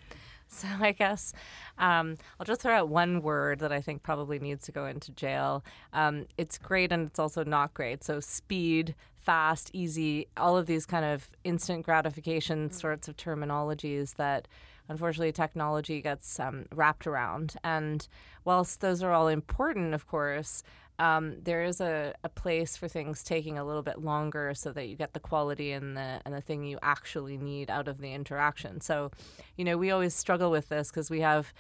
So 0.56 0.68
I 0.80 0.94
guess 0.94 1.34
um, 1.78 2.18
I'll 2.40 2.46
just 2.46 2.62
throw 2.62 2.74
out 2.74 2.88
one 2.88 3.22
word 3.22 3.60
that 3.60 3.74
I 3.74 3.82
think 3.82 4.04
probably 4.04 4.40
needs 4.40 4.64
to 4.66 4.72
go 4.72 4.86
into 4.86 5.12
jail. 5.12 5.66
Um, 5.92 6.28
it's 6.38 6.58
great 6.58 6.92
and 6.92 7.08
it's 7.08 7.20
also 7.20 7.44
not 7.44 7.74
great. 7.74 8.04
So 8.04 8.20
speed, 8.20 8.96
fast, 9.18 9.72
easy, 9.74 10.28
all 10.38 10.56
of 10.56 10.66
these 10.68 10.86
kind 10.86 11.04
of 11.04 11.30
instant 11.44 11.84
gratification 11.84 12.70
mm-hmm. 12.70 12.74
sorts 12.74 13.08
of 13.08 13.18
terminologies 13.18 14.16
that 14.16 14.48
unfortunately 14.88 15.32
technology 15.32 16.02
gets 16.02 16.40
um, 16.40 16.66
wrapped 16.74 17.08
around. 17.08 17.56
And 17.64 18.08
whilst 18.44 18.82
those 18.82 19.02
are 19.04 19.12
all 19.12 19.28
important, 19.28 19.94
of 19.94 20.08
course, 20.08 20.64
um, 21.00 21.36
there 21.44 21.64
is 21.64 21.82
a, 21.82 22.14
a 22.24 22.30
place 22.30 22.78
for 22.78 22.88
things 22.88 23.24
taking 23.24 23.58
a 23.58 23.66
little 23.66 23.82
bit 23.82 24.02
longer 24.02 24.54
so 24.54 24.72
that 24.72 24.88
you 24.88 24.96
get 24.96 25.14
the 25.14 25.20
quality 25.20 25.72
and 25.72 25.98
the 25.98 26.22
and 26.26 26.34
the 26.34 26.42
thing 26.42 26.64
you 26.64 26.80
actually 26.82 27.38
need 27.38 27.70
out 27.70 27.88
of 27.88 28.00
the 28.00 28.14
interaction. 28.14 28.82
So, 28.82 29.12
you 29.58 29.66
know, 29.66 29.78
we 29.78 29.92
always 29.92 30.16
struggle 30.16 30.52
with 30.52 30.70
this 30.70 30.90
because 30.90 31.10
we 31.10 31.22
have 31.22 31.54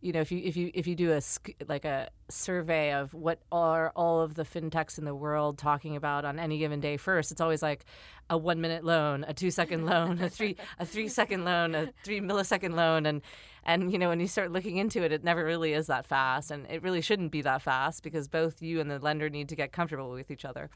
you 0.00 0.12
know, 0.12 0.20
if 0.20 0.32
you 0.32 0.40
if 0.42 0.56
you 0.56 0.70
if 0.72 0.86
you 0.86 0.94
do 0.94 1.12
a 1.12 1.20
like 1.68 1.84
a 1.84 2.08
survey 2.28 2.92
of 2.92 3.12
what 3.12 3.40
are 3.52 3.92
all 3.94 4.22
of 4.22 4.34
the 4.34 4.44
fintechs 4.44 4.98
in 4.98 5.04
the 5.04 5.14
world 5.14 5.58
talking 5.58 5.94
about 5.94 6.24
on 6.24 6.38
any 6.38 6.58
given 6.58 6.80
day 6.80 6.96
first, 6.96 7.30
it's 7.30 7.40
always 7.40 7.62
like 7.62 7.84
a 8.30 8.38
one 8.38 8.60
minute 8.60 8.82
loan, 8.82 9.24
a 9.28 9.34
two 9.34 9.50
second 9.50 9.84
loan, 9.84 10.20
a 10.22 10.30
three 10.30 10.56
a 10.78 10.86
three 10.86 11.08
second 11.08 11.44
loan, 11.44 11.74
a 11.74 11.92
three 12.02 12.20
millisecond 12.20 12.74
loan, 12.74 13.04
and 13.04 13.20
and 13.64 13.92
you 13.92 13.98
know 13.98 14.08
when 14.08 14.20
you 14.20 14.26
start 14.26 14.50
looking 14.50 14.78
into 14.78 15.02
it, 15.02 15.12
it 15.12 15.22
never 15.22 15.44
really 15.44 15.74
is 15.74 15.86
that 15.88 16.06
fast, 16.06 16.50
and 16.50 16.66
it 16.70 16.82
really 16.82 17.02
shouldn't 17.02 17.30
be 17.30 17.42
that 17.42 17.60
fast 17.60 18.02
because 18.02 18.26
both 18.26 18.62
you 18.62 18.80
and 18.80 18.90
the 18.90 18.98
lender 18.98 19.28
need 19.28 19.50
to 19.50 19.56
get 19.56 19.70
comfortable 19.70 20.10
with 20.10 20.30
each 20.30 20.46
other. 20.46 20.70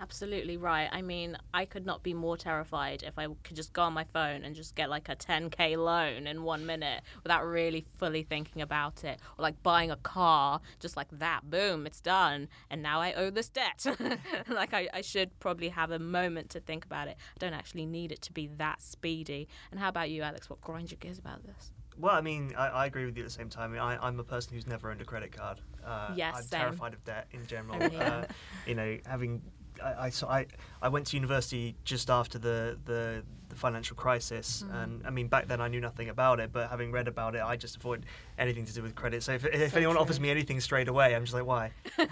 Absolutely 0.00 0.56
right. 0.56 0.88
I 0.92 1.02
mean, 1.02 1.36
I 1.54 1.64
could 1.64 1.86
not 1.86 2.02
be 2.02 2.12
more 2.12 2.36
terrified 2.36 3.02
if 3.02 3.18
I 3.18 3.26
could 3.42 3.56
just 3.56 3.72
go 3.72 3.82
on 3.82 3.92
my 3.92 4.04
phone 4.04 4.44
and 4.44 4.54
just 4.54 4.74
get 4.74 4.90
like 4.90 5.08
a 5.08 5.16
10k 5.16 5.76
loan 5.76 6.26
in 6.26 6.42
one 6.42 6.66
minute 6.66 7.02
without 7.22 7.46
really 7.46 7.86
fully 7.96 8.22
thinking 8.22 8.62
about 8.62 9.04
it. 9.04 9.20
Or 9.38 9.42
like 9.42 9.62
buying 9.62 9.90
a 9.90 9.96
car 9.96 10.60
just 10.80 10.96
like 10.96 11.08
that. 11.12 11.48
Boom, 11.48 11.86
it's 11.86 12.00
done. 12.00 12.48
And 12.70 12.82
now 12.82 13.00
I 13.00 13.14
owe 13.14 13.30
this 13.30 13.48
debt. 13.48 13.86
like, 14.48 14.74
I, 14.74 14.88
I 14.92 15.00
should 15.00 15.38
probably 15.40 15.70
have 15.70 15.90
a 15.90 15.98
moment 15.98 16.50
to 16.50 16.60
think 16.60 16.84
about 16.84 17.08
it. 17.08 17.16
I 17.18 17.38
don't 17.38 17.54
actually 17.54 17.86
need 17.86 18.12
it 18.12 18.22
to 18.22 18.32
be 18.32 18.48
that 18.58 18.82
speedy. 18.82 19.48
And 19.70 19.80
how 19.80 19.88
about 19.88 20.10
you, 20.10 20.22
Alex? 20.22 20.50
What 20.50 20.60
grinds 20.60 20.90
your 20.90 20.98
gears 20.98 21.18
about 21.18 21.44
this? 21.44 21.72
Well, 21.98 22.14
I 22.14 22.20
mean, 22.20 22.52
I, 22.56 22.68
I, 22.68 22.86
agree 22.86 23.06
with 23.06 23.16
you 23.16 23.22
at 23.22 23.28
the 23.28 23.32
same 23.32 23.48
time. 23.48 23.74
I, 23.78 24.06
am 24.06 24.20
a 24.20 24.24
person 24.24 24.52
who's 24.52 24.66
never 24.66 24.90
owned 24.90 25.00
a 25.00 25.04
credit 25.04 25.32
card. 25.32 25.60
Uh, 25.84 26.12
yes, 26.14 26.34
I'm 26.36 26.42
same. 26.42 26.60
terrified 26.60 26.92
of 26.92 27.02
debt 27.04 27.26
in 27.30 27.46
general. 27.46 27.82
uh, 28.00 28.24
you 28.66 28.74
know, 28.74 28.98
having 29.06 29.40
I, 29.82 30.06
I, 30.06 30.10
so 30.10 30.28
I, 30.28 30.46
I 30.82 30.88
went 30.88 31.06
to 31.08 31.16
university 31.16 31.76
just 31.84 32.10
after 32.10 32.38
the, 32.38 32.78
the, 32.84 33.22
the 33.56 33.60
financial 33.60 33.96
crisis, 33.96 34.62
mm. 34.66 34.82
and 34.82 35.06
I 35.06 35.10
mean 35.10 35.28
back 35.28 35.48
then 35.48 35.60
I 35.60 35.68
knew 35.68 35.80
nothing 35.80 36.08
about 36.08 36.40
it, 36.40 36.52
but 36.52 36.70
having 36.70 36.92
read 36.92 37.08
about 37.08 37.34
it, 37.34 37.42
I 37.42 37.56
just 37.56 37.76
avoid 37.76 38.06
anything 38.38 38.64
to 38.66 38.72
do 38.72 38.82
with 38.82 38.94
credit. 38.94 39.22
So 39.22 39.32
if, 39.32 39.44
if 39.46 39.76
anyone 39.76 39.96
true. 39.96 40.02
offers 40.02 40.20
me 40.20 40.30
anything 40.30 40.60
straight 40.60 40.88
away, 40.88 41.14
I'm 41.14 41.24
just 41.24 41.34
like, 41.34 41.46
why? 41.46 41.72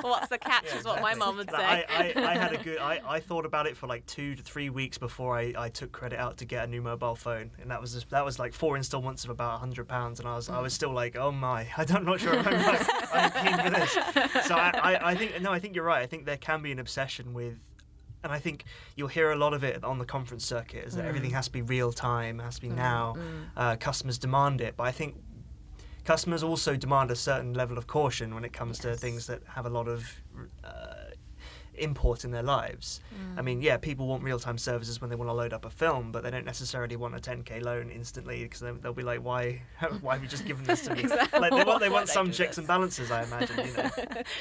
What's 0.00 0.28
the 0.28 0.38
catch? 0.38 0.64
Yeah, 0.66 0.78
is 0.78 0.84
what 0.84 1.00
my 1.00 1.14
mom 1.14 1.36
would 1.36 1.50
say. 1.50 1.56
I, 1.56 1.84
I, 1.88 2.12
I, 2.16 2.34
had 2.36 2.52
a 2.52 2.58
good. 2.58 2.78
I, 2.78 3.00
I 3.06 3.20
thought 3.20 3.46
about 3.46 3.66
it 3.66 3.76
for 3.76 3.86
like 3.86 4.04
two 4.06 4.34
to 4.34 4.42
three 4.42 4.70
weeks 4.70 4.98
before 4.98 5.36
I, 5.36 5.52
I 5.56 5.68
took 5.68 5.92
credit 5.92 6.18
out 6.18 6.38
to 6.38 6.44
get 6.44 6.64
a 6.64 6.66
new 6.66 6.82
mobile 6.82 7.14
phone, 7.14 7.50
and 7.60 7.70
that 7.70 7.80
was 7.80 7.94
just, 7.94 8.10
that 8.10 8.24
was 8.24 8.38
like 8.38 8.52
four 8.52 8.76
installments 8.76 9.24
of 9.24 9.30
about 9.30 9.54
a 9.54 9.58
hundred 9.58 9.88
pounds, 9.88 10.18
and 10.18 10.28
I 10.28 10.34
was 10.34 10.48
mm. 10.48 10.54
I 10.54 10.60
was 10.60 10.72
mm. 10.72 10.76
still 10.76 10.92
like, 10.92 11.16
oh 11.16 11.32
my, 11.32 11.66
I'm 11.76 12.04
not 12.04 12.20
sure 12.20 12.34
if 12.34 12.46
I'm, 12.46 12.86
I'm 13.12 13.30
keen 13.44 13.64
for 13.64 13.70
this. 13.70 13.98
So 14.42 14.56
I, 14.56 14.72
I, 14.82 15.10
I 15.10 15.14
think 15.14 15.40
no, 15.40 15.52
I 15.52 15.58
think 15.58 15.74
you're 15.76 15.84
right. 15.84 16.02
I 16.02 16.06
think 16.06 16.24
there 16.26 16.36
can 16.36 16.62
be 16.62 16.72
an 16.72 16.78
obsession 16.78 17.32
with 17.32 17.58
and 18.22 18.32
I 18.32 18.38
think 18.38 18.64
you'll 18.96 19.08
hear 19.08 19.32
a 19.32 19.36
lot 19.36 19.54
of 19.54 19.64
it 19.64 19.82
on 19.84 19.98
the 19.98 20.04
conference 20.04 20.44
circuit 20.44 20.86
is 20.86 20.94
that 20.94 21.04
mm. 21.04 21.08
everything 21.08 21.30
has 21.30 21.46
to 21.46 21.52
be 21.52 21.62
real 21.62 21.92
time, 21.92 22.38
has 22.38 22.56
to 22.56 22.60
be 22.60 22.68
mm. 22.68 22.76
now. 22.76 23.14
Mm. 23.16 23.44
Uh, 23.56 23.76
customers 23.76 24.18
demand 24.18 24.60
it, 24.60 24.74
but 24.76 24.84
I 24.84 24.92
think 24.92 25.16
customers 26.04 26.42
also 26.42 26.76
demand 26.76 27.10
a 27.10 27.16
certain 27.16 27.54
level 27.54 27.78
of 27.78 27.86
caution 27.86 28.34
when 28.34 28.44
it 28.44 28.52
comes 28.52 28.80
yes. 28.82 28.94
to 28.94 29.00
things 29.00 29.26
that 29.26 29.42
have 29.46 29.66
a 29.66 29.70
lot 29.70 29.88
of 29.88 30.04
uh, 30.64 30.94
import 31.74 32.24
in 32.24 32.30
their 32.30 32.42
lives. 32.42 33.00
Mm. 33.14 33.38
I 33.38 33.42
mean, 33.42 33.62
yeah, 33.62 33.76
people 33.76 34.06
want 34.06 34.22
real 34.22 34.38
time 34.38 34.58
services 34.58 35.00
when 35.00 35.10
they 35.10 35.16
want 35.16 35.28
to 35.28 35.34
load 35.34 35.52
up 35.52 35.64
a 35.64 35.70
film, 35.70 36.12
but 36.12 36.22
they 36.22 36.30
don't 36.30 36.44
necessarily 36.44 36.96
want 36.96 37.14
a 37.14 37.18
10k 37.18 37.62
loan 37.62 37.90
instantly 37.90 38.42
because 38.42 38.60
they'll 38.60 38.92
be 38.92 39.02
like, 39.02 39.22
why, 39.22 39.62
why 40.00 40.14
have 40.14 40.22
you 40.22 40.28
just 40.28 40.44
given 40.44 40.64
this 40.64 40.82
to 40.82 40.94
me? 40.94 41.00
exactly. 41.00 41.40
Like 41.40 41.52
they 41.52 41.64
want, 41.64 41.80
they 41.80 41.88
want 41.88 42.08
some 42.08 42.30
checks 42.30 42.58
and 42.58 42.66
balances, 42.66 43.10
I 43.10 43.24
imagine. 43.24 43.66
You 43.66 43.72
know? 43.74 43.90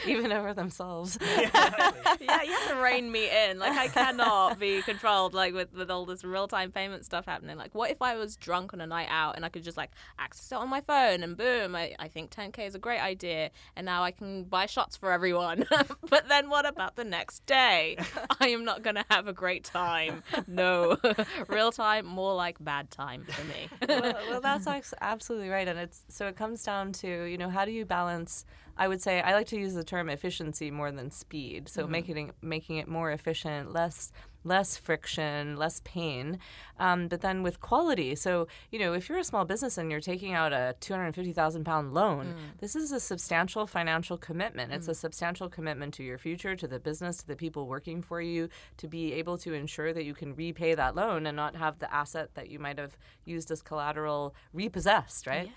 Even 0.08 0.32
over 0.32 0.54
themselves. 0.54 1.18
yeah, 1.22 1.42
exactly. 1.42 2.26
yeah, 2.26 2.44
you 2.44 2.52
have 2.52 2.70
to 2.70 2.76
rein 2.76 3.12
me 3.12 3.30
in. 3.46 3.60
Like 3.60 3.78
I 3.78 3.88
cannot 3.88 4.60
be 4.60 4.82
controlled 4.82 5.34
like 5.34 5.54
with, 5.54 5.74
with 5.74 5.90
all 5.90 6.06
this 6.06 6.24
real 6.24 6.48
time 6.48 6.72
payment 6.72 7.06
stuff 7.06 7.26
happening. 7.26 7.58
Like, 7.58 7.74
what 7.74 7.92
if 7.92 8.02
I 8.02 8.16
was 8.16 8.36
drunk 8.36 8.74
on 8.74 8.82
a 8.82 8.88
night 8.88 9.08
out 9.10 9.36
and 9.36 9.46
I 9.46 9.50
could 9.50 9.64
just 9.64 9.78
like 9.78 9.92
access 10.20 10.52
it 10.52 10.56
on 10.56 10.70
my 10.70 10.82
phone 10.82 11.24
and 11.24 11.38
boom, 11.38 11.76
I, 11.76 11.96
I 12.00 12.08
think 12.08 12.32
10k 12.32 12.68
is 12.68 12.76
a 12.76 12.80
great 12.80 13.02
idea, 13.02 13.52
and 13.76 13.86
now 13.86 14.04
I 14.04 14.12
can 14.12 14.44
buy 14.44 14.66
shots 14.66 14.98
for 14.98 15.12
everyone. 15.12 15.66
but 16.10 16.28
then 16.28 16.50
what 16.50 16.66
about 16.66 16.96
the 16.96 17.04
next? 17.04 17.21
Next 17.22 17.46
day, 17.46 17.98
I 18.40 18.48
am 18.48 18.66
not 18.66 18.82
going 18.82 18.96
to 18.96 19.06
have 19.12 19.28
a 19.28 19.34
great 19.34 19.64
time. 19.64 20.24
No, 20.48 20.98
real 21.48 21.72
time, 21.72 22.08
more 22.08 22.34
like 22.34 22.58
bad 22.60 22.90
time 22.90 23.26
for 23.26 23.44
me. 23.44 23.70
well, 23.88 24.16
well, 24.28 24.42
that's 24.42 24.66
absolutely 25.02 25.50
right, 25.50 25.68
and 25.68 25.78
it's 25.78 26.04
so 26.08 26.26
it 26.26 26.36
comes 26.36 26.64
down 26.64 26.94
to 26.94 27.26
you 27.26 27.38
know 27.38 27.50
how 27.50 27.64
do 27.64 27.72
you 27.72 27.86
balance. 27.86 28.44
I 28.76 28.88
would 28.88 29.04
say 29.04 29.22
I 29.22 29.34
like 29.34 29.46
to 29.48 29.60
use 29.60 29.76
the 29.76 29.84
term 29.84 30.10
efficiency 30.10 30.72
more 30.72 30.92
than 30.92 31.12
speed. 31.12 31.70
So 31.70 31.84
mm-hmm. 31.84 31.92
making 31.92 32.32
making 32.42 32.78
it 32.78 32.88
more 32.88 33.12
efficient, 33.12 33.72
less 33.72 34.12
less 34.44 34.78
friction, 34.78 35.56
less 35.56 35.82
pain, 35.84 36.40
um, 36.80 37.08
but 37.08 37.22
then 37.22 37.44
with 37.44 37.60
quality. 37.60 38.16
So, 38.16 38.48
you 38.72 38.80
know, 38.80 38.94
if 38.94 39.08
you're 39.08 39.20
a 39.20 39.24
small 39.24 39.46
business 39.46 39.78
and 39.78 39.92
you're 39.92 40.02
taking 40.02 40.34
out 40.34 40.54
a 40.54 40.76
250,000 40.80 41.64
pound 41.64 41.94
loan, 41.94 42.28
mm. 42.28 42.60
this 42.60 42.76
is 42.76 42.92
a 42.92 43.00
substantial 43.00 43.68
financial 43.68 44.18
commitment. 44.18 44.72
Mm. 44.72 44.76
It's 44.76 44.88
a 44.88 44.96
substantial 44.96 45.50
commitment 45.50 45.94
to 45.96 46.04
your 46.04 46.18
future, 46.18 46.56
to 46.56 46.68
the 46.68 46.80
business, 46.80 47.18
to 47.18 47.28
the 47.28 47.36
people 47.36 47.68
working 47.68 48.02
for 48.02 48.22
you, 48.22 48.50
to 48.78 48.88
be 48.88 49.14
able 49.14 49.38
to 49.40 49.54
ensure 49.54 49.94
that 49.94 50.04
you 50.04 50.14
can 50.14 50.36
repay 50.36 50.74
that 50.76 50.96
loan 50.96 51.26
and 51.26 51.36
not 51.36 51.56
have 51.56 51.80
the 51.80 51.94
asset 51.94 52.30
that 52.34 52.50
you 52.50 52.60
might 52.60 52.80
have 52.80 52.98
used 53.26 53.52
as 53.52 53.62
collateral 53.62 54.34
repossessed, 54.54 55.28
right? 55.28 55.52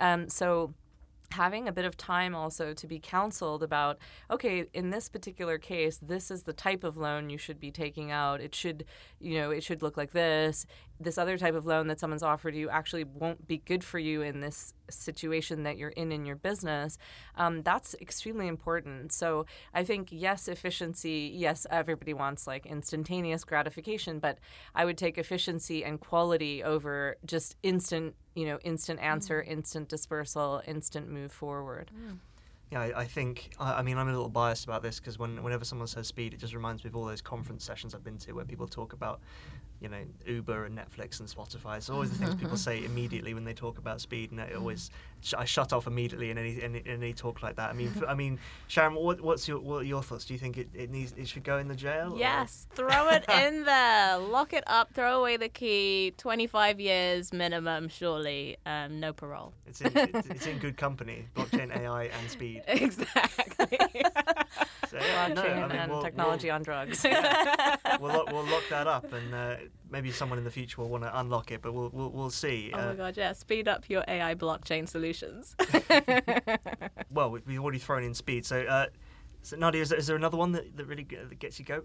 Yeah. 0.00 0.12
Um, 0.12 0.28
so, 0.28 0.74
having 1.32 1.68
a 1.68 1.72
bit 1.72 1.84
of 1.84 1.96
time 1.96 2.34
also 2.34 2.72
to 2.72 2.86
be 2.86 2.98
counseled 2.98 3.62
about 3.62 3.98
okay 4.30 4.64
in 4.72 4.90
this 4.90 5.08
particular 5.08 5.58
case 5.58 5.98
this 5.98 6.30
is 6.30 6.44
the 6.44 6.52
type 6.52 6.84
of 6.84 6.96
loan 6.96 7.30
you 7.30 7.38
should 7.38 7.60
be 7.60 7.70
taking 7.70 8.10
out. 8.10 8.40
It 8.40 8.54
should 8.54 8.84
you 9.20 9.38
know 9.38 9.50
it 9.50 9.62
should 9.62 9.82
look 9.82 9.96
like 9.96 10.12
this 10.12 10.66
this 11.00 11.18
other 11.18 11.38
type 11.38 11.54
of 11.54 11.66
loan 11.66 11.86
that 11.88 12.00
someone's 12.00 12.22
offered 12.22 12.54
you 12.54 12.68
actually 12.68 13.04
won't 13.04 13.46
be 13.46 13.58
good 13.58 13.84
for 13.84 13.98
you 13.98 14.22
in 14.22 14.40
this 14.40 14.74
situation 14.90 15.62
that 15.62 15.76
you're 15.76 15.90
in 15.90 16.12
in 16.12 16.24
your 16.24 16.36
business, 16.36 16.98
um, 17.36 17.62
that's 17.62 17.94
extremely 18.00 18.48
important. 18.48 19.12
So 19.12 19.46
I 19.74 19.84
think, 19.84 20.08
yes, 20.10 20.48
efficiency, 20.48 21.30
yes, 21.34 21.66
everybody 21.70 22.14
wants 22.14 22.46
like 22.46 22.66
instantaneous 22.66 23.44
gratification, 23.44 24.18
but 24.18 24.38
I 24.74 24.84
would 24.84 24.98
take 24.98 25.18
efficiency 25.18 25.84
and 25.84 26.00
quality 26.00 26.62
over 26.62 27.16
just 27.24 27.56
instant, 27.62 28.14
you 28.34 28.46
know, 28.46 28.58
instant 28.64 29.00
answer, 29.00 29.44
mm. 29.46 29.50
instant 29.50 29.88
dispersal, 29.88 30.62
instant 30.66 31.08
move 31.08 31.32
forward. 31.32 31.90
Mm. 31.94 32.18
Yeah, 32.70 32.82
I, 32.82 33.00
I 33.00 33.04
think. 33.06 33.50
I, 33.58 33.74
I, 33.74 33.82
mean, 33.82 33.96
I'm 33.96 34.08
a 34.08 34.12
little 34.12 34.28
biased 34.28 34.64
about 34.64 34.82
this 34.82 35.00
because 35.00 35.18
when, 35.18 35.42
whenever 35.42 35.64
someone 35.64 35.88
says 35.88 36.06
speed, 36.06 36.34
it 36.34 36.40
just 36.40 36.54
reminds 36.54 36.84
me 36.84 36.88
of 36.88 36.96
all 36.96 37.06
those 37.06 37.22
conference 37.22 37.64
sessions 37.64 37.94
I've 37.94 38.04
been 38.04 38.18
to 38.18 38.32
where 38.32 38.44
people 38.44 38.66
talk 38.66 38.92
about 38.92 39.20
you 39.80 39.88
know 39.88 40.04
Uber 40.26 40.64
and 40.64 40.76
Netflix 40.76 41.20
and 41.20 41.28
Spotify. 41.28 41.76
It's 41.76 41.90
always 41.90 42.10
the 42.10 42.18
things 42.18 42.34
people 42.34 42.56
say 42.68 42.84
immediately 42.84 43.34
when 43.34 43.44
they 43.44 43.54
talk 43.54 43.78
about 43.78 44.00
speed, 44.00 44.30
and 44.30 44.40
it 44.40 44.54
always 44.56 44.90
sh- 45.20 45.34
I 45.36 45.44
shut 45.44 45.72
off 45.72 45.86
immediately 45.86 46.30
in 46.30 46.38
any, 46.38 46.62
in, 46.62 46.74
in 46.76 46.86
any 46.86 47.12
talk 47.12 47.42
like 47.42 47.56
that. 47.56 47.70
I 47.70 47.72
mean, 47.72 47.92
I 48.06 48.14
mean, 48.14 48.38
Sharon, 48.66 48.94
what, 48.94 49.20
what's 49.20 49.48
your 49.48 49.60
what 49.60 49.86
your 49.86 50.02
thoughts? 50.02 50.24
Do 50.24 50.34
you 50.34 50.38
think 50.38 50.58
it, 50.58 50.68
it 50.74 50.90
needs 50.90 51.12
it 51.16 51.28
should 51.28 51.44
go 51.44 51.58
in 51.58 51.68
the 51.68 51.74
jail? 51.74 52.14
Yes, 52.16 52.66
or? 52.70 52.76
throw 52.76 53.08
it 53.08 53.24
in 53.28 53.64
there, 53.64 54.18
lock 54.18 54.52
it 54.52 54.64
up, 54.66 54.92
throw 54.94 55.20
away 55.20 55.36
the 55.36 55.48
key. 55.48 56.14
Twenty 56.16 56.46
five 56.46 56.80
years 56.80 57.32
minimum, 57.32 57.88
surely, 57.88 58.56
um, 58.66 59.00
no 59.00 59.12
parole. 59.12 59.52
It's 59.66 59.80
in, 59.80 59.92
it's, 59.94 60.28
it's 60.28 60.46
in 60.46 60.58
good 60.58 60.76
company. 60.76 61.26
Blockchain, 61.34 61.76
AI, 61.76 62.04
and 62.04 62.30
speed. 62.30 62.62
Exactly. 62.88 63.78
so, 64.88 64.96
yeah, 64.96 65.28
no, 65.28 65.42
I 65.42 65.68
mean, 65.68 65.76
and 65.76 65.92
we'll, 65.92 66.02
technology 66.02 66.46
we'll, 66.46 66.54
on 66.56 66.62
drugs. 66.62 67.04
Yeah, 67.04 67.76
we'll, 68.00 68.12
lock, 68.12 68.32
we'll 68.32 68.44
lock 68.44 68.62
that 68.70 68.86
up 68.86 69.12
and. 69.12 69.34
Uh, 69.34 69.56
maybe 69.90 70.10
someone 70.10 70.38
in 70.38 70.44
the 70.44 70.50
future 70.50 70.80
will 70.80 70.88
want 70.88 71.04
to 71.04 71.20
unlock 71.20 71.50
it, 71.50 71.62
but 71.62 71.72
we'll 71.72 71.90
we'll, 71.92 72.10
we'll 72.10 72.30
see. 72.30 72.70
Oh 72.74 72.78
uh, 72.78 72.86
my 72.86 72.94
god, 72.94 73.16
yeah! 73.16 73.32
Speed 73.32 73.68
up 73.68 73.88
your 73.88 74.04
AI 74.08 74.34
blockchain 74.34 74.88
solutions. 75.12 75.56
well, 77.10 77.30
we've 77.30 77.60
already 77.60 77.78
thrown 77.78 78.02
in 78.02 78.14
speed, 78.14 78.46
so. 78.46 78.62
Uh, 78.62 78.86
so 79.42 79.56
Nadia, 79.56 79.80
is 79.80 79.88
there, 79.88 79.98
is 79.98 80.06
there 80.06 80.16
another 80.16 80.36
one 80.36 80.52
that, 80.52 80.76
that 80.76 80.86
really 80.86 81.04
that 81.04 81.38
gets 81.38 81.58
you 81.58 81.64
go? 81.64 81.82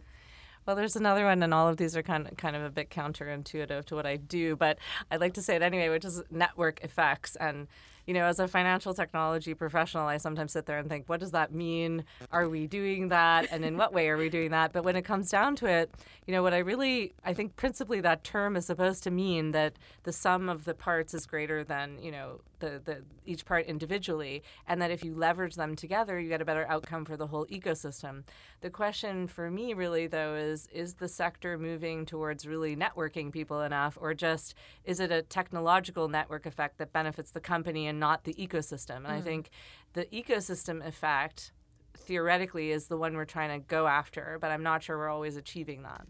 Well, 0.66 0.76
there's 0.76 0.96
another 0.96 1.26
one, 1.26 1.44
and 1.44 1.54
all 1.54 1.68
of 1.68 1.78
these 1.78 1.96
are 1.96 2.02
kind 2.02 2.28
of, 2.28 2.38
kind 2.38 2.56
of 2.56 2.64
a 2.64 2.70
bit 2.70 2.90
counterintuitive 2.90 3.86
to 3.86 3.96
what 3.96 4.06
I 4.06 4.16
do, 4.16 4.56
but 4.56 4.80
I'd 5.12 5.22
like 5.22 5.34
to 5.34 5.42
say 5.42 5.56
it 5.56 5.62
anyway, 5.62 5.90
which 5.90 6.06
is 6.06 6.24
network 6.32 6.84
effects. 6.84 7.36
And 7.36 7.68
you 8.06 8.14
know, 8.14 8.26
as 8.26 8.40
a 8.40 8.48
financial 8.48 8.94
technology 8.94 9.54
professional, 9.54 10.08
I 10.08 10.18
sometimes 10.18 10.52
sit 10.52 10.66
there 10.66 10.78
and 10.78 10.90
think, 10.90 11.08
what 11.08 11.20
does 11.20 11.32
that 11.32 11.54
mean? 11.54 12.04
Are 12.32 12.50
we 12.50 12.68
doing 12.68 13.10
that? 13.10 13.48
And 13.50 13.64
in 13.64 13.78
what 13.78 13.94
way 13.94 14.10
are 14.10 14.18
we 14.18 14.30
doing 14.30 14.52
that? 14.52 14.74
But 14.74 14.84
when 14.84 14.96
it 14.96 15.04
comes 15.04 15.30
down 15.30 15.56
to 15.58 15.68
it, 15.68 15.94
you 16.28 16.34
know, 16.34 16.44
what 16.44 16.54
I 16.54 16.58
really, 16.60 17.14
I 17.24 17.34
think 17.34 17.56
principally 17.56 18.02
that 18.02 18.24
term 18.24 18.58
is 18.58 18.66
supposed 18.66 19.04
to 19.04 19.12
mean 19.12 19.52
that 19.52 19.78
the 20.04 20.12
sum 20.12 20.50
of 20.50 20.66
the 20.66 20.74
parts 20.74 21.14
is 21.14 21.26
greater 21.26 21.64
than, 21.64 21.98
you 22.02 22.12
know, 22.12 22.42
the, 22.64 22.82
the 22.84 23.04
each 23.26 23.46
part 23.46 23.66
individually, 23.66 24.42
and 24.68 24.82
that 24.82 24.92
if 24.92 25.04
you 25.04 25.14
leverage 25.14 25.56
them 25.56 25.76
together, 25.76 26.20
you 26.20 26.30
get 26.30 26.42
a 26.42 26.46
better 26.46 26.66
outcome 26.70 27.04
for 27.04 27.18
the 27.18 27.28
whole 27.28 27.46
ecosystem. 27.48 28.24
The 28.62 28.70
question 28.70 29.28
for 29.28 29.52
me 29.52 29.74
really 29.74 30.08
though 30.08 30.36
is 30.36 30.68
is 30.72 30.96
the 30.96 31.08
sector 31.08 31.58
moving 31.58 32.06
towards 32.06 32.48
really 32.48 32.76
networking 32.76 33.32
people 33.32 33.62
enough, 33.62 33.98
or 34.00 34.14
just 34.14 34.56
is 34.86 35.00
it 35.00 35.12
a 35.12 35.22
technological 35.22 36.08
network 36.08 36.46
effect 36.46 36.78
that 36.78 36.94
benefits 36.94 37.32
the 37.32 37.42
company 37.42 37.88
and 37.88 38.00
not 38.00 38.24
the 38.24 38.34
ecosystem? 38.36 38.98
And 38.98 39.08
mm. 39.08 39.18
I 39.18 39.22
think 39.22 39.50
the 39.94 40.06
ecosystem 40.06 40.86
effect 40.86 41.52
theoretically 41.98 42.72
is 42.72 42.88
the 42.88 42.98
one 42.98 43.16
we're 43.16 43.26
trying 43.26 43.60
to 43.60 43.66
go 43.68 43.88
after, 43.88 44.38
but 44.40 44.52
I'm 44.52 44.64
not 44.64 44.84
sure 44.84 44.98
we're 44.98 45.10
always 45.10 45.36
achieving 45.36 45.84
that. 45.84 46.08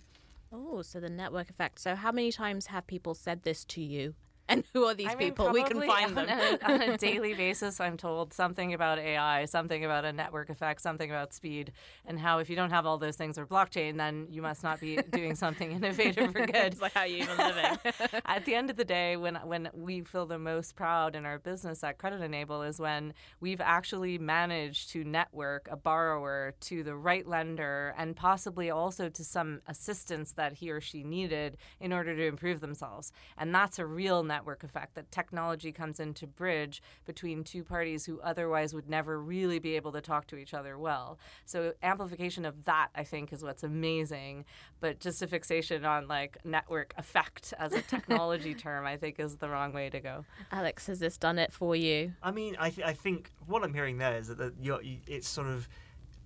Oh, 0.52 0.84
so 0.84 1.00
the 1.00 1.10
network 1.10 1.50
effect. 1.50 1.80
So, 1.80 1.96
how 1.96 2.12
many 2.12 2.32
times 2.32 2.68
have 2.68 2.86
people 2.86 3.16
said 3.16 3.42
this 3.42 3.66
to 3.66 3.82
you? 3.82 4.14
And 4.50 4.64
who 4.74 4.86
are 4.86 4.94
these 4.94 5.08
I 5.08 5.16
mean, 5.16 5.30
people? 5.30 5.52
We 5.52 5.64
can 5.64 5.82
find 5.82 6.18
on 6.18 6.26
them. 6.26 6.58
A, 6.62 6.72
on 6.72 6.82
a 6.82 6.98
daily 7.10 7.34
basis, 7.34 7.80
I'm 7.80 7.96
told 7.96 8.34
something 8.34 8.74
about 8.74 9.00
AI, 9.00 9.46
something 9.46 9.86
about 9.86 10.04
a 10.04 10.12
network 10.12 10.50
effect, 10.50 10.82
something 10.82 11.10
about 11.10 11.34
speed, 11.34 11.72
and 12.06 12.20
how 12.20 12.40
if 12.40 12.50
you 12.50 12.56
don't 12.56 12.72
have 12.72 12.86
all 12.86 12.98
those 12.98 13.16
things 13.16 13.38
or 13.38 13.46
blockchain, 13.46 13.98
then 13.98 14.28
you 14.30 14.42
must 14.42 14.62
not 14.62 14.82
be 14.82 14.98
doing 15.12 15.36
something 15.36 15.72
innovative 15.84 16.36
or 16.36 16.46
good. 16.46 16.56
it's 16.56 16.82
like, 16.82 16.94
how 16.94 17.04
you 17.04 17.24
even 17.24 17.38
living? 17.38 17.78
at 18.26 18.44
the 18.46 18.54
end 18.54 18.70
of 18.70 18.76
the 18.76 18.86
day, 18.86 19.16
when 19.16 19.36
when 19.46 19.70
we 19.74 20.02
feel 20.02 20.26
the 20.26 20.40
most 20.40 20.76
proud 20.76 21.16
in 21.16 21.26
our 21.26 21.40
business 21.40 21.84
at 21.84 21.98
CreditEnable 21.98 22.68
is 22.68 22.80
when 22.80 23.14
we've 23.40 23.62
actually 23.62 24.18
managed 24.18 24.90
to 24.90 25.04
network 25.04 25.68
a 25.72 25.78
borrower 25.78 26.54
to 26.60 26.84
the 26.84 26.96
right 26.96 27.26
lender 27.28 27.94
and 27.98 28.16
possibly 28.16 28.70
also 28.70 29.08
to 29.10 29.24
some 29.24 29.62
assistance 29.68 30.34
that 30.34 30.54
he 30.54 30.70
or 30.70 30.82
she 30.82 31.04
needed 31.04 31.58
in 31.80 31.94
order 31.94 32.16
to 32.16 32.26
improve 32.26 32.60
themselves. 32.60 33.12
And 33.38 33.54
that's 33.56 33.80
a 33.80 33.86
real 33.86 34.24
network 34.34 34.64
effect 34.64 34.96
that 34.96 35.12
technology 35.12 35.72
comes 35.72 36.00
in 36.00 36.12
to 36.16 36.26
bridge 36.26 36.82
between 37.06 37.44
two 37.44 37.64
parties 37.64 38.06
who 38.08 38.20
otherwise 38.22 38.74
would 38.74 38.90
never 38.90 39.22
really 39.22 39.60
be 39.60 39.76
able 39.76 39.92
to 39.92 40.02
talk 40.02 40.26
to 40.26 40.38
each 40.38 40.56
other 40.56 40.76
well. 40.76 41.20
So 41.46 41.74
amplification 41.84 42.44
of 42.44 42.66
that, 42.66 42.88
I 42.96 43.04
think, 43.04 43.32
is 43.32 43.44
what's 43.44 43.62
amazing. 43.62 44.46
But 44.80 45.00
just 45.00 45.22
a 45.22 45.28
fixation 45.28 45.86
on 45.86 46.08
like 46.08 46.38
network 46.44 46.96
effect 46.98 47.54
as 47.60 47.74
a 47.74 47.82
technology 47.84 48.56
term, 48.66 48.88
I 48.88 48.98
think, 48.98 49.20
is 49.20 49.36
the 49.36 49.50
wrong 49.50 49.72
way 49.72 49.92
to 49.92 50.00
go. 50.00 50.26
Alex, 50.52 50.88
has 50.88 50.98
this 50.98 51.16
done 51.18 51.38
it 51.38 51.52
for 51.54 51.76
you? 51.76 52.14
I 52.24 52.32
mean, 52.32 52.56
I, 52.60 52.72
th- 52.72 52.88
I 52.88 52.94
think 52.94 53.30
what 53.46 53.64
I'm 53.64 53.74
hearing 53.74 54.00
there 54.00 54.18
is 54.18 54.30
that 54.30 54.40
the, 54.40 54.52
you're, 54.60 54.82
you, 54.82 54.98
it's 55.06 55.30
sort 55.30 55.48
of 55.48 55.70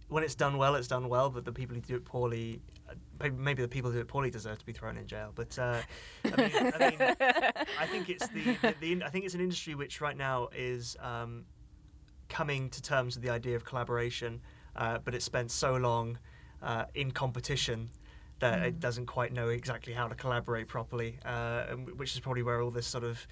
when 0.08 0.24
it's 0.24 0.36
done 0.36 0.58
well, 0.58 0.76
it's 0.76 0.88
done 0.88 1.10
well, 1.10 1.30
but 1.30 1.44
the 1.44 1.52
people 1.52 1.76
who 1.76 1.82
do 1.82 1.96
it 1.96 2.06
poorly, 2.06 2.62
maybe, 3.20 3.36
maybe 3.36 3.62
the 3.62 3.68
people 3.68 3.92
who 3.92 3.98
do 3.98 4.02
it 4.02 4.08
poorly 4.08 4.30
deserve 4.30 4.58
to 4.60 4.66
be 4.66 4.74
thrown 4.74 4.98
in 4.98 5.08
jail. 5.08 5.32
But 5.34 5.58
uh, 5.58 5.82
I, 6.26 6.42
mean, 6.42 6.52
I, 6.56 6.90
mean, 6.90 7.16
I 7.80 7.86
think 7.86 8.10
it's 8.10 8.28
the, 8.28 8.58
the, 8.62 8.76
the, 8.80 9.04
I 9.04 9.10
think 9.10 9.26
it's 9.26 9.36
an 9.36 9.42
industry 9.42 9.76
which 9.76 10.02
right 10.02 10.18
now 10.18 10.50
is 10.56 10.98
um, 11.00 11.46
coming 12.30 12.70
to 12.70 12.82
terms 12.82 13.16
with 13.16 13.24
the 13.24 13.30
idea 13.30 13.56
of 13.56 13.66
collaboration, 13.66 14.42
uh, 14.76 15.00
but 15.00 15.16
it's 15.16 15.26
spent 15.26 15.52
so 15.52 15.76
long 15.76 16.18
uh, 16.62 16.86
in 16.96 17.12
competition 17.12 17.90
that 18.40 18.62
it 18.62 18.80
doesn't 18.80 19.08
quite 19.08 19.34
know 19.34 19.50
exactly 19.50 19.94
how 19.94 20.08
to 20.08 20.16
collaborate 20.16 20.68
properly, 20.68 21.18
uh, 21.26 21.66
and 21.70 21.90
which 21.98 22.14
is 22.14 22.20
probably 22.20 22.44
where 22.44 22.62
all 22.62 22.70
this 22.70 22.86
sort 22.86 23.04
of 23.04 23.26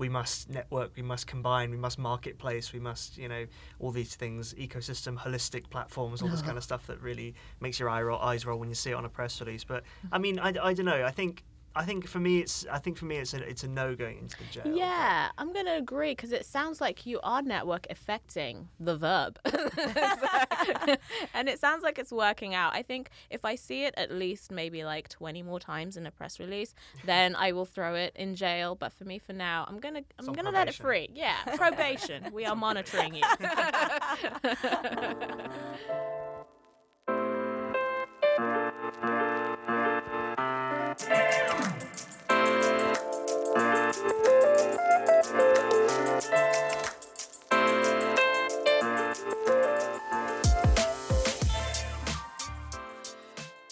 we 0.00 0.08
must 0.08 0.48
network, 0.48 0.90
we 0.96 1.02
must 1.02 1.26
combine, 1.26 1.70
we 1.70 1.76
must 1.76 1.98
marketplace, 1.98 2.72
we 2.72 2.80
must, 2.80 3.18
you 3.18 3.28
know, 3.28 3.46
all 3.78 3.90
these 3.90 4.16
things, 4.16 4.54
ecosystem, 4.54 5.16
holistic 5.16 5.68
platforms, 5.68 6.22
all 6.22 6.28
this 6.28 6.40
uh-huh. 6.40 6.46
kind 6.46 6.58
of 6.58 6.64
stuff 6.64 6.86
that 6.86 7.00
really 7.02 7.34
makes 7.60 7.78
your 7.78 7.88
eye 7.90 8.02
roll, 8.02 8.18
eyes 8.18 8.46
roll 8.46 8.58
when 8.58 8.70
you 8.70 8.74
see 8.74 8.90
it 8.90 8.94
on 8.94 9.04
a 9.04 9.08
press 9.08 9.40
release. 9.40 9.62
But 9.62 9.84
I 10.10 10.16
mm-hmm. 10.16 10.22
mean, 10.22 10.38
I, 10.38 10.48
I 10.48 10.72
don't 10.72 10.86
know. 10.86 11.04
I 11.04 11.10
think 11.10 11.44
I 11.74 11.84
think 11.84 12.08
for 12.08 12.18
me, 12.18 12.40
it's 12.40 12.66
I 12.70 12.78
think 12.78 12.98
for 12.98 13.04
me, 13.04 13.16
it's 13.16 13.32
a, 13.32 13.42
it's 13.48 13.62
a 13.62 13.68
no 13.68 13.94
going 13.94 14.18
into 14.18 14.36
the 14.36 14.44
jail. 14.44 14.76
Yeah, 14.76 15.28
I'm 15.38 15.52
gonna 15.52 15.74
agree 15.76 16.12
because 16.12 16.32
it 16.32 16.44
sounds 16.44 16.80
like 16.80 17.06
you 17.06 17.20
are 17.22 17.42
network 17.42 17.86
affecting 17.90 18.68
the 18.80 18.96
verb, 18.96 19.38
and 21.34 21.48
it 21.48 21.60
sounds 21.60 21.84
like 21.84 21.98
it's 21.98 22.10
working 22.10 22.54
out. 22.54 22.74
I 22.74 22.82
think 22.82 23.10
if 23.30 23.44
I 23.44 23.54
see 23.54 23.84
it 23.84 23.94
at 23.96 24.10
least 24.10 24.50
maybe 24.50 24.82
like 24.84 25.08
20 25.08 25.42
more 25.42 25.60
times 25.60 25.96
in 25.96 26.06
a 26.06 26.10
press 26.10 26.40
release, 26.40 26.74
then 27.04 27.36
I 27.36 27.52
will 27.52 27.66
throw 27.66 27.94
it 27.94 28.14
in 28.16 28.34
jail. 28.34 28.74
But 28.74 28.92
for 28.92 29.04
me, 29.04 29.20
for 29.20 29.32
now, 29.32 29.64
I'm 29.68 29.78
gonna 29.78 30.02
I'm 30.18 30.28
on 30.28 30.34
gonna 30.34 30.50
let 30.50 30.68
it 30.68 30.74
free. 30.74 31.08
Yeah, 31.14 31.36
probation. 31.54 32.30
we 32.32 32.46
are 32.46 32.56
monitoring 32.56 33.14
you. 33.14 33.22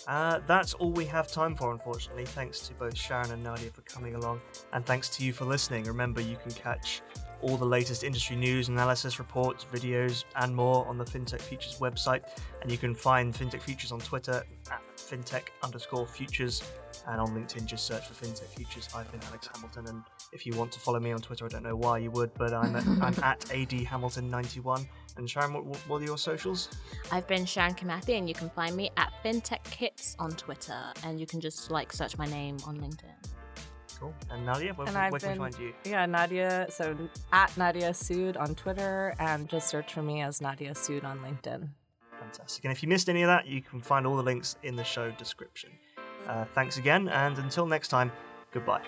Uh, 0.06 0.40
that's 0.46 0.72
all 0.74 0.90
we 0.90 1.04
have 1.04 1.30
time 1.30 1.54
for, 1.54 1.70
unfortunately. 1.70 2.24
Thanks 2.24 2.60
to 2.60 2.72
both 2.74 2.96
Sharon 2.96 3.30
and 3.30 3.42
Nadia 3.42 3.70
for 3.70 3.82
coming 3.82 4.14
along, 4.14 4.40
and 4.72 4.84
thanks 4.86 5.10
to 5.10 5.24
you 5.24 5.34
for 5.34 5.44
listening. 5.44 5.84
Remember, 5.84 6.22
you 6.22 6.36
can 6.36 6.50
catch 6.52 7.02
all 7.42 7.56
the 7.56 7.66
latest 7.66 8.02
industry 8.02 8.34
news, 8.34 8.68
analysis, 8.68 9.18
reports, 9.18 9.66
videos, 9.72 10.24
and 10.36 10.54
more 10.54 10.86
on 10.86 10.96
the 10.96 11.04
FinTech 11.04 11.40
Futures 11.40 11.78
website. 11.78 12.22
And 12.62 12.72
you 12.72 12.78
can 12.78 12.94
find 12.94 13.34
FinTech 13.34 13.60
Futures 13.60 13.92
on 13.92 14.00
Twitter 14.00 14.42
at 14.70 14.80
FinTech 15.08 15.44
underscore 15.62 16.06
Futures, 16.06 16.62
and 17.06 17.20
on 17.20 17.28
LinkedIn, 17.28 17.64
just 17.66 17.86
search 17.86 18.06
for 18.08 18.14
FinTech 18.24 18.46
Futures. 18.56 18.88
I've 18.94 19.10
been 19.10 19.20
Alex 19.28 19.48
Hamilton, 19.54 19.86
and 19.86 20.02
if 20.32 20.44
you 20.46 20.54
want 20.54 20.72
to 20.72 20.80
follow 20.80 21.00
me 21.00 21.12
on 21.12 21.20
Twitter, 21.20 21.44
I 21.46 21.48
don't 21.48 21.62
know 21.62 21.76
why 21.76 21.98
you 21.98 22.10
would, 22.10 22.32
but 22.34 22.52
I'm 22.52 22.76
at, 22.76 22.86
I'm 23.02 23.24
at 23.24 23.40
ADHamilton91. 23.40 24.86
And 25.16 25.28
Sharon, 25.28 25.52
what, 25.54 25.64
what 25.88 26.02
are 26.02 26.04
your 26.04 26.18
socials? 26.18 26.68
I've 27.10 27.26
been 27.26 27.44
Sharon 27.44 27.74
Kimathi, 27.74 28.18
and 28.18 28.28
you 28.28 28.34
can 28.34 28.50
find 28.50 28.76
me 28.76 28.90
at 28.96 29.12
FinTech 29.24 29.64
Kits 29.64 30.14
on 30.18 30.30
Twitter, 30.32 30.78
and 31.04 31.18
you 31.18 31.26
can 31.26 31.40
just 31.40 31.70
like 31.70 31.92
search 31.92 32.18
my 32.18 32.26
name 32.26 32.56
on 32.66 32.78
LinkedIn. 32.78 33.14
Cool. 33.98 34.14
And 34.30 34.46
Nadia, 34.46 34.74
where, 34.74 34.86
And 34.86 34.94
where 34.94 35.04
I've 35.04 35.12
can 35.14 35.28
we 35.30 35.34
been- 35.34 35.38
find 35.52 35.58
you? 35.58 35.74
Yeah, 35.84 36.06
Nadia. 36.06 36.66
So 36.70 36.96
at 37.32 37.56
Nadia 37.56 37.90
Sood 37.90 38.38
on 38.38 38.54
Twitter, 38.54 39.14
and 39.18 39.48
just 39.48 39.68
search 39.68 39.92
for 39.92 40.02
me 40.02 40.22
as 40.22 40.40
Nadia 40.40 40.70
Sood 40.72 41.02
on 41.04 41.18
LinkedIn. 41.18 41.68
Fantastic. 42.20 42.64
And 42.64 42.72
if 42.72 42.82
you 42.82 42.88
missed 42.88 43.08
any 43.08 43.22
of 43.22 43.28
that, 43.28 43.46
you 43.46 43.62
can 43.62 43.80
find 43.80 44.06
all 44.06 44.16
the 44.16 44.22
links 44.22 44.56
in 44.62 44.76
the 44.76 44.84
show 44.84 45.10
description. 45.12 45.70
Uh, 46.26 46.44
thanks 46.54 46.76
again, 46.76 47.08
and 47.08 47.38
until 47.38 47.66
next 47.66 47.88
time, 47.88 48.12
goodbye. 48.52 48.82